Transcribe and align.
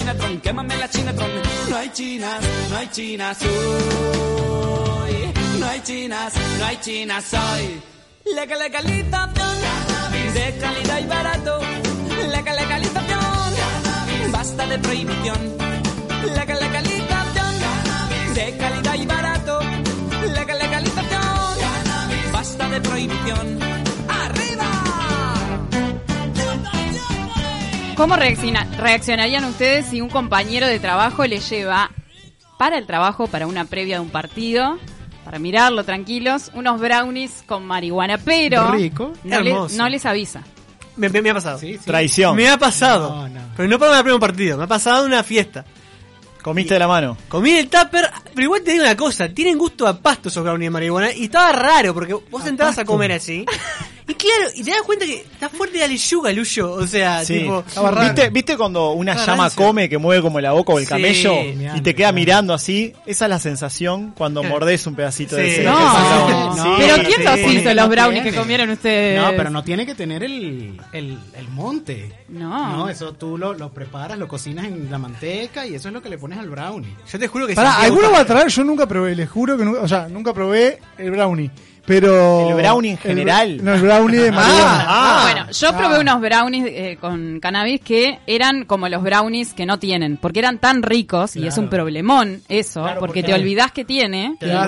Chinatron, 0.00 0.40
quémame 0.40 0.76
la 0.78 0.88
Chinatron. 0.88 1.30
No 1.68 1.76
hay 1.76 1.90
chinas, 1.90 2.40
no 2.70 2.76
hay 2.78 2.88
chinas 2.88 3.38
hoy. 3.42 5.32
No 5.58 5.66
hay 5.66 5.80
chinas, 5.82 6.32
no 6.58 6.64
hay 6.64 6.76
chinas 6.80 7.34
hoy. 7.34 7.82
Legal, 8.34 8.58
legalización 8.60 9.56
de 10.32 10.58
calidad 10.58 10.98
y 11.00 11.06
barato. 11.06 11.60
Legal, 12.30 12.56
legalización, 12.56 13.52
basta 14.32 14.66
de 14.66 14.78
prohibición. 14.78 15.56
Legal, 16.34 16.58
legalización 16.60 17.54
de 18.34 18.56
calidad 18.56 18.94
y 18.94 19.06
barato. 19.06 19.60
Legal, 20.34 20.58
legalización, 20.58 22.32
basta 22.32 22.68
de 22.70 22.80
prohibición. 22.80 23.79
¿Cómo 27.96 28.16
reacciona- 28.16 28.66
reaccionarían 28.78 29.44
ustedes 29.44 29.86
si 29.86 30.00
un 30.00 30.08
compañero 30.08 30.66
de 30.66 30.78
trabajo 30.78 31.26
le 31.26 31.40
lleva 31.40 31.90
para 32.58 32.78
el 32.78 32.86
trabajo, 32.86 33.26
para 33.26 33.46
una 33.46 33.64
previa 33.66 33.96
de 33.96 34.00
un 34.00 34.08
partido, 34.10 34.78
para 35.24 35.38
mirarlo 35.38 35.84
tranquilos, 35.84 36.50
unos 36.54 36.80
brownies 36.80 37.42
con 37.46 37.66
marihuana, 37.66 38.18
pero 38.18 38.70
Rico. 38.72 39.12
no, 39.24 39.40
le- 39.40 39.50
Hermoso. 39.50 39.76
no 39.76 39.88
les 39.88 40.06
avisa? 40.06 40.42
Me, 40.96 41.08
me- 41.08 41.20
me 41.22 41.30
ha 41.30 41.34
pasado. 41.34 41.58
Sí, 41.58 41.74
sí. 41.74 41.84
Traición. 41.84 42.36
Me 42.36 42.48
ha 42.48 42.56
pasado. 42.58 43.10
No, 43.14 43.28
no. 43.28 43.40
Pero 43.56 43.68
no 43.68 43.78
para 43.78 43.98
un 43.98 44.02
primer 44.02 44.20
partido. 44.20 44.56
Me 44.58 44.64
ha 44.64 44.66
pasado 44.66 45.04
en 45.04 45.12
una 45.12 45.22
fiesta. 45.22 45.64
Comiste 46.42 46.72
de 46.74 46.80
la 46.80 46.88
mano. 46.88 47.18
Comí 47.28 47.50
el 47.50 47.68
tupper, 47.68 48.10
pero 48.34 48.42
igual 48.44 48.62
te 48.62 48.72
digo 48.72 48.82
una 48.84 48.96
cosa, 48.96 49.28
tienen 49.28 49.58
gusto 49.58 49.86
a 49.86 49.98
pasto 50.00 50.30
esos 50.30 50.42
brownies 50.42 50.66
de 50.68 50.70
marihuana 50.70 51.12
y 51.12 51.24
estaba 51.24 51.52
raro 51.52 51.92
porque 51.92 52.14
vos 52.14 52.46
entrabas 52.46 52.78
a 52.78 52.84
comer 52.86 53.12
así. 53.12 53.44
Y 54.10 54.14
claro, 54.14 54.50
y 54.56 54.64
te 54.64 54.70
das 54.70 54.82
cuenta 54.82 55.04
que 55.06 55.16
está 55.18 55.48
fuerte 55.48 55.78
de 55.78 55.96
yuga, 55.96 56.32
Luyo. 56.32 56.72
O 56.72 56.86
sea, 56.86 57.24
Sí. 57.24 57.40
tipo. 57.40 57.62
¿Viste, 58.00 58.30
¿Viste 58.30 58.56
cuando 58.56 58.90
una 58.92 59.14
llama 59.14 59.44
rancio. 59.44 59.64
come 59.66 59.88
que 59.88 59.98
mueve 59.98 60.20
como 60.22 60.40
la 60.40 60.52
boca 60.52 60.72
o 60.72 60.78
el 60.78 60.84
Sí. 60.84 60.90
camello 60.90 61.32
y 61.76 61.80
te 61.80 61.94
queda 61.94 62.10
mirando 62.10 62.52
así? 62.52 62.92
Esa 63.06 63.26
es 63.26 63.28
la 63.30 63.38
sensación 63.38 64.12
cuando 64.16 64.42
mordés 64.42 64.86
un 64.86 64.94
pedacito 64.96 65.36
de 65.36 65.52
ese. 65.52 65.62
No. 65.64 65.70
No, 66.50 66.64
Sí. 66.64 66.70
pero 66.78 66.94
¿quién 67.06 67.24
los 67.24 67.34
sí. 67.36 67.56
hizo 67.58 67.72
los 67.74 67.88
brownies 67.88 68.22
que 68.24 68.34
comieron 68.34 68.70
ustedes? 68.70 69.20
No, 69.22 69.30
pero 69.36 69.50
no 69.50 69.62
tiene 69.62 69.86
que 69.86 69.94
tener 69.94 70.22
el, 70.24 70.80
el, 70.92 71.16
el 71.36 71.48
monte. 71.48 72.12
No. 72.28 72.76
No, 72.76 72.88
eso 72.88 73.12
tú 73.14 73.38
lo, 73.38 73.54
lo 73.54 73.72
preparas, 73.72 74.18
lo 74.18 74.26
cocinas 74.28 74.64
en 74.66 74.90
la 74.90 74.98
manteca 74.98 75.64
y 75.66 75.74
eso 75.76 75.88
es 75.88 75.94
lo 75.94 76.02
que 76.02 76.08
le 76.08 76.18
pones 76.18 76.38
al 76.38 76.48
brownie. 76.50 76.94
Yo 77.10 77.18
te 77.18 77.28
juro 77.28 77.46
que 77.46 77.54
Pará, 77.54 77.76
¿alguno 77.80 78.10
va 78.10 78.20
a 78.20 78.24
traer? 78.26 78.48
Yo 78.48 78.64
nunca 78.64 78.86
probé, 78.86 79.14
les 79.14 79.30
juro 79.30 79.56
que 79.56 79.64
nunca, 79.64 79.80
o 79.80 79.88
sea, 79.88 80.08
nunca 80.08 80.34
probé 80.34 80.78
el 80.98 81.10
brownie. 81.12 81.50
Pero. 81.86 82.48
¿El 82.50 82.54
brownie 82.56 82.90
en 82.92 82.96
el- 82.96 83.02
general? 83.02 83.64
no, 83.64 83.74
el 83.74 83.80
brownie 83.80 84.18
de 84.20 84.32
marihuana. 84.32 84.84
Ah, 84.88 85.20
Bueno, 85.30 85.50
yo 85.50 85.76
probé 85.76 86.00
unos 86.00 86.20
brownies 86.20 86.64
eh, 86.68 86.98
con 87.00 87.40
cannabis 87.40 87.80
que 87.80 88.18
eran 88.26 88.64
como 88.64 88.88
los 88.88 89.02
brownies 89.02 89.52
que 89.54 89.66
no 89.66 89.78
tienen, 89.78 90.16
porque 90.16 90.38
eran 90.40 90.58
tan 90.58 90.82
ricos, 90.82 91.36
y 91.36 91.46
es 91.46 91.58
un 91.58 91.68
problemón 91.68 92.40
eso, 92.48 92.82
Claro, 92.82 93.00
porque 93.00 93.20
porque- 93.22 93.32
te 93.32 93.34
olvidás 93.40 93.72
que 93.72 93.84
tiene. 93.84 94.36
Te 94.38 94.46
da 94.46 94.64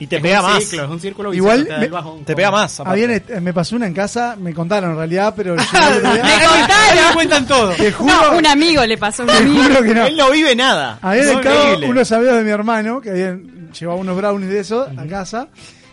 Y 0.00 0.06
te 0.06 0.16
es 0.16 0.22
pega 0.22 0.40
un 0.40 0.46
más. 0.46 0.64
ciclo, 0.64 0.84
es 0.84 0.90
un 0.90 1.00
círculo 1.00 1.34
Igual 1.34 1.64
te 1.64 1.70
da 1.72 1.78
me- 1.78 1.84
el 1.86 1.90
bajón. 1.92 2.24
Te 2.24 2.34
pega 2.36 2.50
más. 2.50 2.80
Habían, 2.80 3.10
eh, 3.10 3.22
me 3.40 3.52
pasó 3.52 3.76
una 3.76 3.86
en 3.86 3.94
casa, 3.94 4.36
me 4.38 4.54
contaron 4.54 4.90
en 4.92 4.96
realidad, 4.96 5.34
pero 5.36 5.56
yo 5.56 5.62
Me 5.72 6.00
contaron. 6.00 7.08
me 7.08 7.14
cuentan 7.14 7.46
todo. 7.46 7.70
te 7.72 7.92
juro, 7.92 8.12
No, 8.30 8.36
un 8.38 8.46
amigo 8.46 8.84
le 8.86 8.96
pasó 8.98 9.22
a 9.22 9.26
un 9.26 9.30
te 9.32 9.36
amigo. 9.38 9.62
juro 9.64 9.82
que 9.82 9.94
no. 9.94 10.06
Él 10.06 10.16
no 10.16 10.30
vive 10.30 10.54
nada. 10.54 10.98
Es 11.14 11.26
estado 11.26 11.62
horrible. 11.72 11.88
unos 11.88 12.12
amigos 12.12 12.36
de 12.36 12.42
mi 12.44 12.50
hermano 12.50 13.00
que 13.00 13.10
habían 13.10 13.57
llevado 13.72 13.98
unos 14.00 14.16
brownies 14.16 14.50
de 14.50 14.60
esos 14.60 14.88
a 14.96 15.06
casa. 15.06 15.48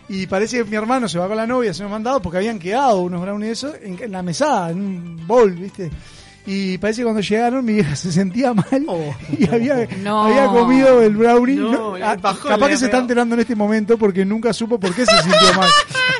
Y 0.08 0.26
parece 0.28 0.58
que 0.58 0.64
mi 0.64 0.76
hermano 0.76 1.08
se 1.08 1.18
va 1.18 1.26
con 1.26 1.36
la 1.36 1.46
novia, 1.48 1.74
se 1.74 1.82
me 1.82 1.88
ha 1.88 1.92
mandado 1.92 2.22
porque 2.22 2.38
habían 2.38 2.58
quedado 2.60 3.00
unos 3.00 3.20
brownies 3.20 3.46
de 3.48 3.52
esos 3.52 3.74
en, 3.82 4.00
en 4.02 4.12
la 4.12 4.22
mesada, 4.22 4.70
en 4.70 4.78
un 4.80 5.26
bowl, 5.26 5.50
¿viste? 5.52 5.90
Y 6.48 6.78
parece 6.78 7.00
que 7.00 7.06
cuando 7.06 7.22
llegaron 7.22 7.64
mi 7.64 7.72
vieja 7.72 7.96
se 7.96 8.12
sentía 8.12 8.54
mal 8.54 8.86
y 9.36 9.48
había, 9.52 9.88
No. 10.04 10.22
había 10.26 10.46
comido 10.46 11.02
el 11.02 11.16
brownie. 11.16 11.56
No, 11.56 11.72
No, 11.72 11.96
el 11.96 12.04
ah, 12.04 12.16
capaz 12.16 12.68
que 12.68 12.76
se 12.76 12.84
está 12.84 12.98
enterando 12.98 13.34
en 13.34 13.40
este 13.40 13.56
momento 13.56 13.98
porque 13.98 14.24
nunca 14.24 14.52
supo 14.52 14.78
por 14.78 14.94
qué 14.94 15.04
se 15.04 15.22
sintió 15.22 15.54
mal. 15.56 15.68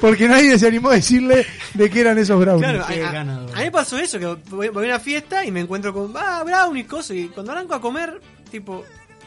Porque 0.01 0.27
nadie 0.27 0.59
se 0.59 0.67
animó 0.67 0.91
a 0.91 0.95
decirle 0.95 1.47
de 1.75 1.89
qué 1.89 2.01
eran 2.01 2.19
esos 2.19 2.41
brownies. 2.41 2.69
Claro, 2.69 3.07
a, 3.07 3.19
a- 3.19 3.21
a 3.21 3.25
mí 3.25 3.65
me 3.67 3.71
pasó 3.71 3.97
eso, 3.99 4.19
que 4.19 4.27
voy, 4.51 4.69
voy 4.71 4.87
a 4.87 4.89
una 4.89 4.99
fiesta 4.99 5.45
y 5.45 5.53
me 5.53 5.61
encuentro 5.61 5.95
con, 5.95 6.13
ah, 6.17 6.43
brownies, 6.45 6.87
cosas, 6.89 7.17
y 7.17 7.29
cuando 7.29 7.53
arranco 7.53 7.75
a 7.75 7.81
comer, 7.81 8.21
tipo, 8.51 8.83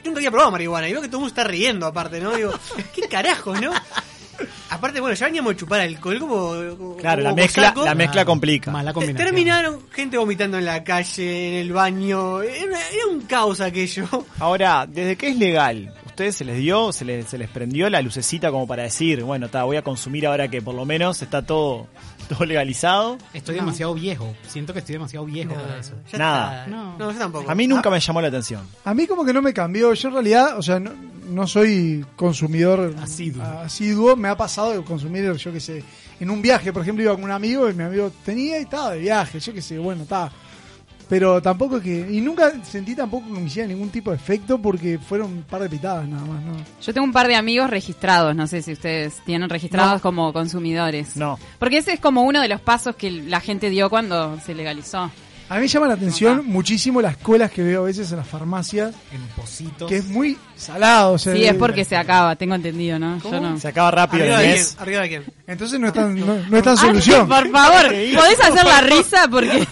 nunca 0.09 0.19
había 0.19 0.31
probado 0.31 0.51
marihuana, 0.51 0.87
y 0.89 0.91
veo 0.91 1.01
que 1.01 1.07
todo 1.07 1.17
el 1.17 1.21
mundo 1.21 1.29
está 1.39 1.43
riendo 1.45 1.85
aparte, 1.85 2.19
¿no? 2.19 2.31
Digo, 2.35 2.51
¿qué 2.93 3.03
carajos, 3.07 3.59
no? 3.61 3.71
Aparte, 4.69 5.01
bueno, 5.01 5.15
ya 5.15 5.25
veníamos 5.25 5.53
a 5.53 5.57
chupar 5.57 5.81
alcohol 5.81 6.19
como... 6.19 6.53
como- 6.77 6.95
Claro, 6.97 7.21
la 7.23 7.31
como 7.31 7.41
mezcla, 7.41 7.67
saco. 7.69 7.83
la 7.83 7.95
mezcla 7.95 8.23
complica. 8.23 8.71
Mala 8.71 8.91
Te- 8.91 8.93
combinación. 8.93 9.25
Terminaron 9.27 9.79
gente 9.91 10.17
vomitando 10.17 10.57
en 10.57 10.65
la 10.65 10.83
calle, 10.83 11.49
en 11.49 11.53
el 11.55 11.73
baño, 11.73 12.41
era, 12.41 12.77
era 12.89 13.07
un 13.11 13.21
caos 13.21 13.59
aquello. 13.59 14.05
Ahora, 14.39 14.85
desde 14.87 15.17
que 15.17 15.29
es 15.29 15.35
legal, 15.37 15.93
¿ustedes 16.05 16.35
se 16.35 16.45
les 16.45 16.57
dio, 16.57 16.93
se 16.93 17.03
les, 17.03 17.25
se 17.27 17.37
les 17.37 17.49
prendió 17.49 17.89
la 17.89 18.01
lucecita 18.01 18.49
como 18.51 18.65
para 18.67 18.83
decir, 18.83 19.23
bueno, 19.23 19.47
está, 19.47 19.63
voy 19.63 19.75
a 19.77 19.81
consumir 19.81 20.25
ahora 20.27 20.47
que 20.47 20.61
por 20.61 20.75
lo 20.75 20.85
menos 20.85 21.21
está 21.21 21.41
todo, 21.45 21.87
todo 22.29 22.45
legalizado? 22.45 23.17
Estoy 23.33 23.55
demasiado 23.55 23.93
viejo. 23.93 24.33
Siento 24.47 24.71
que 24.71 24.79
estoy 24.79 24.93
demasiado 24.93 25.25
viejo 25.25 25.53
para 25.53 25.79
eso. 25.79 25.93
Ya 26.11 26.17
Nada. 26.17 26.67
No. 26.67 26.97
No, 26.97 27.11
yo 27.11 27.17
tampoco. 27.17 27.49
A 27.49 27.55
mí 27.55 27.67
nunca 27.67 27.89
me 27.89 27.99
llamó 27.99 28.21
la 28.21 28.27
atención. 28.29 28.61
A 28.85 28.93
mí 28.93 29.05
como 29.07 29.25
que 29.25 29.33
no 29.33 29.41
me 29.41 29.53
cambió. 29.53 29.93
Yo 29.93 30.07
en 30.07 30.13
realidad, 30.13 30.57
o 30.57 30.61
sea, 30.61 30.79
no, 30.79 30.91
no 31.29 31.47
soy 31.47 32.05
consumidor 32.15 32.95
Asiduo. 33.01 33.43
asiduo. 33.43 34.15
Me 34.15 34.29
ha 34.29 34.37
pasado 34.37 34.71
de 34.71 34.83
consumir, 34.83 35.33
yo 35.33 35.51
qué 35.51 35.59
sé, 35.59 35.83
en 36.19 36.29
un 36.29 36.41
viaje, 36.41 36.71
por 36.71 36.81
ejemplo, 36.83 37.03
iba 37.03 37.13
con 37.15 37.23
un 37.23 37.31
amigo 37.31 37.69
y 37.69 37.73
mi 37.73 37.83
amigo 37.83 38.11
tenía 38.23 38.59
y 38.59 38.63
estaba 38.63 38.91
de 38.91 38.99
viaje, 38.99 39.39
yo 39.39 39.53
qué 39.53 39.61
sé, 39.61 39.77
bueno, 39.77 40.03
estaba. 40.03 40.31
Pero 41.09 41.41
tampoco 41.41 41.77
es 41.77 41.83
que... 41.83 42.07
Y 42.11 42.21
nunca 42.21 42.51
sentí 42.63 42.95
tampoco 42.95 43.25
que 43.33 43.39
me 43.39 43.47
hiciera 43.47 43.67
ningún 43.67 43.89
tipo 43.89 44.11
de 44.11 44.17
efecto 44.17 44.59
porque 44.61 44.99
fueron 44.99 45.33
un 45.33 45.41
par 45.43 45.61
de 45.61 45.69
pitadas 45.69 46.07
nada 46.07 46.23
más, 46.23 46.41
¿no? 46.43 46.53
Yo 46.81 46.93
tengo 46.93 47.03
un 47.05 47.11
par 47.13 47.27
de 47.27 47.35
amigos 47.35 47.67
registrados, 47.69 48.35
no 48.35 48.45
sé 48.45 48.61
si 48.61 48.73
ustedes 48.73 49.15
tienen 49.25 49.49
registrados 49.49 49.95
No. 49.95 50.01
como 50.01 50.31
consumidores. 50.31 51.15
No. 51.15 51.39
Porque 51.57 51.79
ese 51.79 51.93
es 51.93 51.99
como 51.99 52.21
uno 52.21 52.41
de 52.41 52.47
los 52.47 52.61
pasos 52.61 52.95
que 52.95 53.09
la 53.09 53.39
gente 53.41 53.69
dio 53.71 53.89
cuando 53.89 54.39
se 54.45 54.53
legalizó. 54.53 55.09
A 55.51 55.55
mí 55.55 55.61
me 55.61 55.67
llama 55.67 55.87
la 55.87 55.95
atención 55.95 56.45
muchísimo 56.45 57.01
las 57.01 57.17
colas 57.17 57.49
que 57.49 57.63
veo 57.63 57.81
a 57.81 57.85
veces 57.85 58.11
en 58.11 58.17
las 58.17 58.27
farmacias, 58.27 58.93
En 59.11 59.19
pocitos. 59.35 59.89
que 59.89 59.97
es 59.97 60.05
muy 60.05 60.37
salado. 60.55 61.13
O 61.13 61.17
sea, 61.17 61.33
Sí, 61.33 61.43
es 61.43 61.55
porque 61.55 61.83
se 61.85 61.97
acaba, 61.97 62.35
tengo 62.35 62.53
entendido, 62.53 62.99
¿no? 62.99 63.19
Yo 63.23 63.39
no. 63.41 63.59
Se 63.59 63.67
acaba 63.69 63.89
rápido 63.89 64.25
el 64.25 64.31
¿Arriba 64.31 64.41
de 64.47 64.53
quién? 64.53 64.65
¿Arriba 64.77 65.01
de 65.01 65.09
quién? 65.09 65.23
Entonces 65.47 65.79
no 65.79 65.87
es 65.87 65.93
tan, 65.93 66.13
no, 66.19 66.35
no 66.47 66.55
es 66.57 66.63
tan 66.63 66.73
Ah, 66.73 66.77
solución. 66.81 67.27
por 67.27 67.49
favor, 67.49 67.87
¿podés 67.87 68.39
hacer 68.41 68.63
la 68.63 68.81
risa? 68.81 69.27
Porque, 69.27 69.49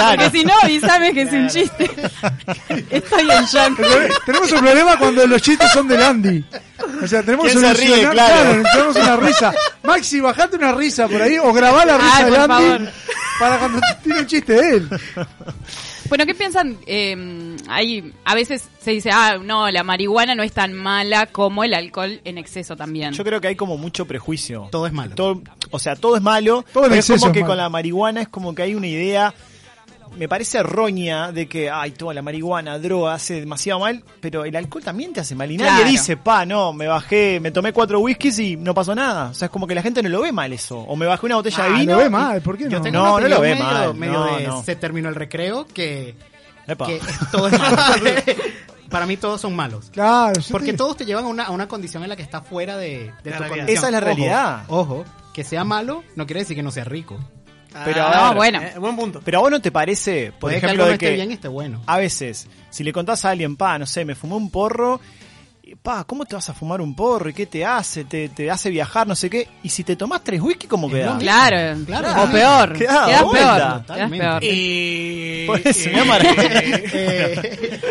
Claro. 0.00 0.22
porque 0.22 0.38
si 0.38 0.44
no, 0.44 0.52
avísame 0.62 1.12
que 1.12 1.22
es 1.22 1.32
un 1.32 1.48
chiste. 1.48 1.90
Estoy 2.90 3.30
en 3.30 3.44
shock. 3.44 3.80
tenemos 4.26 4.52
un 4.52 4.58
problema 4.60 4.98
cuando 4.98 5.26
los 5.26 5.40
chistes 5.42 5.70
son 5.72 5.88
del 5.88 6.02
Andy. 6.02 6.44
O 7.02 7.06
sea, 7.06 7.22
tenemos 7.22 7.46
¿Quién 7.46 7.60
se 7.60 7.74
ríe? 7.74 7.88
solucionar- 7.88 8.12
Claro. 8.12 8.62
tenemos 8.72 8.96
una 8.96 9.16
risa. 9.16 9.54
Maxi, 9.84 10.20
bajate 10.20 10.56
una 10.56 10.72
risa 10.72 11.08
por 11.08 11.20
ahí 11.22 11.38
o 11.38 11.52
grabá 11.52 11.84
la 11.84 11.96
risa 11.98 12.16
Ay, 12.16 12.24
por 12.30 12.38
Andy 12.40 12.68
favor. 12.68 12.88
para 13.38 13.58
cuando 13.58 13.80
tiene 14.02 14.20
un 14.20 14.26
chiste 14.26 14.52
de 14.54 14.76
él. 14.76 14.88
Bueno, 16.08 16.26
¿qué 16.26 16.34
piensan? 16.34 16.76
Eh, 16.86 17.56
ahí 17.68 18.12
a 18.24 18.34
veces 18.34 18.64
se 18.82 18.90
dice, 18.90 19.10
ah, 19.12 19.38
no, 19.40 19.70
la 19.70 19.84
marihuana 19.84 20.34
no 20.34 20.42
es 20.42 20.50
tan 20.52 20.72
mala 20.74 21.26
como 21.26 21.62
el 21.62 21.72
alcohol 21.72 22.20
en 22.24 22.36
exceso 22.36 22.74
también. 22.76 23.12
Yo 23.12 23.22
creo 23.22 23.40
que 23.40 23.46
hay 23.48 23.54
como 23.56 23.76
mucho 23.76 24.06
prejuicio. 24.06 24.68
Todo 24.72 24.86
es 24.88 24.92
malo. 24.92 25.14
Todo- 25.14 25.40
o 25.70 25.78
sea, 25.78 25.94
todo 25.94 26.16
es 26.16 26.22
malo. 26.22 26.64
Todo 26.72 26.84
en 26.86 26.90
pero 26.90 26.98
es 27.00 27.08
exceso 27.10 27.20
como 27.20 27.30
es 27.30 27.34
que 27.34 27.40
malo. 27.42 27.50
con 27.52 27.56
la 27.58 27.68
marihuana 27.68 28.22
es 28.22 28.28
como 28.28 28.54
que 28.56 28.62
hay 28.62 28.74
una 28.74 28.88
idea, 28.88 29.32
me 30.16 30.28
parece 30.28 30.58
errónea, 30.58 31.32
de 31.32 31.46
que, 31.48 31.70
ay, 31.70 31.92
toda 31.92 32.12
la 32.14 32.22
marihuana, 32.22 32.78
droga, 32.78 33.14
hace 33.14 33.40
demasiado 33.40 33.80
mal, 33.80 34.02
pero 34.20 34.44
el 34.44 34.54
alcohol 34.56 34.82
también 34.82 35.12
te 35.12 35.20
hace 35.20 35.34
mal. 35.34 35.50
Y 35.50 35.56
nadie 35.56 35.70
Claro. 35.76 35.90
dice, 35.90 36.16
pa, 36.16 36.44
no, 36.44 36.72
me 36.72 36.86
bajé, 36.86 37.40
me 37.40 37.50
tomé 37.50 37.72
cuatro 37.72 38.00
whiskies 38.00 38.38
y 38.38 38.56
no 38.56 38.74
pasó 38.74 38.94
nada. 38.94 39.30
O 39.30 39.34
sea, 39.34 39.46
es 39.46 39.52
como 39.52 39.66
que 39.66 39.74
la 39.74 39.82
gente 39.82 40.02
no 40.02 40.08
lo 40.08 40.20
ve 40.22 40.32
mal 40.32 40.52
eso. 40.52 40.78
O 40.80 40.96
me 40.96 41.06
bajé 41.06 41.26
una 41.26 41.36
botella 41.36 41.64
Ah, 41.64 41.68
de 41.68 41.74
vino. 41.74 41.92
lo 41.92 41.98
ve 41.98 42.10
mal, 42.10 42.40
¿por 42.42 42.56
qué 42.58 42.64
no? 42.64 42.70
Yo 42.70 42.80
tengo 42.82 42.98
No, 42.98 43.20
no 43.20 43.28
lo 43.28 43.40
ve 43.40 43.50
medio, 43.54 43.64
mal, 43.64 43.94
medio 43.94 44.12
no, 44.14 44.36
de 44.36 44.46
no. 44.46 44.62
se 44.62 44.76
terminó 44.76 45.08
el 45.08 45.14
recreo 45.14 45.66
que, 45.66 46.14
Epa. 46.66 46.86
que 46.86 47.00
todo 47.30 47.48
es 47.48 47.58
malo. 47.58 47.76
Para 48.90 49.06
mí 49.06 49.16
todos 49.16 49.40
son 49.40 49.54
malos. 49.54 49.88
Claro, 49.92 50.40
Porque 50.50 50.72
te- 50.72 50.76
todos 50.78 50.96
te 50.96 51.04
llevan 51.04 51.24
a 51.24 51.28
una, 51.28 51.44
a 51.44 51.50
una 51.52 51.68
condición 51.68 52.02
en 52.02 52.08
la 52.08 52.16
que 52.16 52.22
está 52.22 52.40
fuera 52.42 52.76
de, 52.76 53.12
de 53.22 53.30
La 53.30 53.36
tu 53.36 53.42
realidad. 53.44 53.48
condición. 53.48 53.68
Esa 53.68 53.86
es 53.86 53.92
la 53.92 53.98
Ojo, 53.98 54.04
realidad. 54.06 54.62
Ojo, 54.66 55.04
que 55.32 55.44
sea 55.44 55.62
malo 55.62 56.02
no 56.16 56.26
quiere 56.26 56.40
decir 56.40 56.56
que 56.56 56.62
no 56.64 56.72
sea 56.72 56.82
rico. 56.82 57.16
Pero, 57.84 58.02
Ah, 58.02 58.26
a 58.26 58.28
ver, 58.30 58.36
bueno. 58.36 58.60
eh, 58.62 58.72
buen 58.78 58.96
punto. 58.96 59.20
Pero 59.24 59.38
a 59.38 59.40
vos 59.42 59.50
no 59.50 59.60
te 59.60 59.70
parece, 59.70 60.32
por 60.32 60.50
Puede 60.50 60.54
que 60.60 60.66
ejemplo, 60.66 60.82
algo 60.82 60.84
no 60.84 60.88
de 60.88 60.92
esté 60.94 61.06
que 61.06 61.12
bien 61.14 61.30
esté 61.30 61.48
bueno. 61.48 61.80
a 61.86 61.98
veces, 61.98 62.48
si 62.70 62.82
le 62.82 62.92
contás 62.92 63.24
a 63.24 63.30
alguien, 63.30 63.56
pa, 63.56 63.78
no 63.78 63.86
sé, 63.86 64.04
me 64.04 64.14
fumé 64.14 64.34
un 64.34 64.50
porro, 64.50 65.00
pa, 65.76 66.04
¿cómo 66.04 66.24
te 66.24 66.34
vas 66.34 66.48
a 66.48 66.54
fumar 66.54 66.80
un 66.80 66.94
porro? 66.94 67.28
¿Y 67.30 67.32
qué 67.34 67.46
te 67.46 67.64
hace? 67.64 68.04
¿Te, 68.04 68.28
te 68.28 68.50
hace 68.50 68.70
viajar? 68.70 69.06
No 69.06 69.14
sé 69.14 69.28
qué. 69.30 69.48
Y 69.62 69.68
si 69.68 69.84
te 69.84 69.96
tomás 69.96 70.22
tres 70.24 70.40
whisky, 70.40 70.66
¿cómo 70.66 70.90
quedás? 70.90 71.18
Claro, 71.18 71.80
Claro. 71.86 72.22
o 72.22 72.30
peor. 72.30 72.72
Queda 72.78 73.06
Quedas 73.06 73.22
vuelta. 73.24 73.48
peor. 73.48 73.56
Quedas 73.60 73.86
Totalmente. 73.86 74.26
peor. 74.26 74.44
Y... 74.44 75.46
Por 75.46 75.60
eso, 75.64 75.88
eh. 75.90 76.82
Eh, 76.92 77.40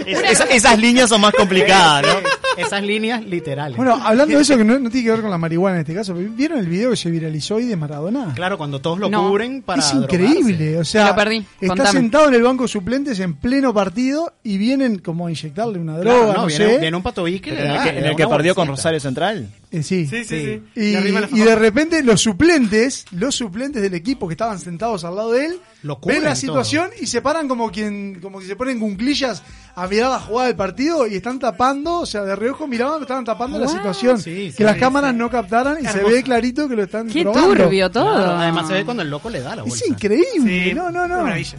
Es- 0.06 0.24
esa- 0.32 0.46
esas 0.46 0.80
líneas 0.80 1.10
son 1.10 1.22
más 1.22 1.34
complicadas, 1.34 2.04
¿no? 2.04 2.30
Esas 2.58 2.84
líneas 2.84 3.24
literales. 3.24 3.78
Bueno, 3.78 4.00
hablando 4.04 4.36
de 4.36 4.42
eso 4.42 4.58
que 4.58 4.64
no, 4.64 4.78
no 4.80 4.90
tiene 4.90 5.06
que 5.06 5.12
ver 5.12 5.22
con 5.22 5.30
la 5.32 5.38
marihuana 5.38 5.76
en 5.78 5.82
este 5.82 5.94
caso, 5.96 6.14
¿vieron 6.14 6.58
el 6.60 6.68
video 6.68 6.90
que 6.92 6.98
se 6.98 7.10
viralizó 7.10 7.56
hoy 7.56 7.66
de 7.66 7.76
Maradona? 7.76 8.34
claro, 8.36 8.58
cuando 8.58 8.82
todos 8.82 9.00
lo 9.00 9.10
No. 9.10 9.28
cubren 9.30 9.62
para 9.62 9.80
es 9.82 9.94
increíble, 9.94 10.78
o 10.78 10.84
sea, 10.86 11.16
perdí, 11.16 11.38
está 11.62 11.68
contame. 11.68 11.92
sentado 11.92 12.28
en 12.28 12.34
el 12.34 12.42
banco 12.44 12.64
de 12.64 12.70
suplentes 12.70 13.20
en 13.20 13.36
pleno 13.36 13.74
partido 13.74 14.34
y 14.44 14.58
vienen 14.58 15.00
como 15.00 15.28
a 15.28 15.30
inyectarle 15.32 15.80
una 15.80 15.98
droga, 15.98 16.18
Claro, 16.20 16.34
no, 16.34 16.42
no, 16.42 16.46
viene, 16.48 16.66
sé. 16.66 16.78
viene 16.80 16.98
un 16.98 17.04
que 17.40 17.52
le 17.52 17.69
En 17.70 17.76
el 17.76 17.84
que, 17.84 17.90
en 18.00 18.06
el 18.24 18.30
perdió 18.30 18.56
con. 18.56 18.68
Rosario 18.68 19.00
Central. 19.00 19.48
Eh, 19.72 19.84
sí. 19.84 20.08
Sí, 20.08 20.24
sí, 20.24 20.62
sí. 20.76 20.82
Y, 20.82 21.40
de 21.44 21.56
repente 21.56 22.02
los 22.04 22.22
suplentes, 22.22 23.06
los 23.12 23.36
suplentes 23.36 23.82
del 23.82 23.94
equipo 23.94 24.28
que 24.28 24.34
estaban 24.34 24.58
sentados 24.60 25.04
al 25.04 25.16
lado 25.16 25.32
de 25.34 25.46
él, 25.46 25.60
Lo 25.84 26.00
ven 26.04 26.24
la 26.24 26.30
todo. 26.32 26.36
situación 26.36 26.90
y 27.00 27.06
se 27.06 27.22
paran 27.22 27.48
como 27.48 27.72
quien, 27.72 28.20
como 28.20 28.40
que 28.40 28.46
se 28.48 28.56
ponen 28.56 28.80
cunclillas 28.80 29.44
a 29.76 29.88
mirar 29.88 30.10
la 30.10 30.20
jugada 30.20 30.48
del 30.48 30.56
partido 30.58 31.06
y 31.08 31.16
están 31.16 31.38
tapando, 31.40 32.00
o 32.00 32.06
sea, 32.06 32.24
de 32.24 32.36
reojo 32.36 32.68
miraban, 32.68 33.02
estaban 33.02 33.24
tapando 33.24 33.60
la 33.60 33.68
situación, 33.68 34.20
Sí, 34.20 34.48
que 34.48 34.52
sí, 34.54 34.64
las 34.64 34.74
sí. 34.74 34.80
cámaras 34.80 35.14
no 35.14 35.30
captaran 35.30 35.78
y 35.82 35.86
se 35.88 36.04
ve 36.04 36.24
clarito 36.24 36.68
que 36.68 36.76
lo 36.76 36.84
están 36.84 37.08
Qué 37.08 37.22
probando. 37.24 37.56
turbio 37.64 37.90
todo. 37.92 38.16
Claro, 38.16 38.32
además 38.40 38.68
se 38.68 38.74
ve 38.74 38.86
cuando 38.86 39.04
el 39.04 39.10
loco 39.10 39.30
le 39.30 39.42
da 39.42 39.56
la 39.56 39.62
bolsa. 39.64 39.84
Es 39.86 39.90
increíble, 39.90 40.64
Sí, 40.70 40.74
no, 40.74 40.90
no, 40.92 41.08
no. 41.08 41.22
maravilla. 41.24 41.58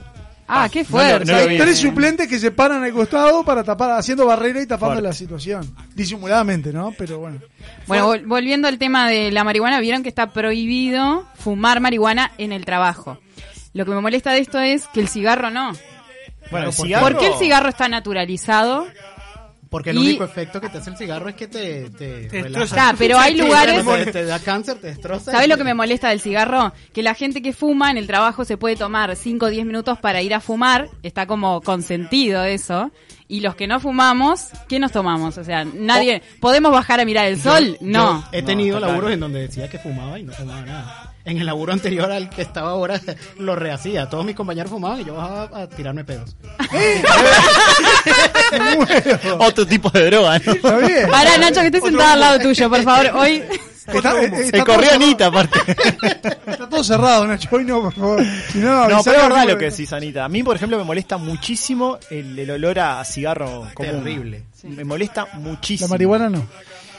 Ah, 0.52 0.69
qué 0.69 0.81
no 0.81 0.85
lo- 0.85 0.91
fuerte. 0.91 1.32
no 1.32 1.38
Hay 1.38 1.58
tres 1.58 1.79
suplentes 1.79 2.29
que 2.29 2.38
se 2.38 2.50
paran 2.50 2.82
al 2.82 2.93
costado 2.93 3.44
para 3.44 3.62
tapar, 3.64 3.93
haciendo 3.93 4.26
barrera 4.26 4.61
y 4.61 4.67
tapando 4.67 4.94
Fuerte. 4.94 5.08
la 5.08 5.12
situación. 5.14 5.75
Disimuladamente, 5.94 6.73
¿no? 6.73 6.93
Pero 6.99 7.19
bueno. 7.19 7.38
Bueno, 7.87 8.08
vol- 8.14 8.26
volviendo 8.26 8.67
al 8.69 8.79
tema 8.79 9.08
de 9.08 9.31
la 9.31 9.44
marihuana, 9.44 9.81
vieron 9.81 10.02
que 10.02 10.08
está 10.08 10.29
prohibido 10.31 11.25
fumar 11.38 11.81
marihuana 11.81 12.32
en 12.38 12.52
el 12.52 12.64
trabajo. 12.64 13.19
Lo 13.73 13.85
que 13.85 13.93
me 13.93 14.00
molesta 14.00 14.32
de 14.32 14.41
esto 14.41 14.58
es 14.61 14.87
que 14.88 15.00
el 15.00 15.08
cigarro 15.08 15.50
no. 15.50 15.73
Bueno, 16.50 16.70
¿Por 16.73 17.17
qué 17.19 17.29
el 17.29 17.35
cigarro 17.35 17.69
está 17.69 17.88
naturalizado? 17.88 18.87
Porque 19.70 19.90
el 19.90 19.96
Y- 19.99 20.00
único 20.00 20.25
efecto 20.25 20.61
que 20.61 20.69
te 20.69 20.78
hace 20.78 20.90
el 20.90 20.96
cigarro 20.96 21.28
es 21.28 21.37
que 21.37 21.46
te, 21.46 21.88
te, 21.90 22.26
Te 22.26 22.43
relaja. 22.43 22.58
destroza. 22.64 22.88
Ah, 22.88 22.94
pero 22.99 23.19
hay 23.20 23.37
lugares... 23.37 23.87
Te, 23.87 24.12
te 24.12 24.25
da 24.25 24.40
cáncer, 24.40 24.78
te 24.81 24.88
destroza. 24.88 25.31
¿Sabes 25.31 25.49
lo 25.49 25.56
que 25.56 25.62
me 25.62 25.75
molesta 25.75 26.08
del 26.08 26.20
cigarro? 26.20 26.72
Que 26.93 27.05
la 27.05 27.14
gente 27.14 27.40
que 27.40 27.52
fuma 27.52 27.90
en 27.93 27.96
el 27.96 28.08
trabajo 28.08 28.44
se 28.44 28.56
puede 28.56 28.75
tomar 28.75 29.14
5 29.14 29.46
o 29.46 29.49
10 29.49 29.64
minutos 29.64 29.96
para 30.00 30.22
ir 30.22 30.34
a 30.34 30.40
fumar, 30.40 30.88
está 31.05 31.26
como 31.26 31.61
consentido 31.61 32.43
eso. 32.44 32.90
Y 33.28 33.43
los 33.43 33.55
que 33.55 33.69
no 33.69 33.78
fumamos, 33.78 34.49
¿qué 34.69 34.81
nos 34.81 34.90
tomamos? 34.90 35.38
O 35.38 35.44
sea, 35.44 35.64
nadie... 35.64 36.20
¿Podemos 36.40 36.73
bajar 36.73 36.99
a 36.99 37.05
mirar 37.05 37.26
el 37.28 37.40
sol? 37.40 37.78
no. 37.81 38.23
Yo 38.23 38.28
he 38.32 38.43
tenido 38.43 38.81
No, 38.81 38.88
laburos 38.88 39.12
en 39.12 39.20
donde 39.20 39.43
decía 39.43 39.69
que 39.70 39.78
fumaba 39.78 40.19
y 40.19 40.25
no 40.25 40.32
fumaba 40.32 40.62
nada. 40.62 41.14
En 41.31 41.38
el 41.38 41.47
laburo 41.47 41.73
anterior 41.73 42.11
al 42.11 42.29
que 42.29 42.43
estaba 42.43 42.71
ahora 42.71 43.00
lo 43.38 43.55
rehacía. 43.55 44.09
Todos 44.09 44.25
mis 44.25 44.35
compañeros 44.35 44.69
fumaban 44.69 45.00
y 45.00 45.05
yo 45.05 45.15
bajaba 45.15 45.62
a 45.62 45.69
tirarme 45.69 46.05
pedos. 46.05 46.35
Otro 49.38 49.65
tipo 49.65 49.91
de 49.91 50.06
droga, 50.06 50.41
¿no? 50.41 50.55
Para, 51.09 51.38
Nacho, 51.38 51.61
que 51.61 51.67
estoy 51.67 51.82
sentada 51.82 52.15
al 52.15 52.21
lado 52.21 52.41
tuyo, 52.41 52.69
por 52.69 52.82
favor. 52.82 53.11
Hoy... 53.15 53.44
Está, 53.87 54.23
está 54.23 54.37
Se 54.37 54.53
todo 54.53 54.65
corrió 54.67 54.91
cerrado. 54.91 55.05
Anita, 55.05 55.27
aparte. 55.27 55.59
Está 56.47 56.69
todo 56.69 56.85
cerrado, 56.85 57.27
Nacho. 57.27 57.49
Hoy 57.53 57.65
no, 57.65 57.81
por 57.81 57.93
favor. 57.93 58.25
Si 58.53 58.59
no, 58.59 58.88
No, 58.88 59.03
pero 59.03 59.17
es 59.17 59.23
verdad 59.29 59.49
lo 59.49 59.59
que 59.59 59.71
decís, 59.71 59.93
Anita. 59.93 60.25
A 60.25 60.29
mí, 60.29 60.43
por 60.43 60.56
ejemplo, 60.56 60.79
me 60.79 60.85
molesta 60.85 61.17
muchísimo 61.17 61.99
el, 62.11 62.38
el 62.38 62.50
olor 62.50 62.79
a 62.79 63.05
cigarro 63.05 63.69
común. 63.75 64.05
Terrible. 64.05 64.43
Me 64.65 64.85
molesta 64.85 65.26
muchísimo. 65.35 65.88
La 65.88 65.94
marihuana 65.94 66.29
no. 66.29 66.47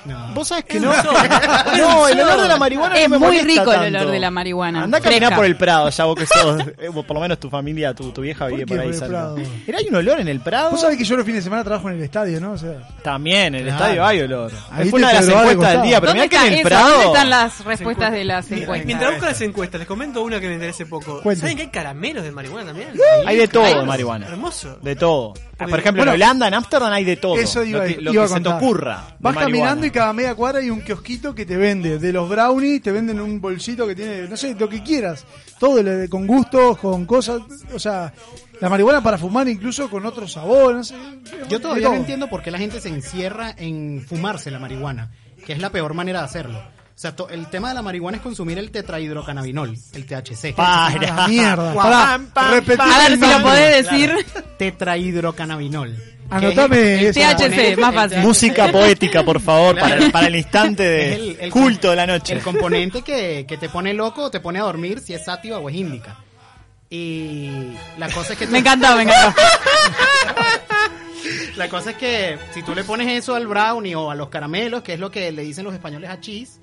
No. 0.06 0.34
Vos 0.34 0.48
sabés 0.48 0.66
que 0.66 0.80
no. 0.80 0.92
no, 0.92 2.08
el 2.08 2.20
olor 2.20 2.42
de 2.42 2.48
la 2.48 2.58
marihuana 2.58 2.96
Es 2.98 3.10
no 3.10 3.20
me 3.20 3.28
muy 3.28 3.40
rico 3.42 3.72
el 3.72 3.96
olor 3.96 4.12
de 4.12 4.20
la 4.20 4.32
marihuana. 4.32 4.84
Andá 4.84 4.98
a 4.98 5.02
caminar 5.02 5.36
por 5.36 5.46
el 5.46 5.56
Prado, 5.56 5.90
ya 5.90 6.06
vos 6.06 6.16
que 6.18 6.26
sos. 6.26 6.62
eh, 6.80 6.90
por 6.92 7.14
lo 7.14 7.20
menos 7.20 7.40
tu 7.40 7.50
familia, 7.50 7.94
tu, 7.94 8.12
tu 8.12 8.22
vieja 8.22 8.48
vive 8.48 8.66
por 8.66 8.80
ahí 8.80 8.92
por? 8.92 9.40
Era 9.68 9.78
hay 9.78 9.88
un 9.90 9.96
olor 9.96 10.20
en 10.20 10.28
el 10.28 10.40
Prado. 10.40 10.72
Vos 10.72 10.82
sabés 10.82 10.98
que 10.98 11.04
yo 11.04 11.16
los 11.16 11.26
fines 11.26 11.40
de 11.40 11.44
semana 11.44 11.64
trabajo 11.64 11.90
en 11.90 11.98
el 11.98 12.04
estadio, 12.04 12.40
¿no? 12.42 12.54
O 12.54 12.58
sea, 12.58 12.88
También, 13.04 13.56
en 13.56 13.56
el 13.56 13.64
Claro. 13.68 13.84
estadio 13.84 14.06
hay 14.06 14.22
olor. 14.22 14.52
Ahí 14.72 14.90
Fue 14.90 15.00
una 15.00 15.10
de 15.10 15.14
las 15.14 15.28
encuestas 15.28 15.72
del 15.74 15.82
día, 15.84 16.00
pero 16.02 16.12
¿Dónde 16.14 16.28
mirá 16.28 16.42
que 16.42 16.48
en 16.48 16.54
el 16.54 16.60
eso? 16.60 16.68
Prado. 16.70 16.90
¿Dónde 16.90 17.06
están 17.08 17.30
las 17.30 17.66
respuestas 17.66 18.12
de 18.12 18.24
las 18.26 18.52
encuestas? 18.52 18.86
Mientras 18.86 19.12
busco 19.12 19.26
las 19.26 19.42
encuestas, 19.42 19.80
les 19.80 19.88
comento 19.88 20.22
una 20.24 20.40
que 20.40 20.48
me 20.48 20.54
interesa 20.56 20.86
poco. 20.86 21.22
¿Saben 21.36 21.56
que 21.56 21.64
hay 21.64 21.70
caramelos 21.70 22.24
de 22.24 22.32
marihuana 22.32 22.68
también? 22.68 22.90
Hay 23.26 23.38
de 23.38 23.48
todo 23.48 23.64
de 23.66 23.86
marihuana. 23.86 24.28
Hermoso. 24.28 24.78
De 24.82 24.96
todo. 24.96 25.34
Ah, 25.62 25.68
Por 25.70 25.80
ejemplo, 25.80 26.02
Bueno, 26.02 26.12
en 26.14 26.16
Holanda, 26.22 26.48
en 26.48 26.54
Ámsterdam 26.56 26.92
hay 26.94 27.04
de 27.04 27.16
todo. 27.18 27.36
eso 27.38 27.64
iba, 27.64 27.80
lo 27.80 27.86
que, 27.86 28.02
lo 28.02 28.14
iba 28.14 28.28
que 28.28 28.34
a 28.34 28.38
se 28.38 28.42
te 28.44 28.50
ocurra. 28.50 29.06
de 29.10 29.16
Vas 29.20 29.36
caminando 29.38 29.86
y 29.86 29.92
cada 29.92 30.12
media 30.14 30.34
cuadra 30.36 30.60
hay 30.60 30.70
un 30.70 30.82
kiosquito 30.82 31.36
que 31.36 31.46
te 31.46 31.58
vende. 31.58 32.00
De 32.00 32.12
los 32.12 32.28
brownies, 32.30 32.82
te 32.82 32.92
venden 32.92 33.22
un 33.22 33.40
bolsito 33.40 33.86
que 33.88 33.96
tiene, 33.96 34.28
no 34.28 34.36
sé, 34.38 34.56
lo 34.58 34.68
que 34.68 34.82
quieras. 34.84 35.26
Todo 35.60 35.82
con 36.10 36.26
gustos, 36.28 36.78
con 36.80 37.06
cosas. 37.06 37.42
O 37.74 37.80
sea, 37.80 38.12
la 38.60 38.70
marihuana 38.70 39.02
para 39.04 39.18
fumar 39.18 39.48
incluso 39.48 39.90
con 39.90 40.06
otro 40.06 40.28
sabor. 40.28 40.76
No 40.76 40.84
sé, 40.84 40.96
Yo 41.50 41.60
todavía 41.60 41.84
todo. 41.86 41.94
no 41.94 42.00
entiendo 42.00 42.28
por 42.30 42.42
qué 42.42 42.52
la 42.52 42.58
gente 42.58 42.82
se 42.82 42.90
encierra 42.90 43.54
en 43.58 44.04
fumarse 44.08 44.50
la 44.52 44.60
marihuana, 44.60 45.12
que 45.46 45.54
es 45.54 45.60
la 45.60 45.70
peor 45.70 45.94
manera 45.94 46.20
de 46.20 46.26
hacerlo. 46.26 46.62
O 47.02 47.04
sea, 47.04 47.16
to- 47.16 47.30
el 47.30 47.48
tema 47.48 47.70
de 47.70 47.74
la 47.74 47.82
marihuana 47.82 48.18
es 48.18 48.22
consumir 48.22 48.60
el 48.60 48.70
tetrahidrocannabinol, 48.70 49.76
el 49.94 50.06
THC. 50.06 50.54
Para. 50.54 51.02
la 51.16 51.28
mierda. 51.28 52.20
Repetí 52.52 52.78
pam. 52.78 52.92
A 52.92 53.00
ver 53.00 53.12
si 53.20 53.26
lo 53.26 53.42
podés 53.42 53.90
decir. 53.90 54.14
Tetrahidrocannabinol. 54.60 55.96
que 55.96 56.06
Anotame 56.30 57.08
es 57.08 57.18
el- 57.18 57.24
esa. 57.24 57.36
THC, 57.36 57.76
más 57.80 57.96
fácil. 57.96 58.20
Música 58.20 58.72
poética, 58.72 59.24
por 59.26 59.42
favor, 59.42 59.80
para, 59.80 59.96
Claro. 59.98 60.12
para 60.12 60.28
el 60.28 60.36
instante 60.36 60.84
de 60.84 61.14
el- 61.32 61.38
el 61.40 61.50
culto 61.50 61.90
de 61.90 61.96
la 61.96 62.06
noche. 62.06 62.34
El 62.36 62.42
componente 62.44 63.02
que, 63.02 63.46
que 63.48 63.58
te 63.58 63.68
pone 63.68 63.96
loco 63.96 64.26
o 64.26 64.30
te 64.30 64.40
pone 64.40 64.60
a 64.60 64.62
dormir 64.62 65.00
si 65.00 65.16
es 65.16 65.26
sátiva 65.26 65.58
o 65.58 65.68
es 65.70 65.76
índica. 65.76 66.18
Y 66.88 67.72
la 67.98 68.10
cosa 68.12 68.34
es 68.34 68.38
que... 68.40 68.46
Me 68.46 68.60
encantó, 68.60 68.96
me 68.96 69.02
encantó. 69.02 69.42
La 71.56 71.68
cosa 71.70 71.92
es 71.92 71.98
que 71.98 72.38
si 72.54 72.64
tú 72.64 72.74
le 72.76 72.84
pones 72.84 73.08
eso 73.08 73.36
al 73.36 73.46
brownie 73.48 73.96
o 73.96 74.10
a 74.12 74.16
los 74.16 74.30
caramelos, 74.30 74.82
que 74.84 74.94
es 74.94 75.00
lo 75.00 75.12
que 75.12 75.32
le 75.32 75.44
dicen 75.44 75.64
los 75.64 75.74
españoles 75.74 76.10
a 76.10 76.20
cheese, 76.20 76.60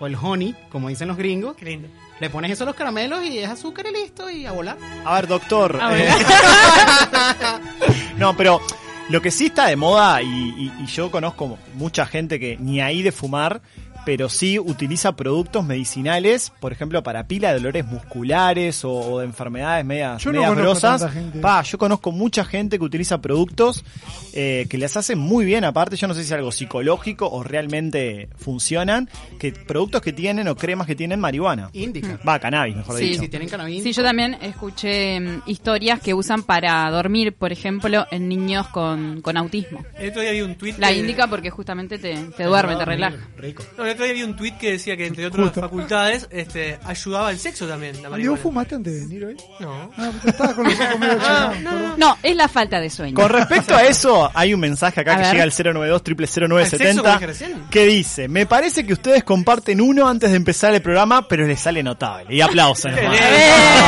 o 0.00 0.06
el 0.06 0.16
honey, 0.20 0.54
como 0.70 0.88
dicen 0.88 1.06
los 1.08 1.16
gringos, 1.16 1.54
Qué 1.56 1.64
lindo. 1.66 1.88
le 2.18 2.30
pones 2.30 2.50
eso 2.50 2.64
a 2.64 2.66
los 2.66 2.74
caramelos 2.74 3.22
y 3.24 3.38
es 3.38 3.48
azúcar 3.48 3.86
y 3.88 3.92
listo 3.92 4.28
y 4.30 4.46
a 4.46 4.52
volar. 4.52 4.76
A 5.04 5.14
ver, 5.14 5.26
doctor. 5.28 5.78
A 5.80 5.88
ver. 5.90 6.08
eh, 6.08 6.14
no, 8.16 8.36
pero 8.36 8.60
lo 9.08 9.20
que 9.20 9.30
sí 9.30 9.46
está 9.46 9.66
de 9.66 9.76
moda, 9.76 10.22
y, 10.22 10.26
y- 10.26 10.72
y 10.82 10.86
yo 10.86 11.10
conozco 11.10 11.58
mucha 11.74 12.06
gente 12.06 12.38
que 12.40 12.56
ni 12.58 12.80
ahí 12.80 13.02
de 13.02 13.12
fumar, 13.12 13.60
pero 14.04 14.28
sí 14.28 14.58
utiliza 14.58 15.12
productos 15.16 15.64
medicinales, 15.64 16.52
por 16.60 16.72
ejemplo, 16.72 17.02
para 17.02 17.26
pila 17.26 17.48
de 17.48 17.54
dolores 17.58 17.84
musculares 17.86 18.84
o, 18.84 18.92
o 18.92 19.18
de 19.20 19.26
enfermedades 19.26 19.84
medias, 19.84 20.22
Yo 20.22 20.32
no 20.32 20.40
medias 20.40 20.56
grosas. 20.56 21.12
gente. 21.12 21.38
Pa, 21.40 21.62
yo 21.62 21.78
conozco 21.78 22.12
mucha 22.12 22.44
gente 22.44 22.78
que 22.78 22.84
utiliza 22.84 23.20
productos 23.20 23.84
eh, 24.32 24.66
que 24.70 24.78
les 24.78 24.96
hacen 24.96 25.18
muy 25.18 25.44
bien, 25.44 25.64
aparte, 25.64 25.96
yo 25.96 26.06
no 26.08 26.14
sé 26.14 26.20
si 26.20 26.26
es 26.26 26.32
algo 26.32 26.52
psicológico 26.52 27.28
o 27.30 27.42
realmente 27.42 28.28
funcionan, 28.36 29.08
que 29.38 29.52
productos 29.52 30.02
que 30.02 30.12
tienen 30.12 30.48
o 30.48 30.56
cremas 30.56 30.86
que 30.86 30.94
tienen 30.96 31.20
marihuana. 31.20 31.70
Índica. 31.72 32.18
Va, 32.28 32.38
cannabis, 32.38 32.76
mejor 32.76 32.98
Sí, 32.98 33.04
dicho. 33.10 33.20
Si 33.22 33.28
tienen 33.28 33.48
cannabis. 33.48 33.82
Sí, 33.82 33.92
yo 33.92 34.02
también 34.02 34.34
escuché 34.42 35.20
mm, 35.20 35.42
historias 35.46 36.00
que 36.00 36.14
usan 36.14 36.42
para 36.42 36.88
dormir, 36.90 37.32
por 37.34 37.52
ejemplo, 37.52 38.06
en 38.10 38.28
niños 38.28 38.68
con, 38.68 39.20
con 39.20 39.36
autismo. 39.36 39.84
El 39.98 40.10
otro 40.10 40.22
día 40.22 40.32
vi 40.32 40.40
un 40.42 40.54
tweet 40.56 40.74
La 40.78 40.88
que- 40.88 40.98
indica 40.98 41.26
porque 41.26 41.50
justamente 41.50 41.98
te, 41.98 42.14
te 42.36 42.44
duerme, 42.44 42.76
te 42.76 42.84
relaja. 42.84 43.16
Rico. 43.36 43.62
No, 43.76 43.84
otro 44.00 44.14
día 44.14 44.24
vi 44.24 44.30
un 44.30 44.34
tweet 44.36 44.52
que 44.58 44.72
decía 44.72 44.96
que 44.96 45.06
entre 45.06 45.26
otras 45.26 45.46
Justo. 45.46 45.60
facultades 45.60 46.26
este, 46.30 46.78
ayudaba 46.84 47.28
al 47.28 47.38
sexo 47.38 47.68
también 47.68 48.02
la 48.02 48.08
marihuana. 48.08 48.30
¿vos 48.30 48.40
fumaste 48.40 48.74
antes 48.76 48.94
de 48.94 49.00
venir 49.00 49.24
hoy? 49.24 49.36
No. 49.58 49.90
Ah, 49.98 50.10
estaba 50.24 50.54
con 50.54 50.64
los 50.64 50.80
ojos 50.80 50.98
medio 50.98 51.12
achinados, 51.20 51.56
perdón. 51.58 51.94
No, 51.98 52.18
es 52.22 52.36
la 52.36 52.48
falta 52.48 52.80
de 52.80 52.88
sueño. 52.88 53.14
Con 53.14 53.28
respecto 53.28 53.74
a 53.74 53.84
eso, 53.84 54.30
hay 54.32 54.54
un 54.54 54.60
mensaje 54.60 55.00
acá 55.02 55.12
A 55.12 55.16
que 55.16 55.22
ver. 55.22 55.32
llega 55.32 55.44
al 55.44 55.50
092 55.50 56.02
¿Al 56.02 56.26
sexo, 56.26 57.02
como 57.02 57.08
dije 57.10 57.26
0970 57.26 57.26
recién? 57.26 57.62
que 57.70 57.86
dice, 57.86 58.28
me 58.28 58.46
parece 58.46 58.86
que 58.86 58.94
ustedes 58.94 59.22
comparten 59.22 59.82
uno 59.82 60.08
antes 60.08 60.30
de 60.30 60.36
empezar 60.36 60.72
el 60.74 60.80
programa, 60.80 61.28
pero 61.28 61.46
les 61.46 61.60
sale 61.60 61.82
notable. 61.82 62.34
Y 62.34 62.40
aplausos. 62.40 62.90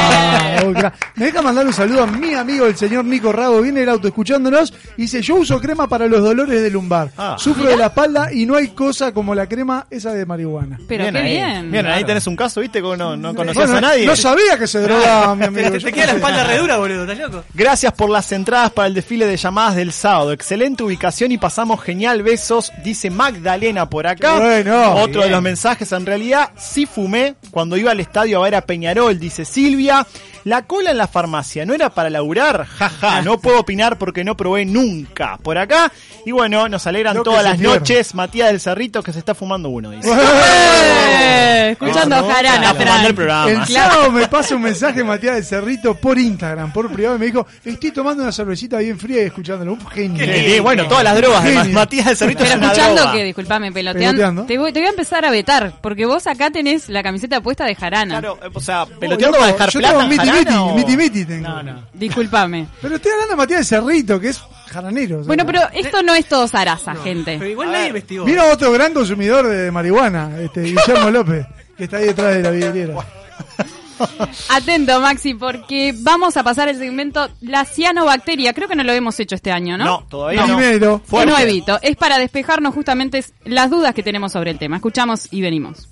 Ah. 0.04 0.92
Me 1.16 1.26
deja 1.26 1.42
mandar 1.42 1.66
un 1.66 1.73
saludo 1.73 2.02
a 2.02 2.07
mi 2.07 2.35
amigo 2.35 2.66
el 2.66 2.76
señor 2.76 3.04
Nico 3.04 3.33
Rago, 3.33 3.61
viene 3.61 3.83
el 3.83 3.88
auto 3.88 4.09
escuchándonos 4.09 4.73
y 4.97 5.02
dice, 5.02 5.21
yo 5.23 5.37
uso 5.37 5.61
crema 5.61 5.88
para 5.88 6.07
los 6.07 6.23
dolores 6.23 6.62
de 6.62 6.71
lumbar. 6.71 7.11
Ah. 7.16 7.37
Sufro 7.38 7.69
de 7.69 7.76
la 7.76 7.87
espalda 7.87 8.33
y 8.33 8.47
no 8.47 8.57
hay 8.57 8.69
cosa 8.69 9.12
como 9.12 9.35
la 9.35 9.49
crema 9.49 9.87
esa 9.92 10.12
de 10.12 10.25
marihuana. 10.26 10.78
Pero 10.88 11.11
qué 11.11 11.18
ahí. 11.18 11.30
bien. 11.34 11.70
Bien, 11.70 11.87
ahí 11.87 12.04
tenés 12.04 12.26
un 12.26 12.37
caso, 12.37 12.61
¿viste? 12.61 12.80
Que 12.82 12.96
no, 12.96 13.16
no 13.16 13.34
conocías 13.34 13.70
Bueno, 13.70 13.78
a 13.87 13.90
nadie. 13.90 14.06
No 14.06 14.16
sabía 14.16 14.58
que 14.58 14.66
se 14.66 14.80
drogaba 14.80 15.34
mi 15.34 15.40
Te, 15.42 15.46
amigo. 15.46 15.70
te- 15.72 15.78
Yo 15.80 15.87
te 15.87 15.92
queda 15.92 16.06
la 16.06 16.12
espalda 16.12 16.44
re 16.44 16.58
dura, 16.58 16.76
boludo, 16.78 17.02
¿estás 17.02 17.18
loco? 17.18 17.44
Gracias 17.54 17.92
por 17.92 18.11
las 18.11 18.30
entradas 18.32 18.70
para 18.72 18.88
el 18.88 18.94
desfile 18.94 19.26
de 19.26 19.37
llamadas 19.37 19.76
del 19.76 19.92
sábado. 19.92 20.32
Excelente 20.32 20.82
ubicación 20.82 21.32
y 21.32 21.38
pasamos 21.38 21.80
genial. 21.82 22.22
Besos, 22.22 22.72
dice 22.84 23.11
Magdalena 23.11 23.88
por 23.88 24.06
acá. 24.06 24.38
Bueno. 24.38 24.94
Otro 24.96 25.22
de 25.22 25.30
los 25.30 25.42
mensajes, 25.42 25.90
en 25.92 26.06
realidad, 26.06 26.50
sí 26.56 26.87
fumé 26.87 27.34
cuando 27.50 27.76
iba 27.76 27.90
al 27.90 28.00
estadio 28.00 28.38
a 28.40 28.44
ver 28.44 28.54
a 28.54 28.62
Peñarol, 28.62 29.18
dice 29.18 29.44
Silvia. 29.44 30.06
La 30.44 30.62
cola 30.62 30.90
en 30.90 30.99
la 30.99 31.06
farmacia 31.06 31.64
no 31.64 31.72
era 31.72 31.90
para 31.90 32.11
laburar, 32.11 32.64
jaja, 32.66 33.22
no 33.22 33.38
puedo 33.40 33.61
opinar 33.61 33.96
porque 33.96 34.25
no 34.25 34.37
probé 34.37 34.64
nunca. 34.64 35.38
Por 35.40 35.56
acá, 35.56 35.92
y 36.26 36.32
bueno, 36.32 36.68
nos 36.68 36.84
alegran 36.88 37.22
todas 37.22 37.44
las 37.44 37.61
noches. 37.61 38.12
Matías 38.16 38.49
del 38.49 38.58
Cerrito 38.61 39.04
que 39.04 39.12
se 39.12 39.20
está 39.20 39.37
fumando 39.37 39.68
uno, 39.68 39.81
dice. 39.90 40.08
Eh, 40.10 41.70
escuchando 41.72 42.16
No, 42.16 42.22
no, 42.22 42.32
jarana, 42.34 42.74
fumando 42.74 43.08
el 43.08 43.14
programa. 43.14 43.50
El 43.50 43.66
sábado 43.66 44.10
me 44.10 44.26
pasa 44.28 44.54
un 44.56 44.62
mensaje 44.62 45.02
Matías 45.04 45.34
del 45.36 45.44
Cerrito 45.44 45.94
por 45.94 46.18
Instagram, 46.18 46.72
por 46.72 46.90
privado, 46.92 47.16
y 47.16 47.18
me 47.18 47.26
dijo, 47.26 47.46
estoy 47.64 47.90
tomando 47.92 48.22
una 48.22 48.32
cervecita 48.32 48.78
bien 48.78 48.98
fría 48.98 49.22
y 49.22 49.26
escuchándolo. 49.26 49.72
Un 49.74 49.86
genio. 49.88 50.24
Sí, 50.24 50.52
sí, 50.54 50.60
bueno, 50.60 50.86
todas 50.88 51.04
las 51.04 51.16
drogas, 51.16 51.42
además. 51.42 51.68
Matías 51.68 52.06
del 52.06 52.16
Cerrito 52.16 52.38
Pero 52.40 52.50
es 52.50 52.56
una 52.56 52.66
escuchando 52.66 53.00
droga. 53.02 53.12
que, 53.12 53.24
disculpame, 53.24 53.72
peloteando, 53.72 54.10
Peloteando. 54.18 54.44
Te, 54.46 54.58
voy, 54.58 54.72
te 54.72 54.80
voy 54.80 54.86
a 54.86 54.90
empezar 54.90 55.24
a 55.24 55.30
vetar, 55.30 55.72
porque 55.80 56.06
vos 56.06 56.26
acá 56.26 56.50
tenés 56.50 56.88
la 56.88 57.02
camiseta 57.02 57.40
puesta 57.40 57.64
de 57.64 57.74
jarana. 57.74 58.20
Claro, 58.20 58.38
eh, 58.42 58.48
o 58.52 58.60
sea, 58.60 58.82
Oh, 58.82 58.98
peloteando 58.98 59.38
va 59.38 59.44
a 59.44 59.52
dejar 59.52 59.70
yo 59.70 59.80
plata 59.80 59.98
tengo 59.98 60.02
en 60.02 60.08
miti 60.18 60.30
miti, 60.30 60.74
miti 60.74 60.96
miti 60.96 61.24
tengo. 61.24 61.48
No, 61.48 61.62
no. 61.62 61.82
Disculpame. 61.92 62.66
Pero 62.80 62.96
estoy 62.96 63.12
hablando 63.12 63.32
de 63.32 63.36
Matías 63.36 63.58
del 63.58 63.66
Cerrito, 63.80 64.18
que 64.20 64.28
es 64.28 64.42
jaranero. 64.73 65.19
o 65.19 65.21
sea. 65.23 65.26
Bueno, 65.29 65.47
pero 65.47 65.61
esto 65.73 66.02
no 66.02 66.14
es 66.14 66.26
todo 66.26 66.49
zaraza, 66.49 66.95
gente. 66.97 67.37
Pero 67.38 67.50
igual 67.50 67.73
nadie 67.73 67.88
investigó. 67.88 68.25
Mira 68.25 68.52
otro 68.52 68.73
gran 68.73 68.93
consumidor 68.95 69.47
de 69.47 69.71
marihuana, 69.71 70.41
este 70.41 70.62
Guillermo 70.62 71.11
López, 71.12 71.47
que 71.76 71.85
está 71.85 71.99
ahí 71.99 72.07
detrás 72.07 72.35
de 72.37 72.43
la 72.43 72.50
vidriera. 72.50 72.95
Atento, 74.49 75.00
Maxi, 75.00 75.35
porque 75.35 75.95
vamos 75.97 76.37
a 76.37 76.43
pasar 76.43 76.69
el 76.69 76.76
segmento 76.76 77.29
La 77.41 77.64
cianobacteria. 77.64 78.52
Creo 78.52 78.69
que 78.69 78.75
no 78.75 78.83
lo 78.83 78.93
hemos 78.93 79.19
hecho 79.21 79.35
este 79.35 79.52
año, 79.52 79.79
¿no? 79.79 79.85
No, 79.85 80.07
todavía 80.09 80.47
no. 80.47 80.57
Primero. 80.57 81.00
Fuerte. 81.05 81.31
no 81.31 81.38
evito. 81.38 81.79
Es 81.83 81.97
para 81.97 82.19
despejarnos 82.19 82.75
justamente 82.75 83.25
las 83.45 83.71
dudas 83.71 83.95
que 83.95 84.02
tenemos 84.02 84.33
sobre 84.33 84.50
el 84.50 84.59
tema. 84.59 84.76
Escuchamos 84.76 85.29
y 85.31 85.41
venimos. 85.41 85.88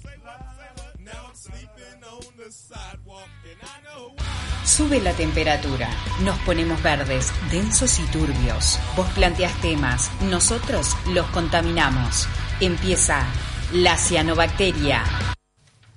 Sube 4.80 4.98
la 5.02 5.12
temperatura, 5.12 5.90
nos 6.24 6.38
ponemos 6.38 6.82
verdes, 6.82 7.30
densos 7.50 7.98
y 7.98 8.02
turbios. 8.04 8.78
Vos 8.96 9.06
planteás 9.10 9.52
temas, 9.60 10.10
nosotros 10.22 10.96
los 11.12 11.26
contaminamos. 11.26 12.26
Empieza 12.60 13.26
la 13.74 13.98
cianobacteria. 13.98 15.02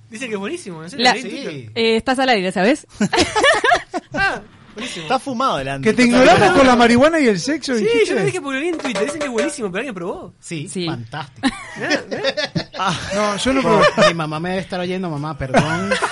Dicen 0.10 0.28
que 0.28 0.34
es 0.34 0.40
buenísimo, 0.40 0.84
¿en 0.84 0.90
serio? 0.90 1.06
La-. 1.06 1.14
Sí. 1.14 1.70
Eh, 1.74 1.96
estás 1.96 2.20
al 2.20 2.28
aire, 2.28 2.52
¿sabes? 2.52 2.86
Ah, 4.14 4.42
buenísimo. 4.74 5.04
Está 5.04 5.18
fumado 5.18 5.58
delante. 5.60 5.90
Que 5.90 5.94
te 5.96 6.04
ignoramos 6.04 6.52
con 6.52 6.68
la 6.68 6.76
marihuana 6.76 7.22
y 7.22 7.28
el 7.28 7.40
sexo. 7.40 7.76
Sí, 7.76 7.86
dijiste. 7.86 8.06
yo 8.08 8.16
lo 8.16 8.26
dije 8.26 8.42
porque 8.42 8.56
lo 8.56 8.60
leí 8.60 8.70
en 8.70 8.78
Twitter. 8.80 9.06
Dicen 9.06 9.20
que 9.20 9.26
es 9.28 9.32
buenísimo, 9.32 9.72
pero 9.72 9.78
alguien 9.80 9.96
probó. 9.96 10.34
Sí, 10.42 10.68
Sí. 10.68 10.88
fantástico. 10.88 11.48
No, 13.16 13.38
yo 13.38 13.54
no 13.54 13.62
probé. 13.62 13.86
Mi 14.10 14.14
mamá 14.14 14.40
me 14.42 14.50
debe 14.50 14.62
estar 14.62 14.80
oyendo, 14.82 15.10
mamá, 15.10 15.38
perdón. 15.38 15.90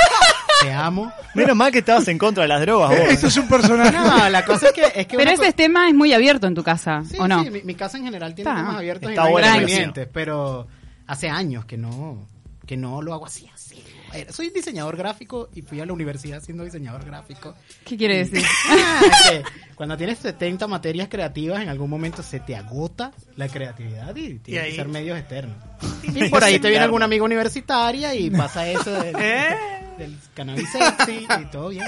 Te 0.61 0.71
amo. 0.71 1.11
Menos 1.33 1.55
mal 1.55 1.71
que 1.71 1.79
estabas 1.79 2.07
en 2.07 2.17
contra 2.17 2.43
de 2.43 2.49
las 2.49 2.61
drogas, 2.61 2.89
vos. 2.89 2.99
Esto 3.09 3.27
es 3.27 3.37
un 3.37 3.47
personaje. 3.47 3.91
No, 3.97 4.29
la 4.29 4.45
cosa 4.45 4.67
es 4.67 4.73
que... 4.73 4.81
Es 4.95 5.07
que 5.07 5.17
Pero 5.17 5.31
ese 5.31 5.47
co- 5.47 5.53
tema 5.53 5.87
es 5.87 5.93
muy 5.95 6.13
abierto 6.13 6.47
en 6.47 6.53
tu 6.55 6.63
casa, 6.63 7.03
Sí, 7.09 7.17
¿o 7.19 7.27
no? 7.27 7.43
sí, 7.43 7.49
mi, 7.49 7.61
mi 7.63 7.75
casa 7.75 7.97
en 7.97 8.03
general 8.05 8.35
tiene 8.35 8.49
Está. 8.49 8.61
temas 8.61 8.77
abiertos 8.77 9.09
Está 9.09 9.29
y 9.29 9.33
no 9.33 9.39
independientes, 9.39 10.07
pero 10.13 10.67
hace 11.07 11.29
años 11.29 11.65
que 11.65 11.77
no, 11.77 12.27
que 12.65 12.77
no 12.77 13.01
lo 13.01 13.13
hago 13.13 13.25
así, 13.25 13.49
así. 13.53 13.83
Soy 14.29 14.49
diseñador 14.49 14.97
gráfico 14.97 15.49
y 15.53 15.61
fui 15.61 15.79
a 15.79 15.85
la 15.85 15.93
universidad 15.93 16.41
siendo 16.41 16.63
diseñador 16.63 17.05
gráfico. 17.05 17.55
¿Qué 17.85 17.97
quiere 17.97 18.17
decir? 18.17 18.43
Ah, 18.73 19.01
que 19.29 19.43
cuando 19.75 19.97
tienes 19.97 20.19
70 20.19 20.67
materias 20.67 21.07
creativas, 21.09 21.61
en 21.61 21.69
algún 21.69 21.89
momento 21.89 22.23
se 22.23 22.39
te 22.39 22.55
agota 22.55 23.11
la 23.35 23.47
creatividad 23.47 24.15
y 24.15 24.39
tienes 24.39 24.69
que 24.69 24.75
ser 24.75 24.87
medios 24.87 25.17
externos. 25.17 25.57
Y 26.03 26.29
por 26.29 26.43
ahí 26.43 26.59
te 26.59 26.69
viene 26.69 26.83
alguna 26.83 27.05
amiga 27.05 27.23
universitaria 27.23 28.13
y 28.15 28.29
pasa 28.29 28.69
eso 28.69 28.91
del, 28.91 29.15
¿Eh? 29.17 29.55
del 29.97 30.17
cannabis 30.33 30.69
sexy 30.69 31.25
y 31.41 31.45
todo 31.51 31.69
bien, 31.69 31.85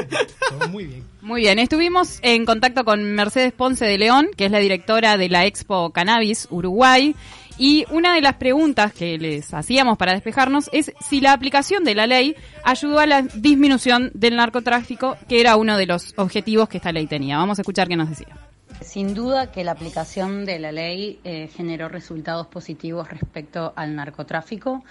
todo 0.49 0.67
muy 0.69 0.85
bien. 0.85 1.03
Muy 1.21 1.41
bien, 1.41 1.59
estuvimos 1.59 2.19
en 2.21 2.45
contacto 2.45 2.83
con 2.83 3.03
Mercedes 3.03 3.53
Ponce 3.53 3.85
de 3.85 3.97
León, 3.97 4.27
que 4.35 4.45
es 4.45 4.51
la 4.51 4.59
directora 4.59 5.17
de 5.17 5.29
la 5.29 5.45
Expo 5.45 5.91
Cannabis 5.91 6.47
Uruguay, 6.49 7.15
y 7.57 7.85
una 7.91 8.15
de 8.15 8.21
las 8.21 8.35
preguntas 8.35 8.93
que 8.93 9.17
les 9.17 9.53
hacíamos 9.53 9.97
para 9.97 10.13
despejarnos 10.13 10.69
es 10.71 10.91
si 11.01 11.21
la 11.21 11.33
aplicación 11.33 11.83
de 11.83 11.95
la 11.95 12.07
ley 12.07 12.35
ayudó 12.63 12.99
a 12.99 13.05
la 13.05 13.21
disminución 13.21 14.11
del 14.13 14.35
narcotráfico, 14.35 15.17
que 15.27 15.39
era 15.39 15.55
uno 15.55 15.77
de 15.77 15.85
los 15.85 16.13
objetivos 16.17 16.67
que 16.67 16.77
esta 16.77 16.91
ley 16.91 17.05
tenía. 17.05 17.37
Vamos 17.37 17.59
a 17.59 17.61
escuchar 17.61 17.87
qué 17.87 17.95
nos 17.95 18.09
decía. 18.09 18.35
Sin 18.81 19.13
duda 19.13 19.51
que 19.51 19.63
la 19.63 19.71
aplicación 19.71 20.45
de 20.45 20.59
la 20.59 20.71
ley 20.71 21.19
eh, 21.23 21.47
generó 21.55 21.89
resultados 21.89 22.47
positivos 22.47 23.09
respecto 23.09 23.71
al 23.75 23.95
narcotráfico. 23.95 24.83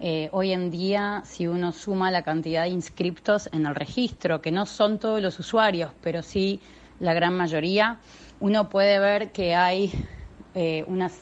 Eh, 0.00 0.28
hoy 0.32 0.52
en 0.52 0.70
día, 0.70 1.22
si 1.24 1.46
uno 1.46 1.72
suma 1.72 2.10
la 2.10 2.22
cantidad 2.22 2.64
de 2.64 2.70
inscriptos 2.70 3.48
en 3.52 3.66
el 3.66 3.74
registro, 3.74 4.40
que 4.40 4.50
no 4.50 4.66
son 4.66 4.98
todos 4.98 5.22
los 5.22 5.38
usuarios, 5.38 5.92
pero 6.02 6.22
sí 6.22 6.60
la 6.98 7.14
gran 7.14 7.34
mayoría, 7.34 7.98
uno 8.40 8.68
puede 8.68 8.98
ver 8.98 9.30
que 9.30 9.54
hay 9.54 9.92
eh, 10.54 10.84
unas 10.86 11.12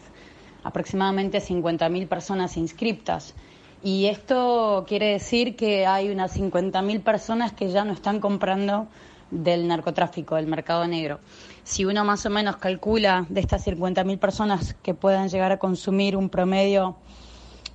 aproximadamente 0.62 1.38
50.000 1.38 2.08
personas 2.08 2.56
inscriptas. 2.56 3.34
Y 3.82 4.06
esto 4.06 4.84
quiere 4.88 5.10
decir 5.10 5.54
que 5.54 5.86
hay 5.86 6.10
unas 6.10 6.36
50.000 6.36 7.02
personas 7.02 7.52
que 7.52 7.70
ya 7.70 7.84
no 7.84 7.92
están 7.92 8.20
comprando 8.20 8.88
del 9.30 9.68
narcotráfico, 9.68 10.34
del 10.34 10.46
mercado 10.46 10.86
negro. 10.86 11.20
Si 11.62 11.84
uno 11.84 12.04
más 12.04 12.24
o 12.26 12.30
menos 12.30 12.56
calcula 12.56 13.26
de 13.28 13.40
estas 13.40 13.66
50.000 13.66 14.18
personas 14.18 14.74
que 14.82 14.94
puedan 14.94 15.28
llegar 15.28 15.52
a 15.52 15.58
consumir 15.58 16.16
un 16.16 16.28
promedio, 16.28 16.96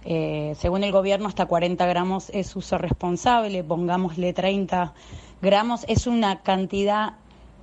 eh, 0.03 0.55
según 0.59 0.83
el 0.83 0.91
gobierno, 0.91 1.27
hasta 1.27 1.45
40 1.45 1.85
gramos 1.85 2.29
es 2.31 2.55
uso 2.55 2.77
responsable, 2.77 3.63
pongámosle 3.63 4.33
30 4.33 4.93
gramos, 5.41 5.85
es 5.87 6.07
una 6.07 6.41
cantidad 6.41 7.13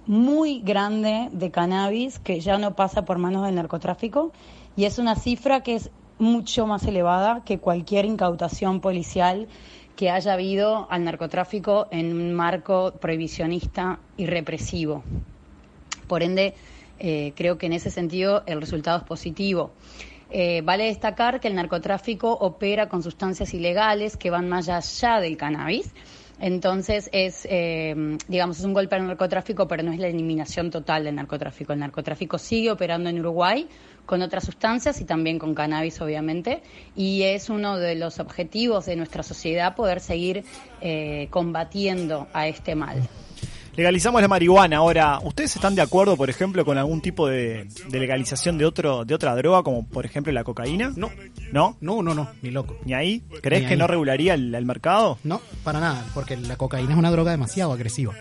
muy 0.07 0.61
grande 0.61 1.29
de 1.33 1.51
cannabis 1.51 2.19
que 2.19 2.41
ya 2.41 2.59
no 2.59 2.75
pasa 2.75 3.05
por 3.05 3.19
manos 3.19 3.45
del 3.45 3.55
narcotráfico 3.55 4.33
y 4.77 4.85
es 4.85 4.99
una 4.99 5.17
cifra 5.17 5.63
que 5.63 5.75
es 5.75 5.91
mucho 6.19 6.67
más 6.67 6.85
elevada 6.85 7.43
que 7.45 7.59
cualquier 7.59 8.05
incautación 8.05 8.81
policial 8.81 9.49
que 9.97 10.11
haya 10.11 10.33
habido 10.33 10.87
al 10.91 11.05
narcotráfico 11.05 11.87
en 11.91 12.13
un 12.13 12.33
marco 12.33 12.93
prohibicionista 13.01 13.99
y 14.17 14.27
represivo. 14.27 15.03
Por 16.07 16.23
ende, 16.23 16.55
eh, 16.99 17.33
creo 17.37 17.59
que 17.59 17.67
en 17.67 17.73
ese 17.73 17.91
sentido 17.91 18.43
el 18.47 18.61
resultado 18.61 18.99
es 18.99 19.05
positivo. 19.05 19.73
Eh, 20.31 20.63
vale 20.63 20.85
destacar 20.85 21.41
que 21.41 21.49
el 21.49 21.55
narcotráfico 21.55 22.33
opera 22.33 22.89
con 22.89 23.03
sustancias 23.03 23.53
ilegales 23.53 24.17
que 24.17 24.31
van 24.31 24.49
más 24.49 24.69
allá 24.69 25.21
del 25.21 25.37
cannabis. 25.37 25.93
Entonces 26.41 27.11
es, 27.13 27.47
eh, 27.51 28.17
digamos, 28.27 28.59
es 28.59 28.65
un 28.65 28.73
golpe 28.73 28.97
al 28.97 29.07
narcotráfico, 29.07 29.69
pero 29.69 29.83
no 29.83 29.93
es 29.93 29.99
la 29.99 30.09
eliminación 30.09 30.71
total 30.71 31.05
del 31.05 31.15
narcotráfico. 31.15 31.73
El 31.73 31.81
narcotráfico 31.81 32.39
sigue 32.39 32.71
operando 32.71 33.11
en 33.11 33.21
Uruguay 33.21 33.69
con 34.07 34.23
otras 34.23 34.45
sustancias 34.45 35.01
y 35.01 35.05
también 35.05 35.39
con 35.39 35.55
cannabis, 35.55 36.01
obviamente, 36.01 36.63
y 36.97 37.23
es 37.23 37.51
uno 37.51 37.79
de 37.79 37.95
los 37.95 38.19
objetivos 38.19 38.87
de 38.87 38.97
nuestra 38.97 39.23
sociedad 39.23 39.77
poder 39.77 40.01
seguir 40.01 40.45
eh, 40.81 41.29
combatiendo 41.31 42.27
a 42.33 42.49
este 42.49 42.75
mal. 42.75 43.07
Legalizamos 43.81 44.21
la 44.21 44.29
marihuana. 44.29 44.77
Ahora, 44.77 45.19
¿ustedes 45.25 45.57
están 45.57 45.75
de 45.75 45.81
acuerdo, 45.81 46.15
por 46.15 46.29
ejemplo, 46.29 46.67
con 46.67 46.77
algún 46.77 47.01
tipo 47.01 47.27
de, 47.27 47.67
de 47.89 47.99
legalización 47.99 48.59
de 48.59 48.67
otro 48.67 49.07
de 49.07 49.15
otra 49.15 49.35
droga, 49.35 49.63
como 49.63 49.89
por 49.89 50.05
ejemplo 50.05 50.31
la 50.35 50.45
cocaína? 50.45 50.93
No, 50.97 51.11
¿No? 51.51 51.79
no, 51.81 52.03
no, 52.03 52.15
no, 52.15 52.29
ni 52.43 52.51
loco. 52.51 52.77
¿Ni 52.85 52.93
ahí? 52.93 53.23
¿Crees 53.41 53.63
Ni 53.63 53.69
que 53.69 53.73
ahí. 53.75 53.79
no 53.79 53.87
regularía 53.87 54.35
el, 54.35 54.55
el 54.55 54.67
mercado? 54.67 55.17
No, 55.25 55.41
para 55.65 55.81
nada, 55.81 56.05
porque 56.13 56.37
la 56.37 56.57
cocaína 56.57 56.93
es 56.93 56.99
una 56.99 57.11
droga 57.11 57.31
demasiado 57.31 57.73
agresiva. 57.73 58.13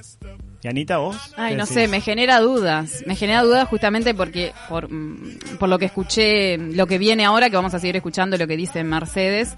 ¿Y 0.64 0.70
Anita, 0.70 1.00
vos? 1.00 1.18
Ay, 1.36 1.52
¿Qué 1.52 1.58
no 1.58 1.64
decís? 1.66 1.76
sé, 1.76 1.88
me 1.90 2.00
genera 2.00 2.40
dudas. 2.40 3.04
Me 3.06 3.18
genera 3.18 3.44
dudas 3.44 3.68
justamente 3.68 4.14
porque, 4.14 4.54
por, 4.70 4.90
mm, 4.90 5.58
por 5.60 5.68
lo 5.68 5.78
que 5.78 5.86
escuché, 5.88 6.58
lo 6.58 6.88
que 6.88 6.98
viene 6.98 7.26
ahora, 7.26 7.50
que 7.50 7.58
vamos 7.58 7.74
a 7.74 7.80
seguir 7.80 7.98
escuchando 7.98 8.38
lo 8.38 8.48
que 8.48 8.56
dice 8.56 8.82
Mercedes, 8.86 9.56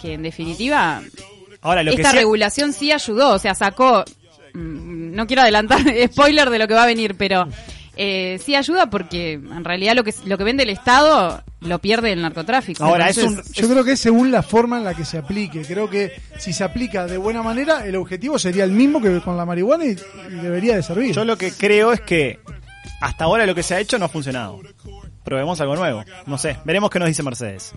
que 0.00 0.14
en 0.14 0.22
definitiva, 0.22 1.02
Ahora, 1.60 1.82
lo 1.82 1.90
que 1.92 1.96
esta 2.00 2.12
sí- 2.12 2.16
regulación 2.16 2.72
sí 2.72 2.90
ayudó, 2.90 3.34
o 3.34 3.38
sea, 3.38 3.54
sacó, 3.54 4.02
no 4.54 5.26
quiero 5.26 5.42
adelantar 5.42 5.80
spoiler 6.12 6.50
de 6.50 6.58
lo 6.58 6.68
que 6.68 6.74
va 6.74 6.82
a 6.84 6.86
venir, 6.86 7.14
pero 7.16 7.46
eh, 7.96 8.38
sí 8.44 8.54
ayuda 8.54 8.88
porque 8.90 9.32
en 9.34 9.64
realidad 9.64 9.94
lo 9.94 10.02
que 10.04 10.14
lo 10.24 10.38
que 10.38 10.44
vende 10.44 10.62
el 10.62 10.70
Estado 10.70 11.42
lo 11.60 11.78
pierde 11.78 12.12
el 12.12 12.22
narcotráfico. 12.22 12.82
Ahora, 12.84 13.08
es 13.08 13.18
un- 13.18 13.40
Yo 13.52 13.68
creo 13.68 13.84
que 13.84 13.92
es 13.92 14.00
según 14.00 14.30
la 14.32 14.42
forma 14.42 14.78
en 14.78 14.84
la 14.84 14.94
que 14.94 15.04
se 15.04 15.18
aplique. 15.18 15.62
Creo 15.62 15.88
que 15.90 16.12
si 16.38 16.52
se 16.52 16.64
aplica 16.64 17.06
de 17.06 17.18
buena 17.18 17.42
manera, 17.42 17.86
el 17.86 17.94
objetivo 17.96 18.38
sería 18.38 18.64
el 18.64 18.72
mismo 18.72 19.00
que 19.00 19.20
con 19.20 19.36
la 19.36 19.44
marihuana 19.44 19.84
y, 19.84 19.90
y 20.30 20.34
debería 20.36 20.74
de 20.76 20.82
servir. 20.82 21.14
Yo 21.14 21.24
lo 21.24 21.36
que 21.36 21.52
creo 21.52 21.92
es 21.92 22.00
que 22.00 22.40
hasta 23.00 23.24
ahora 23.24 23.46
lo 23.46 23.54
que 23.54 23.62
se 23.62 23.74
ha 23.74 23.80
hecho 23.80 23.98
no 23.98 24.06
ha 24.06 24.08
funcionado. 24.08 24.60
Probemos 25.24 25.60
algo 25.60 25.76
nuevo. 25.76 26.04
No 26.26 26.36
sé, 26.38 26.56
veremos 26.64 26.90
qué 26.90 26.98
nos 26.98 27.08
dice 27.08 27.22
Mercedes. 27.22 27.72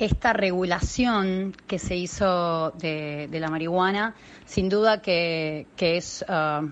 Esta 0.00 0.32
regulación 0.32 1.54
que 1.66 1.78
se 1.78 1.94
hizo 1.94 2.70
de, 2.70 3.28
la 3.30 3.48
marihuana, 3.50 4.14
sin 4.46 4.70
duda 4.70 5.02
que, 5.02 5.66
es 5.78 6.24
uh, 6.26 6.66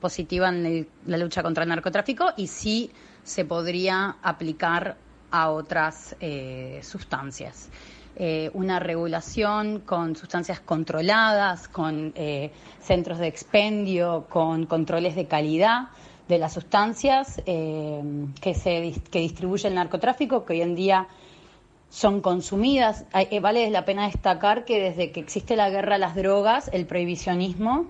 positiva 0.00 0.50
en 0.50 0.86
la 1.06 1.16
lucha 1.16 1.42
contra 1.42 1.62
el 1.62 1.70
narcotráfico 1.70 2.26
y 2.36 2.46
sí 2.46 2.90
se 3.22 3.46
podría 3.46 4.16
aplicar 4.22 4.98
a 5.30 5.50
otras 5.50 6.14
eh, 6.20 6.80
sustancias. 6.82 7.70
Eh, 8.16 8.50
una 8.52 8.78
regulación 8.80 9.80
con 9.80 10.14
sustancias 10.14 10.60
controladas, 10.60 11.68
con 11.68 12.12
eh, 12.14 12.52
centros 12.82 13.18
de 13.18 13.28
expendio, 13.28 14.26
con 14.28 14.66
controles 14.66 15.16
de 15.16 15.26
calidad 15.26 15.88
de 16.28 16.38
las 16.38 16.52
sustancias 16.52 17.36
que 17.44 18.54
se 18.54 18.94
que 19.10 19.18
distribuye 19.18 19.68
el 19.68 19.74
narcotráfico, 19.74 20.44
que 20.46 20.54
hoy 20.54 20.62
en 20.62 20.74
día 20.74 21.06
son 21.94 22.20
consumidas. 22.20 23.04
Eh, 23.14 23.38
vale 23.38 23.70
la 23.70 23.84
pena 23.84 24.06
destacar 24.06 24.64
que 24.64 24.80
desde 24.80 25.12
que 25.12 25.20
existe 25.20 25.54
la 25.54 25.70
guerra 25.70 25.94
a 25.94 25.98
las 25.98 26.16
drogas, 26.16 26.68
el 26.72 26.86
prohibicionismo, 26.86 27.86